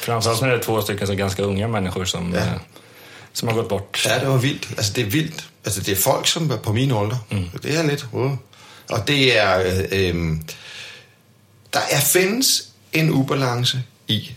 Framförallt 0.00 0.40
när 0.40 0.48
det 0.48 0.56
är 0.56 0.62
två 0.62 0.80
stycken 0.82 1.06
så 1.06 1.14
ganska 1.14 1.42
unga 1.42 1.68
människor 1.68 2.04
som, 2.04 2.34
ja. 2.34 2.40
äh, 2.40 2.60
som 3.32 3.48
har 3.48 3.54
gått 3.54 3.68
bort. 3.68 4.02
Ja, 4.04 4.18
det 4.18 4.28
var 4.28 4.38
vildt. 4.38 4.68
Altså, 4.76 4.92
det 4.92 5.06
er 5.06 5.10
vildt. 5.10 5.44
Altså, 5.64 5.80
det 5.80 5.92
er 5.92 5.96
folk, 5.96 6.26
som 6.26 6.50
er 6.50 6.56
på 6.56 6.72
min 6.72 6.90
alder. 6.90 7.26
Mm. 7.30 7.48
Det 7.62 7.78
er 7.78 7.82
lidt... 7.82 8.06
Uh. 8.12 8.32
Og 8.90 9.08
det 9.08 9.38
er... 9.38 9.58
Øh, 9.58 9.84
øh, 9.92 10.36
der 11.72 11.80
er 11.90 12.00
findes 12.00 12.68
en 12.92 13.10
ubalance 13.10 13.82
i 14.08 14.30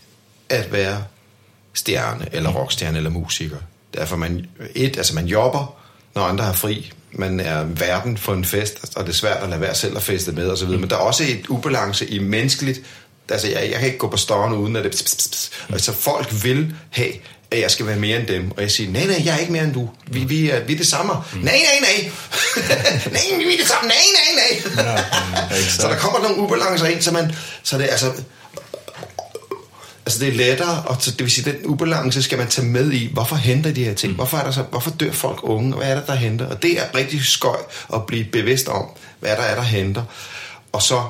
at 0.51 0.71
være 0.71 1.03
stjerne, 1.73 2.27
eller 2.31 2.51
rockstjerne, 2.51 2.97
eller 2.97 3.09
musiker. 3.09 3.57
Derfor 3.93 4.15
man, 4.15 4.45
et, 4.75 4.97
altså 4.97 5.15
man 5.15 5.25
jobber, 5.25 5.75
når 6.15 6.21
andre 6.23 6.45
har 6.45 6.53
fri. 6.53 6.93
Man 7.11 7.39
er 7.39 7.63
verden 7.63 8.17
for 8.17 8.33
en 8.33 8.45
fest, 8.45 8.79
og 8.95 9.05
det 9.05 9.11
er 9.11 9.15
svært 9.15 9.43
at 9.43 9.49
lade 9.49 9.61
være 9.61 9.75
selv 9.75 9.97
at 9.97 10.03
feste 10.03 10.31
med 10.31 10.49
osv. 10.49 10.67
Men 10.67 10.89
der 10.89 10.95
er 10.95 10.99
også 10.99 11.23
et 11.23 11.47
ubalance 11.47 12.07
i 12.07 12.19
menneskeligt. 12.19 12.81
Altså, 13.29 13.47
jeg, 13.47 13.69
jeg 13.71 13.79
kan 13.79 13.85
ikke 13.85 13.97
gå 13.97 14.07
på 14.07 14.17
stående 14.17 14.57
uden 14.57 14.75
at 14.75 14.83
det... 14.83 14.91
Pss, 14.91 15.03
pss, 15.03 15.27
pss. 15.27 15.51
Altså, 15.69 15.93
folk 15.93 16.43
vil 16.43 16.75
have, 16.89 17.11
at 17.51 17.61
jeg 17.61 17.71
skal 17.71 17.87
være 17.87 17.95
mere 17.95 18.19
end 18.19 18.27
dem. 18.27 18.51
Og 18.51 18.61
jeg 18.61 18.71
siger, 18.71 18.91
nej, 18.91 19.05
nej, 19.05 19.21
jeg 19.25 19.35
er 19.35 19.37
ikke 19.37 19.51
mere 19.51 19.63
end 19.63 19.73
du. 19.73 19.89
Vi, 20.07 20.19
vi, 20.19 20.49
er, 20.49 20.59
vi 20.59 20.73
er 20.73 20.77
det 20.77 20.87
samme. 20.87 21.13
Mm. 21.13 21.39
Nej, 21.39 21.57
nej, 21.57 21.79
nej. 21.79 22.11
nej, 23.11 23.21
vi 23.37 23.53
er 23.53 23.57
det 23.57 23.67
samme. 23.67 23.87
Nej, 23.87 23.97
nej, 24.17 24.43
nej. 24.75 24.85
Ja, 24.85 25.03
mm, 25.49 25.69
så 25.79 25.87
der 25.87 25.97
kommer 25.97 26.19
nogle 26.19 26.37
ubalancer 26.37 26.85
ind, 26.85 27.01
så 27.01 27.11
man... 27.11 27.35
Så 27.63 27.77
det 27.77 27.87
altså... 27.91 28.11
Altså 30.11 30.25
det 30.25 30.33
er 30.33 30.37
lettere, 30.37 30.81
og 30.81 30.97
så 30.99 31.11
det 31.11 31.19
vil 31.19 31.31
sige, 31.31 31.51
den 31.51 31.65
ubalance 31.65 32.23
skal 32.23 32.37
man 32.37 32.47
tage 32.47 32.67
med 32.67 32.91
i. 32.91 33.09
Hvorfor 33.13 33.35
henter 33.35 33.71
de 33.71 33.83
her 33.83 33.93
ting? 33.93 34.13
Hvorfor, 34.13 34.37
er 34.37 34.43
der 34.43 34.51
så, 34.51 34.61
hvorfor 34.61 34.91
dør 34.91 35.11
folk 35.11 35.39
unge? 35.43 35.75
Hvad 35.75 35.87
er 35.91 35.95
det, 35.95 36.07
der 36.07 36.15
henter? 36.15 36.47
Og 36.47 36.61
det 36.61 36.79
er 36.79 36.95
rigtig 36.95 37.25
skøj 37.25 37.57
at 37.93 38.05
blive 38.05 38.23
bevidst 38.23 38.67
om, 38.67 38.85
hvad 39.19 39.29
der 39.29 39.41
er, 39.41 39.55
der 39.55 39.61
henter. 39.61 40.03
Og 40.71 40.81
så 40.81 41.03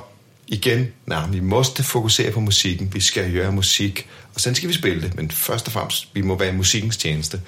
igen, 0.47 0.87
nej, 1.05 1.27
vi 1.27 1.39
måste 1.39 1.83
fokusere 1.83 2.31
på 2.31 2.39
musikken. 2.39 2.93
Vi 2.93 3.01
skal 3.01 3.31
gøre 3.31 3.51
musik, 3.51 4.07
og 4.35 4.41
så 4.41 4.53
skal 4.53 4.69
vi 4.69 4.73
spille 4.73 5.01
det. 5.01 5.15
Men 5.15 5.31
først 5.31 5.67
og 5.67 5.73
fremmest, 5.73 6.07
vi 6.13 6.21
må 6.21 6.37
være 6.37 6.49
i 6.49 6.55
musikkens 6.55 6.97
tjeneste. 6.97 7.41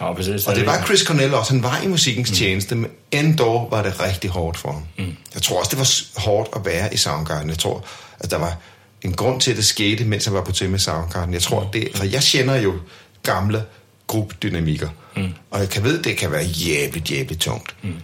Ja, 0.00 0.14
precis. 0.14 0.46
Og 0.46 0.56
det 0.56 0.66
var 0.66 0.84
Chris 0.84 1.00
Cornell 1.00 1.34
også. 1.34 1.52
Han 1.52 1.62
var 1.62 1.80
i 1.84 1.86
musikkens 1.86 2.30
mm. 2.30 2.36
tjeneste, 2.36 2.74
men 2.74 2.90
endda 3.10 3.44
var 3.44 3.82
det 3.82 4.00
rigtig 4.00 4.30
hårdt 4.30 4.58
for 4.58 4.72
ham. 4.72 4.82
Mm. 4.98 5.16
Jeg 5.34 5.42
tror 5.42 5.58
også, 5.58 5.70
det 5.70 5.78
var 5.78 6.20
hårdt 6.20 6.48
at 6.56 6.64
være 6.64 6.94
i 6.94 6.96
Soundgarden. 6.96 7.50
Jeg 7.50 7.58
tror, 7.58 7.84
at 8.20 8.30
der 8.30 8.38
var 8.38 8.56
en 9.02 9.12
grund 9.12 9.40
til, 9.40 9.50
at 9.50 9.56
det 9.56 9.64
skete, 9.64 10.04
mens 10.04 10.24
han 10.24 10.34
var 10.34 10.44
på 10.44 10.52
til 10.52 10.70
med 10.70 10.78
Soundgarden. 10.78 11.34
Jeg 11.34 11.42
tror, 11.42 11.70
det, 11.72 11.88
for 11.94 12.04
jeg 12.04 12.22
kender 12.22 12.56
jo 12.56 12.74
gamle 13.22 13.64
gruppedynamikker. 14.06 14.88
Mm. 15.16 15.34
Og 15.50 15.60
jeg 15.60 15.68
kan 15.68 15.84
ved, 15.84 16.02
det 16.02 16.16
kan 16.16 16.32
være 16.32 16.44
jævligt, 16.44 17.10
jævligt 17.10 17.40
tungt. 17.40 17.76
Mm. 17.82 17.94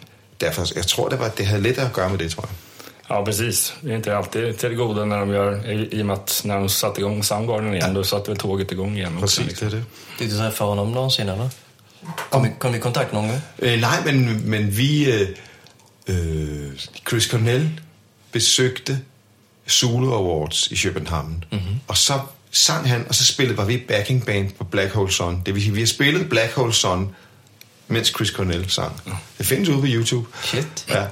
Derfor, 0.40 0.66
jeg 0.76 0.86
tror, 0.86 1.08
det 1.08 1.18
var, 1.18 1.28
det 1.28 1.46
havde 1.46 1.62
lidt 1.62 1.78
at 1.78 1.92
gøre 1.92 2.10
med 2.10 2.18
det, 2.18 2.30
tror 2.30 2.42
jeg. 2.42 2.54
Ja, 3.10 3.24
precis. 3.24 3.74
Det 3.82 3.90
är 3.90 3.96
inte 3.96 4.16
alltid 4.16 4.58
till 4.58 4.70
det 4.70 4.76
goda 4.76 5.04
när 5.04 5.18
de 5.18 5.30
gör, 5.30 5.70
i, 5.70 5.88
i 5.92 6.02
och 6.02 6.06
med 6.06 6.14
att 6.14 6.42
när 6.44 6.58
de 6.58 6.68
satte 6.68 7.00
igång 7.00 7.22
Soundgarden 7.22 7.74
igen, 7.74 7.94
då 7.94 8.04
satte 8.04 8.30
väl 8.30 8.38
tåget 8.38 8.72
igång 8.72 8.96
igen. 8.96 9.18
Också, 9.22 9.42
Præcis, 9.42 9.58
det 9.58 9.66
er 9.66 9.70
det. 9.70 9.84
Du 10.18 10.28
träffa 10.28 10.64
honom 10.64 10.92
någonsin 10.92 11.28
eller? 11.28 11.48
Kom, 12.30 12.44
vi, 12.44 12.50
kom 12.58 12.72
vi 12.72 12.78
i 12.78 12.80
kontakt 12.80 13.12
någon 13.12 13.28
gång? 13.28 13.40
Øh, 13.58 13.80
nej, 13.80 13.98
men, 14.04 14.50
men 14.50 14.76
vi... 14.76 15.10
Øh, 16.08 16.72
Chris 17.08 17.24
Cornell 17.24 17.80
besøgte 18.32 18.98
Zulu 19.70 20.12
Awards 20.12 20.66
i 20.66 20.76
København. 20.76 21.44
Mm-hmm. 21.52 21.80
Og 21.88 21.96
så 21.96 22.20
sang 22.50 22.88
han, 22.88 23.04
og 23.08 23.14
så 23.14 23.24
spillede 23.24 23.56
var 23.58 23.64
vi 23.64 23.76
backing 23.88 24.26
band 24.26 24.50
på 24.58 24.64
Black 24.64 24.92
Hole 24.92 25.12
Sun. 25.12 25.42
Det 25.46 25.54
vil 25.54 25.62
sige, 25.62 25.72
vi 25.74 25.80
har 25.80 25.86
spillet 25.86 26.28
Black 26.28 26.52
Hole 26.52 26.72
Sun, 26.72 27.08
mens 27.88 28.08
Chris 28.08 28.28
Cornell 28.28 28.70
sang. 28.70 29.02
Det 29.38 29.46
findes 29.46 29.68
ude 29.68 29.80
på 29.80 29.86
YouTube. 29.86 30.26
Shit. 30.42 30.86
Ja. 30.88 31.04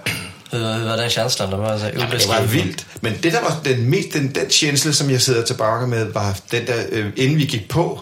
Var 0.53 0.97
den 0.97 1.11
känslan? 1.11 1.51
Det 1.51 1.59
var 1.59 1.73
alltså 1.73 1.87
Ja, 1.87 1.93
det 1.93 2.29
var 2.29 2.47
vildt. 2.47 2.87
Men 3.01 3.12
det, 3.23 3.33
der 3.33 3.40
var 3.40 3.61
den, 3.64 3.90
mest, 3.90 4.12
den, 4.12 4.35
den 4.35 4.51
tjeneste, 4.51 4.95
som 4.95 5.11
jeg 5.11 5.23
sidder 5.23 5.45
tilbage 5.45 5.87
med, 5.87 6.12
var 6.12 6.38
den 6.51 6.67
der, 6.67 6.85
øh, 6.90 7.12
inden 7.17 7.38
vi 7.38 7.45
gik 7.45 7.69
på, 7.69 8.01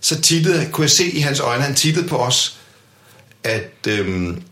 så 0.00 0.20
tittede, 0.20 0.68
kunne 0.72 0.82
jeg 0.82 0.90
se 0.90 1.10
i 1.10 1.20
hans 1.20 1.40
øjne, 1.40 1.62
han 1.62 1.74
tittede 1.74 2.08
på 2.08 2.16
os, 2.16 2.58
at 3.44 3.86
øhm, 3.88 4.42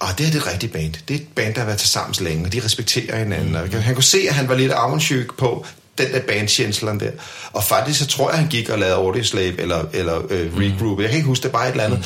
ah, 0.00 0.08
det 0.08 0.18
det 0.18 0.34
er 0.34 0.38
et 0.38 0.46
rigtigt 0.46 0.72
band. 0.72 0.92
Det 1.08 1.16
er 1.16 1.20
et 1.20 1.28
band, 1.34 1.54
der 1.54 1.60
har 1.60 1.66
været 1.66 1.78
til 1.78 1.88
sammen 1.88 2.14
længe, 2.20 2.44
og 2.44 2.52
de 2.52 2.64
respekterer 2.64 3.18
hinanden. 3.18 3.48
Mm. 3.48 3.54
Og 3.54 3.82
han 3.82 3.94
kunne 3.94 4.04
se, 4.04 4.18
at 4.28 4.34
han 4.34 4.48
var 4.48 4.54
lidt 4.54 4.72
avundsjuk 4.72 5.38
på 5.38 5.66
den 5.98 6.12
der 6.12 6.20
bandtjenestelen 6.20 7.00
der. 7.00 7.10
Og 7.52 7.64
faktisk, 7.64 7.98
så 7.98 8.06
tror 8.06 8.30
jeg, 8.30 8.38
han 8.38 8.48
gik 8.48 8.68
og 8.68 8.78
lavede 8.78 8.96
Audio 8.96 9.24
Slave, 9.24 9.60
eller, 9.60 9.84
eller 9.92 10.22
øh, 10.30 10.56
Regroup. 10.56 11.00
Jeg 11.00 11.08
kan 11.08 11.16
ikke 11.16 11.26
huske, 11.26 11.42
det 11.42 11.52
bare 11.52 11.66
et 11.66 11.70
eller 11.70 11.84
andet. 11.84 11.98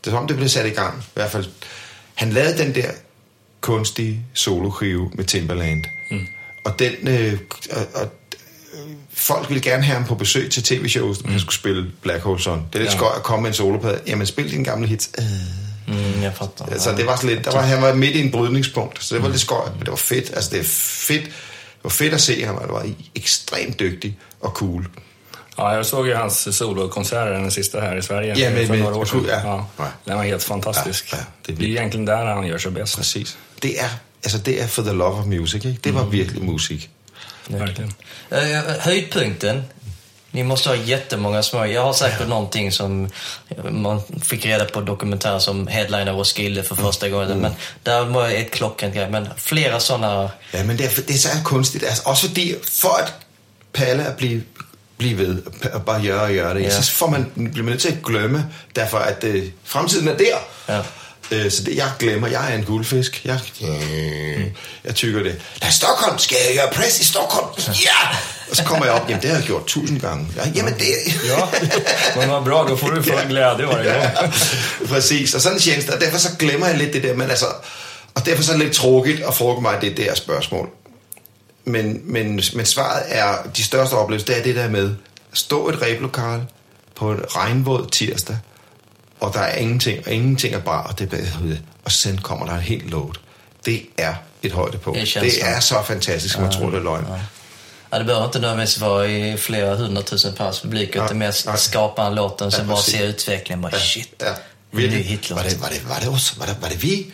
Det 0.00 0.06
er 0.06 0.10
som 0.10 0.22
om, 0.22 0.26
det 0.26 0.36
blev 0.36 0.48
sat 0.48 0.66
i 0.66 0.70
gang. 0.70 0.98
I 0.98 1.10
hvert 1.14 1.30
fald, 1.30 1.46
han 2.14 2.30
lavede 2.32 2.58
den 2.58 2.74
der 2.74 2.90
kunstige 3.60 4.20
soloskive 4.34 5.10
med 5.14 5.24
Timberland. 5.24 5.84
Mm. 6.10 6.26
Og 6.64 6.78
den... 6.78 7.08
Øh, 7.08 7.38
og, 7.72 7.86
og, 7.94 8.08
folk 9.16 9.48
ville 9.48 9.62
gerne 9.62 9.82
have 9.82 9.94
ham 9.94 10.04
på 10.04 10.14
besøg 10.14 10.50
til 10.50 10.62
tv-shows, 10.62 11.22
når 11.22 11.30
han 11.30 11.40
skulle 11.40 11.54
spille 11.54 11.90
Black 12.02 12.22
Hole 12.22 12.40
Sun. 12.40 12.58
Det 12.58 12.74
er 12.74 12.78
lidt 12.78 12.88
Ja. 12.88 12.92
ja. 12.92 12.98
skøj 12.98 13.12
at 13.16 13.22
komme 13.22 13.42
med 13.42 13.50
en 13.50 13.54
soloplade. 13.54 14.00
Jamen, 14.06 14.26
spil 14.26 14.50
dine 14.50 14.64
gamle 14.64 14.86
hits. 14.86 15.10
Øh. 15.18 15.63
Mm, 15.94 16.22
jag 16.22 16.36
fattar. 16.36 16.66
Altså, 16.72 16.92
det 16.92 17.06
var 17.06 17.16
sådan 17.16 17.30
lidt, 17.30 17.44
der 17.44 17.50
var, 17.52 17.62
han 17.62 17.82
var 17.82 17.94
midt 17.94 18.16
i 18.16 18.20
en 18.20 18.30
brydningspunkt, 18.30 19.04
så 19.04 19.14
det 19.14 19.22
var 19.22 19.28
lidt 19.28 19.40
skøj, 19.40 19.68
men 19.70 19.80
det 19.80 19.90
var 19.90 19.96
fedt. 19.96 20.30
Altså, 20.34 20.50
det 20.50 20.60
er 20.60 20.64
fedt, 21.08 21.24
det 21.24 21.84
var 21.84 21.90
fedt 21.90 22.14
at 22.14 22.20
se 22.20 22.44
ham, 22.44 22.54
og 22.56 22.62
det 22.62 22.72
var 22.72 22.86
ekstremt 23.14 23.80
dygtig 23.80 24.18
og 24.40 24.50
cool. 24.50 24.86
Ja, 25.58 25.74
jag 25.74 25.86
såg 25.86 26.06
ju 26.08 26.14
hans 26.14 26.48
solokonserter, 26.56 27.32
den 27.32 27.50
sista 27.50 27.80
här 27.80 27.96
i 27.96 28.02
Sverige, 28.02 28.34
Ja, 28.38 28.50
men- 28.50 28.66
för 28.66 28.74
men- 28.74 28.82
några 28.82 28.96
år 28.96 29.04
sedan. 29.04 29.24
ja. 29.28 29.66
Ja. 29.78 29.84
Den 30.04 30.16
var 30.16 30.22
helt 30.24 30.42
fantastisk. 30.42 31.12
Ja, 31.12 31.16
ja, 31.18 31.24
det, 31.46 31.52
det 31.52 31.64
är 31.64 31.68
egentligen 31.68 32.04
där 32.06 32.24
han 32.26 32.46
gör 32.46 32.58
sig 32.58 32.70
bäst. 32.72 32.96
Præcis. 32.96 33.36
Det 33.62 33.80
er, 33.80 33.88
altså, 34.24 34.38
det 34.38 34.62
er 34.62 34.66
for 34.66 34.82
the 34.82 34.92
love 34.92 35.18
of 35.20 35.26
music, 35.26 35.64
ikke? 35.64 35.78
Det 35.84 35.94
var 35.94 36.04
virkelig 36.04 36.42
musik. 36.42 36.90
Verkligen. 37.48 37.92
Eh, 38.30 38.38
höjdpunkten. 38.80 39.62
Ni 40.34 40.42
måste 40.42 40.68
ha 40.68 40.76
jättemånga 40.76 41.42
små. 41.42 41.66
Jag 41.66 41.82
har 41.82 41.92
säkert 41.92 42.28
någonting 42.28 42.72
som 42.72 43.08
man 43.70 44.00
fick 44.22 44.46
reda 44.46 44.64
på 44.64 44.80
dokumentär 44.80 45.38
som 45.38 45.66
headliner 45.66 46.12
Roskilde 46.12 46.62
för 46.62 46.74
första 46.74 47.08
gången. 47.08 47.38
Men 47.40 47.52
där 47.82 48.04
var 48.04 48.28
ett 48.28 48.50
klockrent 48.50 48.94
grej. 48.94 49.10
Men 49.10 49.28
flera 49.36 49.80
sådana... 49.80 50.30
Ja, 50.52 50.64
men 50.64 50.76
det 50.76 50.84
er, 50.84 51.02
det 51.06 51.14
er 51.14 51.18
så 51.18 51.28
kunstigt. 51.44 51.84
Altså, 51.84 52.02
også 52.04 52.26
fordi, 52.28 52.54
for 52.72 52.88
at 53.02 53.12
palle 53.72 54.04
at 54.06 54.16
blive, 54.16 54.42
blive 54.96 55.18
ved, 55.18 55.42
og 55.72 55.84
bare 55.84 56.02
gøre 56.02 56.20
og 56.22 56.28
gøre 56.30 56.54
det, 56.54 56.60
Ja. 56.60 56.66
ja. 56.66 56.82
så 56.82 56.92
får 56.92 57.06
man, 57.10 57.30
bliver 57.34 57.64
man 57.64 57.72
nødt 57.72 57.80
til 57.82 57.88
at 57.88 58.02
glemme, 58.04 58.46
derfor 58.76 58.98
at 58.98 59.24
øh, 59.24 59.44
fremtiden 59.64 60.08
er 60.08 60.16
der. 60.16 60.38
Ja. 60.68 60.80
Øh, 61.30 61.50
så 61.50 61.62
det, 61.64 61.76
jeg 61.76 61.90
glemmer, 61.98 62.28
jeg 62.28 62.52
er 62.52 62.56
en 62.56 62.64
guldfisk. 62.64 63.24
Jeg, 63.24 63.40
øh, 63.62 64.44
jeg 64.84 64.94
tykker 64.94 65.22
det. 65.22 65.36
Der 65.60 65.66
er 65.66 65.70
Stockholm, 65.70 66.18
skal 66.18 66.36
jeg 66.48 66.56
gøre 66.56 66.72
press 66.72 67.00
i 67.00 67.04
Stockholm? 67.04 67.46
Ja! 67.68 68.16
Og 68.50 68.56
så 68.56 68.64
kommer 68.64 68.84
jeg 68.84 68.94
op, 68.94 69.08
jamen 69.08 69.22
det 69.22 69.30
har 69.30 69.36
jeg 69.36 69.46
gjort 69.46 69.66
tusind 69.66 70.00
gange. 70.00 70.26
Ja, 70.36 70.42
jamen 70.54 70.74
det... 70.74 70.84
Ja, 71.26 71.46
men 72.20 72.30
vad 72.30 72.44
bra, 72.44 72.66
då 72.68 72.76
får 72.76 72.90
du 72.90 73.02
full 73.02 73.18
glädje 73.28 73.66
varje 73.66 74.16
gång. 74.16 74.32
Præcis, 74.88 75.34
og 75.34 75.40
sådan 75.40 75.56
en 75.56 75.62
tjeneste, 75.62 75.94
og 75.94 76.00
derfor 76.00 76.18
så 76.18 76.28
glemmer 76.38 76.66
jeg 76.66 76.78
lidt 76.78 76.92
det 76.92 77.02
der, 77.02 77.14
men 77.14 77.30
altså, 77.30 77.46
og 78.14 78.26
derfor 78.26 78.42
så 78.42 78.52
er 78.52 78.56
det 78.56 78.64
lidt 78.64 78.76
tråkigt 78.76 79.22
at 79.22 79.34
frugte 79.34 79.62
mig 79.62 79.78
det 79.80 79.96
der 79.96 80.14
spørgsmål. 80.14 80.68
Men, 81.64 82.00
men, 82.04 82.40
men 82.54 82.66
svaret 82.66 83.02
er, 83.08 83.36
de 83.56 83.64
største 83.64 83.94
oplevelser, 83.94 84.26
det 84.26 84.38
er 84.38 84.42
det 84.42 84.54
der 84.54 84.68
med 84.68 84.94
stå 85.32 85.68
et 85.68 85.82
reblokal 85.82 86.40
på 86.96 87.10
en 87.10 87.20
regnvåd 87.36 87.88
tirsdag, 87.92 88.36
og 89.20 89.34
der 89.34 89.40
er 89.40 89.56
ingenting, 89.56 90.06
og 90.06 90.12
ingenting 90.12 90.54
er 90.54 90.60
bare, 90.60 90.82
og 90.86 90.98
det 90.98 91.32
og 91.84 91.92
så 91.92 92.16
kommer 92.22 92.46
der 92.46 92.54
en 92.54 92.60
helt 92.60 92.90
load. 92.90 93.12
Det 93.64 93.82
er 93.98 94.14
et 94.42 94.52
højdepunkt. 94.52 94.98
Det 95.00 95.14
Det, 95.22 95.32
er 95.42 95.60
så 95.60 95.82
fantastisk, 95.82 96.38
man 96.38 96.52
tror 96.52 96.70
det 96.70 96.78
er 96.78 96.82
løgn. 96.82 97.06
Ja, 97.92 97.98
det 97.98 98.06
behöver 98.06 98.24
inte 98.24 98.38
nödvändigtvis 98.38 98.80
vara 98.80 99.06
i 99.06 99.36
flera 99.36 99.74
hundratusen 99.74 100.32
pers 100.34 100.60
publik. 100.60 100.96
Ja, 100.96 101.04
Utan 101.04 101.18
mer 101.18 101.36
ja. 101.46 101.56
skapa 101.56 102.06
en 102.06 102.14
låt 102.14 102.40
och 102.40 102.52
sen 102.52 102.60
Ja, 102.60 102.66
bara 102.66 102.82
se 102.82 103.02
utvecklingen. 103.02 103.62
Bara, 103.62 103.78
shit. 103.78 104.14
Ja, 104.18 104.26
är 104.26 104.36
virkelig. 104.70 105.02
Hitler. 105.04 105.36
Var 105.36 105.44
det, 105.44 105.60
var, 105.60 105.68
det, 105.68 105.88
var 105.88 106.00
det 106.00 106.08
oss? 106.08 106.36
Var 106.38 106.46
det, 106.46 106.56
var 106.60 106.68
det 106.68 106.76
vi? 106.84 107.12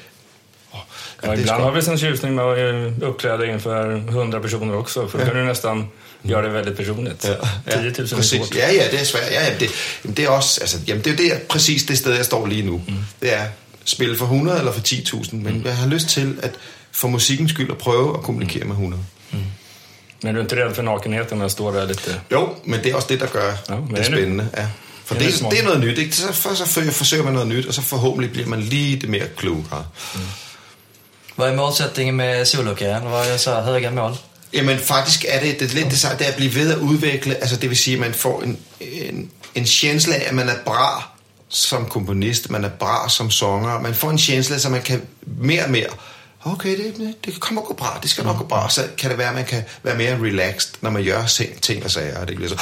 Oh, 1.23 1.29
Ja, 1.29 1.35
ibland 1.37 1.63
har 1.63 1.71
vi 1.71 1.91
en 1.91 1.99
tjusning 1.99 2.35
med 2.35 2.45
att 2.45 2.59
eh, 2.59 3.09
uppträda 3.09 3.47
inför 3.47 3.97
100 4.09 4.41
personer 4.41 4.77
också, 4.77 5.09
för 5.09 5.19
då 5.19 5.25
kan 5.25 5.35
du 5.37 5.45
nästan 5.45 5.89
göra 6.23 6.43
det 6.43 6.49
väldigt 6.49 6.77
personligt. 6.77 7.21
10 7.21 7.31
000 7.73 7.87
är 7.87 8.17
præcis. 8.17 8.31
svårt. 8.31 8.55
Ja, 8.57 8.69
ja, 8.71 8.83
det 8.91 9.01
er 9.01 9.05
svært. 9.05 9.33
Ja, 9.33 9.43
ja, 9.43 9.51
det, 9.61 9.71
jamen, 10.05 10.15
det 10.17 10.25
er 10.25 10.29
også, 10.29 10.61
altså, 10.61 10.79
jamen, 10.87 11.05
det 11.05 11.13
er 11.13 11.17
det, 11.17 11.33
præcis 11.49 11.83
det 11.85 11.99
sted, 11.99 12.15
jeg 12.15 12.25
står 12.25 12.47
lige 12.47 12.63
nu. 12.63 12.81
Mm. 12.89 12.95
Det 13.23 13.35
er 13.35 13.45
spille 13.85 14.17
for 14.17 14.25
100 14.25 14.59
eller 14.59 14.73
for 14.73 14.81
10.000, 14.81 15.35
men 15.37 15.63
jeg 15.65 15.77
har 15.77 15.87
lyst 15.87 16.09
til 16.09 16.39
at 16.43 16.51
for 16.93 17.09
musikkens 17.09 17.51
skyld 17.51 17.71
at 17.71 17.79
prøve 17.79 18.15
at 18.19 18.23
kommunikere 18.25 18.65
med 18.65 18.73
100. 18.75 19.03
Men 20.23 20.35
du 20.35 20.41
är 20.41 20.43
inte 20.43 20.57
rädd 20.57 20.75
för 20.75 20.83
nakenheten 20.83 21.39
när 21.39 21.45
jag 21.45 21.51
står 21.51 21.73
där 21.73 21.87
lite... 21.87 22.21
Jo, 22.33 22.49
men 22.65 22.81
det 22.83 22.91
er 22.91 22.95
også 22.95 23.09
det, 23.09 23.21
der 23.21 23.27
gør 23.27 23.53
Ja, 23.69 23.75
det 23.75 23.85
det 23.91 23.99
er 23.99 24.03
spændende. 24.05 24.49
Ja. 24.57 24.67
For 25.05 25.15
Det 25.15 25.27
er 25.27 25.31
det, 25.31 25.51
det 25.51 25.59
er 25.61 25.65
noget 25.65 25.81
nyt, 25.81 25.99
ikke? 25.99 26.17
Så, 26.17 26.33
for, 26.33 26.55
så 26.55 26.65
forsøger- 26.65 26.93
forsøger 26.93 27.25
man 27.25 27.33
noget 27.33 27.49
nyt, 27.49 27.67
og 27.67 27.75
så 27.75 27.83
forhåbentlig 27.83 28.33
bliver 28.33 28.49
man 28.49 28.61
lige 28.61 28.97
det 29.01 29.09
mere 29.09 29.27
klogere. 29.37 29.85
Hvad 31.41 31.49
er 31.49 31.57
målsætningen 31.57 32.17
med 32.17 32.45
solokarriären? 32.45 33.07
Hvad 33.09 33.33
är 33.33 33.37
så 33.37 33.51
här 33.51 33.63
höga 33.63 33.91
mål? 33.91 34.17
Jamen 34.53 34.79
faktisk 34.79 35.25
er 35.29 35.41
det, 35.41 35.61
det 35.61 35.71
er 35.71 35.75
lidt 35.75 35.91
det 35.91 35.99
samme, 35.99 36.19
det 36.19 36.27
er 36.27 36.31
at 36.31 36.37
blive 36.37 36.55
ved 36.55 36.73
at 36.73 36.79
udvikle, 36.79 37.35
altså 37.35 37.57
det 37.57 37.69
vil 37.71 37.79
sige, 37.79 37.95
at 37.95 38.01
man 38.01 38.15
får 38.15 38.43
en, 38.43 38.59
en, 38.81 39.31
en 39.55 39.65
tjensle 39.65 40.15
af, 40.15 40.29
at 40.29 40.35
man 40.35 40.49
er 40.49 40.55
bra 40.65 41.09
som 41.49 41.87
komponist, 41.87 42.51
man 42.51 42.65
er 42.65 42.69
bra 42.69 43.09
som 43.09 43.31
sanger, 43.31 43.81
man 43.81 43.95
får 43.95 44.11
en 44.11 44.19
tjensle, 44.19 44.61
så 44.61 44.69
man 44.69 44.83
kan 44.83 45.03
mere 45.27 45.65
og 45.65 45.71
mere, 45.71 45.87
okay, 46.45 46.79
det, 46.79 47.15
det 47.25 47.41
kommer 47.41 47.63
gå 47.63 47.75
bra, 47.75 47.99
det 48.03 48.11
skal 48.11 48.25
nok 48.25 48.39
gå 48.39 48.45
bra, 48.45 48.71
så 48.71 48.83
kan 48.99 49.11
det 49.11 49.19
være, 49.19 49.29
at 49.29 49.35
man 49.35 49.45
kan 49.45 49.63
være 49.83 49.97
mere 49.97 50.19
relaxed, 50.23 50.75
når 50.81 50.91
man 50.91 51.05
gør 51.05 51.27
ting, 51.27 51.63
ting 51.63 51.85
og 51.85 51.91
sager, 51.91 52.19
og 52.19 52.29
det 52.29 52.37
bliver 52.37 52.49
så, 52.49 52.59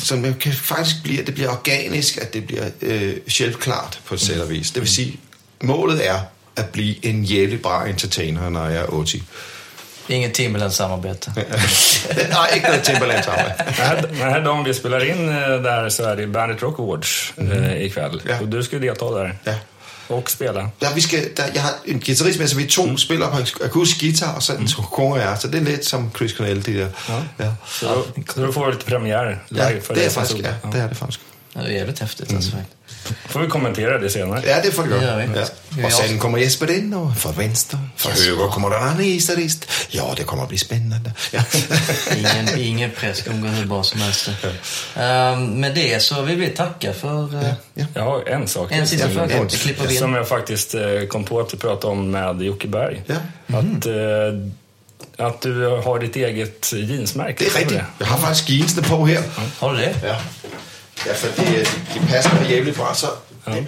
så 0.00 0.16
man 0.16 0.34
kan 0.34 0.52
faktisk 0.52 0.96
blive, 1.02 1.20
at 1.20 1.26
det 1.26 1.34
bliver 1.34 1.50
organisk, 1.50 2.16
at 2.16 2.34
det 2.34 2.46
bliver 2.46 2.68
øh, 2.82 3.16
selvklart 3.28 4.00
på 4.04 4.14
et 4.14 4.20
sæt 4.20 4.40
og 4.40 4.50
vis. 4.50 4.70
Det 4.70 4.82
vil 4.82 4.90
sige, 4.90 5.20
målet 5.62 6.08
er 6.08 6.20
at 6.56 6.68
blive 6.68 7.06
en 7.06 7.24
jævlig 7.24 7.62
bra 7.62 7.86
entertainer, 7.86 8.50
når 8.50 8.66
jeg 8.66 8.82
er 8.82 9.04
80. 9.04 9.22
Inget 10.08 10.32
Timberland-samarbete. 10.32 11.30
Nej, 12.30 12.50
ikke 12.54 12.66
noget 12.66 12.82
Timberland 12.82 13.24
samarbejde. 13.24 13.64
Den 14.08 14.16
här, 14.16 14.44
dagen 14.44 14.64
vi 14.64 14.74
spelar 14.74 15.04
in 15.04 15.28
eh, 15.28 15.62
där 15.62 15.88
så 15.88 16.02
är 16.02 16.16
det 16.16 16.26
Bandit 16.26 16.62
Rock 16.62 16.78
Awards 16.78 17.32
eh, 17.38 17.82
ikväll. 17.82 18.22
Ja. 18.28 18.40
Och 18.40 18.48
du 18.48 18.62
ska 18.62 18.78
delta 18.78 19.10
där. 19.10 19.38
Ja. 19.44 19.54
Och 20.08 20.30
spela. 20.30 20.70
Ja, 20.80 20.88
vi 20.94 21.00
skal, 21.00 21.18
der, 21.36 21.44
jeg 21.54 21.62
har 21.62 21.72
en 21.84 22.00
guitarist 22.00 22.38
med, 22.38 22.48
så 22.48 22.56
vi 22.56 22.66
to 22.66 22.84
mm. 22.84 22.98
spiller 22.98 23.30
på 23.30 23.64
akustisk 23.64 24.00
guitar, 24.00 24.34
og 24.34 24.42
så 24.42 24.52
en 24.52 24.68
mm. 24.98 25.16
jeg. 25.16 25.36
Så 25.38 25.48
det 25.48 25.60
er 25.60 25.64
lidt 25.64 25.84
som 25.84 26.10
Chris 26.16 26.32
Cornell, 26.32 26.66
det 26.66 26.74
der. 26.74 26.88
Ja. 27.08 27.44
Ja. 27.44 27.52
Så, 27.66 27.86
då, 27.86 28.22
så 28.34 28.40
då 28.40 28.52
får 28.52 28.66
du 28.66 28.72
lite 28.72 28.84
premiär 28.84 29.38
live 29.48 29.74
ja, 29.74 29.80
för 29.80 29.94
det. 29.94 30.04
är 30.04 30.10
faktisk, 30.10 30.38
ja, 30.38 30.48
ja, 30.62 30.70
det 30.72 30.78
är 30.78 30.88
det 30.88 30.94
faktiskt. 30.94 31.20
Ja, 31.56 31.62
det 31.62 31.68
är 31.68 31.72
jävligt 31.72 31.98
häftigt 31.98 32.34
alltså. 32.34 32.52
Mm. 32.52 32.64
Får 33.28 33.40
vi 33.40 33.46
kommentera 33.48 33.98
det 33.98 34.10
senare? 34.10 34.42
Ja, 34.46 34.56
det 34.62 34.70
får 34.70 34.82
vi 34.82 34.94
göra. 34.94 35.24
Ja. 35.24 35.86
Och 35.86 35.92
sen 35.92 36.18
kommer 36.18 36.38
Jesper 36.38 36.70
in 36.70 36.94
och 36.94 37.16
för 37.16 37.32
vänster, 37.32 37.78
för 37.96 38.10
yes. 38.10 38.26
höger 38.26 38.48
kommer 38.48 38.70
den 38.70 38.82
andra 38.82 39.02
gitarrist. 39.02 39.70
Ja, 39.88 40.14
det 40.16 40.22
kommer 40.22 40.42
att 40.42 40.48
bli 40.48 40.58
spännande. 40.58 41.12
Ja. 41.32 41.42
ingen, 42.16 42.58
ingen 42.58 42.90
press, 42.90 43.22
kommer 43.22 43.40
gå 43.40 43.48
hur 43.48 43.66
bra 43.66 43.82
som 43.82 44.00
helst. 44.00 44.28
Um, 44.28 45.60
med 45.60 45.74
det 45.74 46.02
så 46.02 46.22
vill 46.22 46.36
vi 46.36 46.48
tacka 46.48 46.92
för... 46.92 47.34
Uh, 47.34 47.52
ja. 47.74 47.84
Jag 47.94 48.02
har 48.02 48.28
en 48.28 48.48
sak. 48.48 48.72
En 48.72 48.86
sista 48.86 49.08
fråga. 49.08 49.48
Som 49.98 50.14
jag 50.14 50.28
faktiskt 50.28 50.74
uh, 50.74 51.06
kom 51.06 51.24
på 51.24 51.40
att 51.40 51.58
prata 51.58 51.88
om 51.88 52.10
med 52.10 52.42
Jocke 52.42 52.68
Berg. 52.68 53.02
Ja. 53.06 53.14
Mm. 53.46 53.76
Att, 53.76 53.86
uh, 53.86 55.26
att 55.26 55.40
du 55.40 55.66
har 55.66 55.98
ditt 55.98 56.16
eget 56.16 56.72
jeansmärke. 56.72 57.44
Det 57.44 57.50
är 57.50 57.58
riktigt. 57.58 57.80
Jag 57.98 58.06
har 58.06 58.18
faktiskt 58.18 58.48
jeansene 58.48 58.88
på 58.88 59.06
här. 59.06 59.16
Mm. 59.16 59.50
Har 59.58 59.74
du 59.74 59.78
det? 59.78 59.94
Ja. 60.04 60.20
Ja, 61.06 61.14
för 61.14 61.28
det, 61.36 61.68
det 61.94 62.00
passar 62.08 62.44
jävligt 62.50 62.76
bra. 62.76 62.94
Så, 62.94 63.06
ja. 63.46 63.64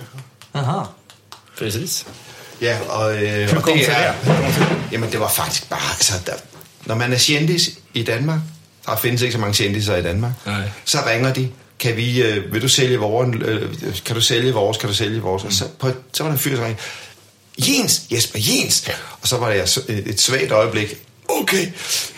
Aha. 0.52 0.86
Precis. 1.58 2.06
Ja, 2.60 2.76
och, 2.88 3.14
Hur 3.14 3.60
kom 3.60 3.78
det, 3.78 3.86
är, 3.86 4.14
Jamen, 4.92 5.10
det 5.10 5.18
var 5.18 5.28
faktiskt 5.28 5.68
bara 5.68 5.94
så, 6.00 6.14
der, 6.26 6.34
når 6.84 6.94
man 6.94 7.12
er 7.12 7.18
kendis 7.18 7.70
i 7.94 8.02
Danmark, 8.02 8.40
der 8.86 8.96
findes 8.96 9.22
ikke 9.22 9.32
så 9.32 9.38
mange 9.38 9.54
kendiser 9.54 9.96
i 9.96 10.02
Danmark, 10.02 10.32
Nej. 10.46 10.70
så 10.84 10.98
ringer 11.06 11.32
de, 11.32 11.48
kan 11.78 11.96
vi, 11.96 12.22
øh, 12.22 12.52
vil 12.52 12.62
du 12.62 12.68
sælge 12.68 12.98
vores, 12.98 13.36
øh, 13.44 13.70
kan 14.04 14.14
du 14.14 14.20
sælge 14.20 14.52
vores, 14.52 14.78
kan 14.78 14.88
du 14.88 14.94
sælge 14.94 15.20
vores, 15.20 15.42
mm. 15.42 15.46
og 15.46 15.52
så, 15.52 15.64
på, 15.78 15.90
så 16.12 16.22
var 16.22 16.30
der 16.30 16.34
en 16.34 16.38
fyr, 16.38 16.56
der 16.56 16.64
ringede, 16.64 16.82
Jens, 17.58 18.02
Jesper 18.12 18.38
Jens, 18.38 18.84
ja. 18.88 18.92
og 19.20 19.28
så 19.28 19.36
var 19.36 19.50
det 19.50 19.78
et 19.88 20.20
svagt 20.20 20.52
øjeblik, 20.52 20.94
okay, 21.28 21.66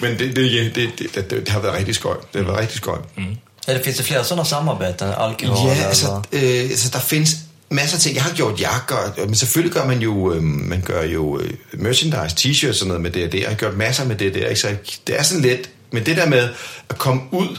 men 0.00 0.18
det, 0.18 0.36
det, 0.36 0.74
det, 0.74 0.92
det, 0.98 1.14
det, 1.14 1.30
det 1.30 1.48
har 1.48 1.60
været 1.60 1.74
rigtig 1.74 1.94
skøjt, 1.94 2.32
det 2.32 2.40
har 2.40 2.46
været 2.46 2.60
rigtig 2.60 2.76
skøjt. 2.76 3.04
Mm. 3.16 3.36
Eller 3.70 3.84
finns 3.84 3.96
det 3.96 4.06
flera 4.06 4.24
sådana 4.24 4.44
samarbeten? 4.44 5.08
Alkohol? 5.18 5.68
Ja, 5.68 5.84
altså, 5.84 6.22
øh, 6.32 6.42
altså 6.42 6.90
der 6.92 6.98
findes 6.98 7.36
masser 7.70 7.96
af 7.96 8.00
ting. 8.00 8.14
Jeg 8.14 8.22
har 8.22 8.32
gjort 8.32 8.60
jakker, 8.60 9.26
men 9.26 9.34
selvfølgelig 9.34 9.74
gør 9.74 9.86
man 9.86 9.98
jo, 9.98 10.32
øh, 10.32 10.42
man 10.42 10.80
gør 10.80 11.02
jo 11.02 11.38
øh, 11.38 11.50
merchandise, 11.72 12.36
t-shirts 12.40 12.68
og 12.68 12.74
sådan 12.74 12.88
noget 12.88 13.02
med 13.02 13.10
det 13.10 13.32
der. 13.32 13.38
Jeg 13.38 13.48
har 13.48 13.56
gjort 13.56 13.76
masser 13.76 14.04
med 14.04 14.16
det 14.16 14.34
der. 14.34 14.48
Ikke? 14.48 14.60
Så 14.60 14.68
det 15.06 15.18
er 15.18 15.22
sådan 15.22 15.42
lidt, 15.42 15.70
men 15.90 16.06
det 16.06 16.16
der 16.16 16.26
med 16.26 16.48
at 16.88 16.98
komme 16.98 17.22
ud 17.30 17.58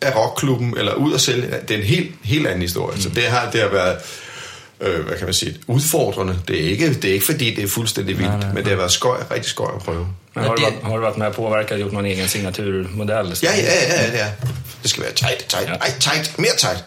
af 0.00 0.16
rockklubben, 0.16 0.74
eller 0.78 0.94
ud 0.94 1.12
og 1.12 1.20
sælge, 1.20 1.48
det 1.68 1.70
er 1.70 1.78
en 1.78 1.86
helt, 1.86 2.12
helt 2.22 2.46
anden 2.46 2.62
historie. 2.62 2.96
Mm. 2.96 3.02
Så 3.02 3.08
det 3.08 3.22
har, 3.22 3.50
det 3.50 3.60
har 3.60 3.68
været, 3.68 3.98
øh, 4.80 5.06
hvad 5.06 5.16
kan 5.16 5.24
man 5.24 5.34
sige, 5.34 5.56
udfordrende. 5.66 6.38
Det 6.48 6.64
er 6.64 6.70
ikke, 6.70 6.94
det 6.94 7.04
er 7.04 7.12
ikke 7.12 7.26
fordi, 7.26 7.54
det 7.54 7.64
er 7.64 7.68
fuldstændig 7.68 8.18
vildt, 8.18 8.30
nej, 8.30 8.38
nej, 8.38 8.46
nej. 8.46 8.54
men 8.54 8.64
det 8.64 8.70
har 8.70 8.76
været 8.76 8.92
skøj, 8.92 9.18
rigtig 9.30 9.50
skøj 9.50 9.70
at 9.76 9.82
prøve. 9.82 10.06
Men 10.34 10.44
har, 10.44 10.54
du 10.54 10.62
varit, 10.62 10.74
har 10.82 10.96
du 10.96 11.00
varit 11.00 11.16
med 11.16 11.26
och 11.26 11.34
påverkat 11.34 11.72
och 11.72 11.78
gjort 11.78 11.92
någon 11.92 12.06
egen 12.06 12.28
signaturmodell? 12.28 13.36
Ja, 13.42 13.52
ja, 13.56 13.62
ja, 13.88 14.18
ja. 14.18 14.26
Det 14.82 14.90
ska 14.90 15.00
vara 15.00 15.12
tight, 15.12 15.48
tight, 15.48 15.68
ja. 15.68 15.74
Aj, 15.80 15.90
tight, 16.00 16.38
mer 16.38 16.54
tight. 16.58 16.84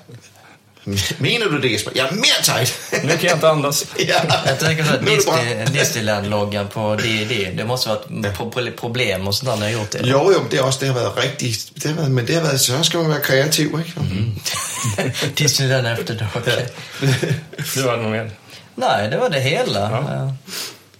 Menar 1.17 1.45
du 1.45 1.59
det 1.59 1.67
Jesper? 1.67 1.93
Ja, 1.95 2.07
mer 2.11 2.43
tight. 2.43 2.79
Nu 3.03 3.09
kan 3.09 3.29
jag 3.29 3.37
inte 3.37 3.49
andas. 3.49 3.85
ja. 3.97 4.15
Jag 4.45 4.59
tänker 4.59 4.83
så 4.83 5.31
att 5.31 5.73
Disneyland-loggan 5.73 6.67
på 6.67 6.95
DD, 6.95 7.51
det 7.57 7.65
måste 7.65 7.89
vara 7.89 8.67
ett 8.67 8.77
problem 8.77 9.27
och 9.27 9.35
sånt 9.35 9.59
när 9.59 9.69
jag 9.69 9.79
gjort 9.79 9.91
det. 9.91 10.01
Jo, 10.03 10.31
jo, 10.33 10.39
det, 10.49 10.57
är 10.57 10.65
också, 10.65 10.79
det 10.79 10.87
har 10.87 11.03
varit 11.03 11.23
riktigt, 11.23 11.71
det 11.75 11.89
har 11.89 11.95
varit, 11.95 12.11
men 12.11 12.25
det 12.25 12.35
har 12.35 12.41
varit, 12.43 12.61
så 12.61 12.83
ska 12.83 12.97
man 12.97 13.09
vara 13.09 13.19
kreativ, 13.19 13.71
inte? 13.73 13.99
Mm. 13.99 15.11
Disneyland 15.35 15.87
efter 15.87 16.13
det, 16.13 16.27
okej. 16.35 16.67
Du 17.75 17.83
har 17.83 17.97
något 17.97 18.11
mer? 18.11 18.31
Nej, 18.75 19.09
det 19.09 19.17
var 19.17 19.29
det 19.29 19.39
hela. 19.39 19.79
Ja. 19.79 20.35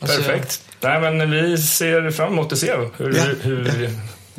Perfekt. 0.08 0.62
Nej, 0.80 1.02
men 1.02 1.32
vi 1.32 1.58
ser 1.58 2.12
fram 2.12 2.34
emot 2.34 2.54
att 2.54 2.60
se 2.60 2.72
hur, 2.98 3.18
ja. 3.18 3.24
hur 3.42 3.84
ja. 3.84 3.90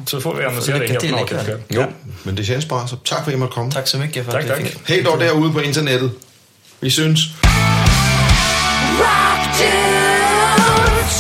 Så 0.07 0.20
får 0.20 0.34
vi 0.34 0.45
ändå 0.45 0.61
se 0.61 0.78
det 0.78 0.86
helt 0.86 1.11
naket. 1.11 1.47
Jo, 1.68 1.80
ja. 1.80 1.86
men 2.22 2.34
det 2.34 2.45
känns 2.45 2.68
bra. 2.68 2.86
Så 2.86 2.97
tack 2.97 3.18
för 3.18 3.24
att 3.24 3.30
jag 3.30 3.40
måtte 3.40 3.55
komma. 3.55 3.70
Tack 3.70 3.88
så 3.88 3.99
mycket 3.99 4.24
för 4.24 4.32
tack, 4.32 4.42
att 4.42 4.49
tack. 4.49 4.66
fick. 4.66 4.88
Hej 4.88 5.03
då 5.03 5.16
derude 5.16 5.55
på 5.55 5.62
internettet. 5.62 6.11
Vi 6.80 6.90
syns. 6.90 7.18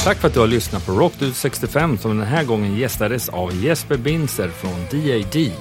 Tack 0.04 0.18
för 0.18 0.28
att 0.28 0.34
du 0.34 0.40
har 0.40 0.46
lyssnat 0.46 0.86
på 0.86 0.92
Rockdude 0.92 1.34
65 1.34 1.98
som 1.98 2.18
den 2.18 2.26
här 2.26 2.44
gången 2.44 2.76
gästades 2.76 3.28
av 3.28 3.64
Jesper 3.64 3.96
Binzer 3.96 4.48
från 4.48 4.74
DAD. 4.90 5.52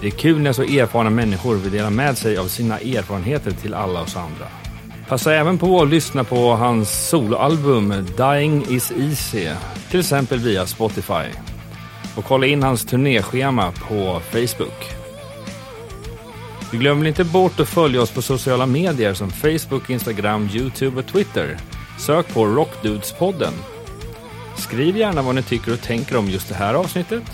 Det 0.00 0.06
är 0.06 0.10
kul 0.10 0.40
när 0.40 0.52
så 0.52 0.62
erfarna 0.62 1.10
människor 1.10 1.54
vill 1.54 1.72
dela 1.72 1.90
med 1.90 2.18
sig 2.18 2.36
av 2.36 2.48
sina 2.48 2.78
erfarenheter 2.78 3.50
till 3.50 3.74
alla 3.74 4.00
oss 4.00 4.16
andra. 4.16 4.46
Passa 5.08 5.34
även 5.34 5.58
på 5.58 5.82
att 5.82 5.88
lyssna 5.88 6.24
på 6.24 6.56
hans 6.56 7.08
soloalbum 7.08 8.06
Dying 8.16 8.66
is 8.68 8.92
easy, 8.92 9.48
till 9.90 10.00
exempel 10.00 10.38
via 10.38 10.66
Spotify. 10.66 11.47
Och 12.18 12.24
kolla 12.24 12.46
in 12.46 12.62
hans 12.62 12.84
turnéschema 12.84 13.72
på 13.72 14.20
Facebook. 14.20 14.92
Vi 16.72 16.78
glömmer 16.78 17.06
inte 17.06 17.24
bort 17.24 17.60
att 17.60 17.68
följa 17.68 18.02
oss 18.02 18.10
på 18.10 18.22
sociala 18.22 18.66
medier 18.66 19.14
som 19.14 19.30
Facebook, 19.30 19.90
Instagram, 19.90 20.48
Youtube 20.52 20.98
och 21.00 21.06
Twitter. 21.06 21.56
Sök 21.98 22.34
på 22.34 22.46
Rockdudespodden. 22.46 23.52
Skriv 24.56 24.96
gärna 24.96 25.22
vad 25.22 25.34
ni 25.34 25.42
tycker 25.42 25.72
och 25.72 25.80
tänker 25.80 26.16
om 26.16 26.28
just 26.28 26.48
det 26.48 26.54
här 26.54 26.74
avsnittet 26.74 27.24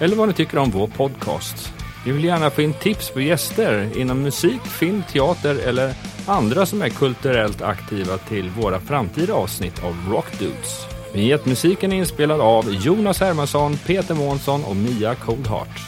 eller 0.00 0.16
vad 0.16 0.28
ni 0.28 0.34
tycker 0.34 0.58
om 0.58 0.70
vår 0.70 0.86
podcast. 0.86 1.72
Vi 2.04 2.12
vill 2.12 2.24
gärna 2.24 2.50
få 2.50 2.62
in 2.62 2.72
tips 2.72 3.10
på 3.10 3.20
gäster 3.20 3.98
inom 3.98 4.22
musik, 4.22 4.60
film, 4.64 5.02
teater 5.12 5.54
eller 5.54 5.94
andra 6.26 6.66
som 6.66 6.82
är 6.82 6.88
kulturellt 6.88 7.62
aktiva 7.62 8.18
till 8.18 8.50
våra 8.50 8.80
framtida 8.80 9.34
avsnitt 9.34 9.84
av 9.84 10.12
Rockdudes. 10.12 10.97
Vignettmusiken 11.12 11.92
är 11.92 11.96
inspelad 11.96 12.40
av 12.40 12.74
Jonas 12.74 13.20
Hermansson, 13.20 13.76
Peter 13.86 14.14
Månsson 14.14 14.64
och 14.64 14.76
Mia 14.76 15.14
Coldheart. 15.14 15.80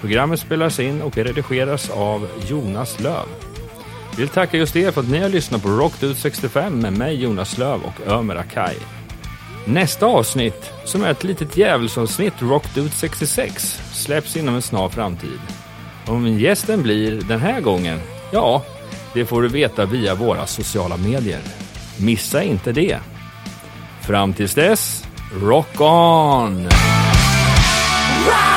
Programmet 0.00 0.40
spelas 0.40 0.80
in 0.80 1.02
och 1.02 1.16
redigeras 1.16 1.90
av 1.90 2.28
Jonas 2.48 3.00
Löv. 3.00 3.26
Vill 4.16 4.28
tacka 4.28 4.56
just 4.56 4.76
er 4.76 4.90
för 4.90 5.00
att 5.00 5.08
ni 5.08 5.18
har 5.18 5.28
lyssnat 5.28 5.62
på 5.62 5.68
Rockdude 5.68 6.14
65 6.14 6.78
med 6.78 6.92
mig 6.92 7.22
Jonas 7.22 7.58
Löv 7.58 7.80
och 7.82 8.12
Ömer 8.12 8.36
Akai. 8.36 8.76
Nästa 9.64 10.06
avsnitt, 10.06 10.70
som 10.84 11.02
är 11.02 11.10
ett 11.10 11.24
litet 11.24 11.56
djävulsavsnitt 11.56 12.34
Rockdude 12.42 12.90
66, 12.90 13.80
släpps 13.92 14.36
inom 14.36 14.54
en 14.54 14.62
snar 14.62 14.88
framtid. 14.88 15.40
Om 16.06 16.38
gästen 16.38 16.82
blir 16.82 17.20
den 17.20 17.40
här 17.40 17.60
gången, 17.60 18.00
ja, 18.32 18.62
det 19.14 19.24
får 19.24 19.42
du 19.42 19.48
veta 19.48 19.86
via 19.86 20.14
våra 20.14 20.46
sociala 20.46 20.96
medier. 20.96 21.40
Missa 21.98 22.42
inte 22.42 22.72
det! 22.72 23.11
Fram 24.02 24.34
tills 24.34 24.54
dess, 24.54 25.04
rock 25.32 25.80
on! 25.80 26.64
Rock! 28.26 28.51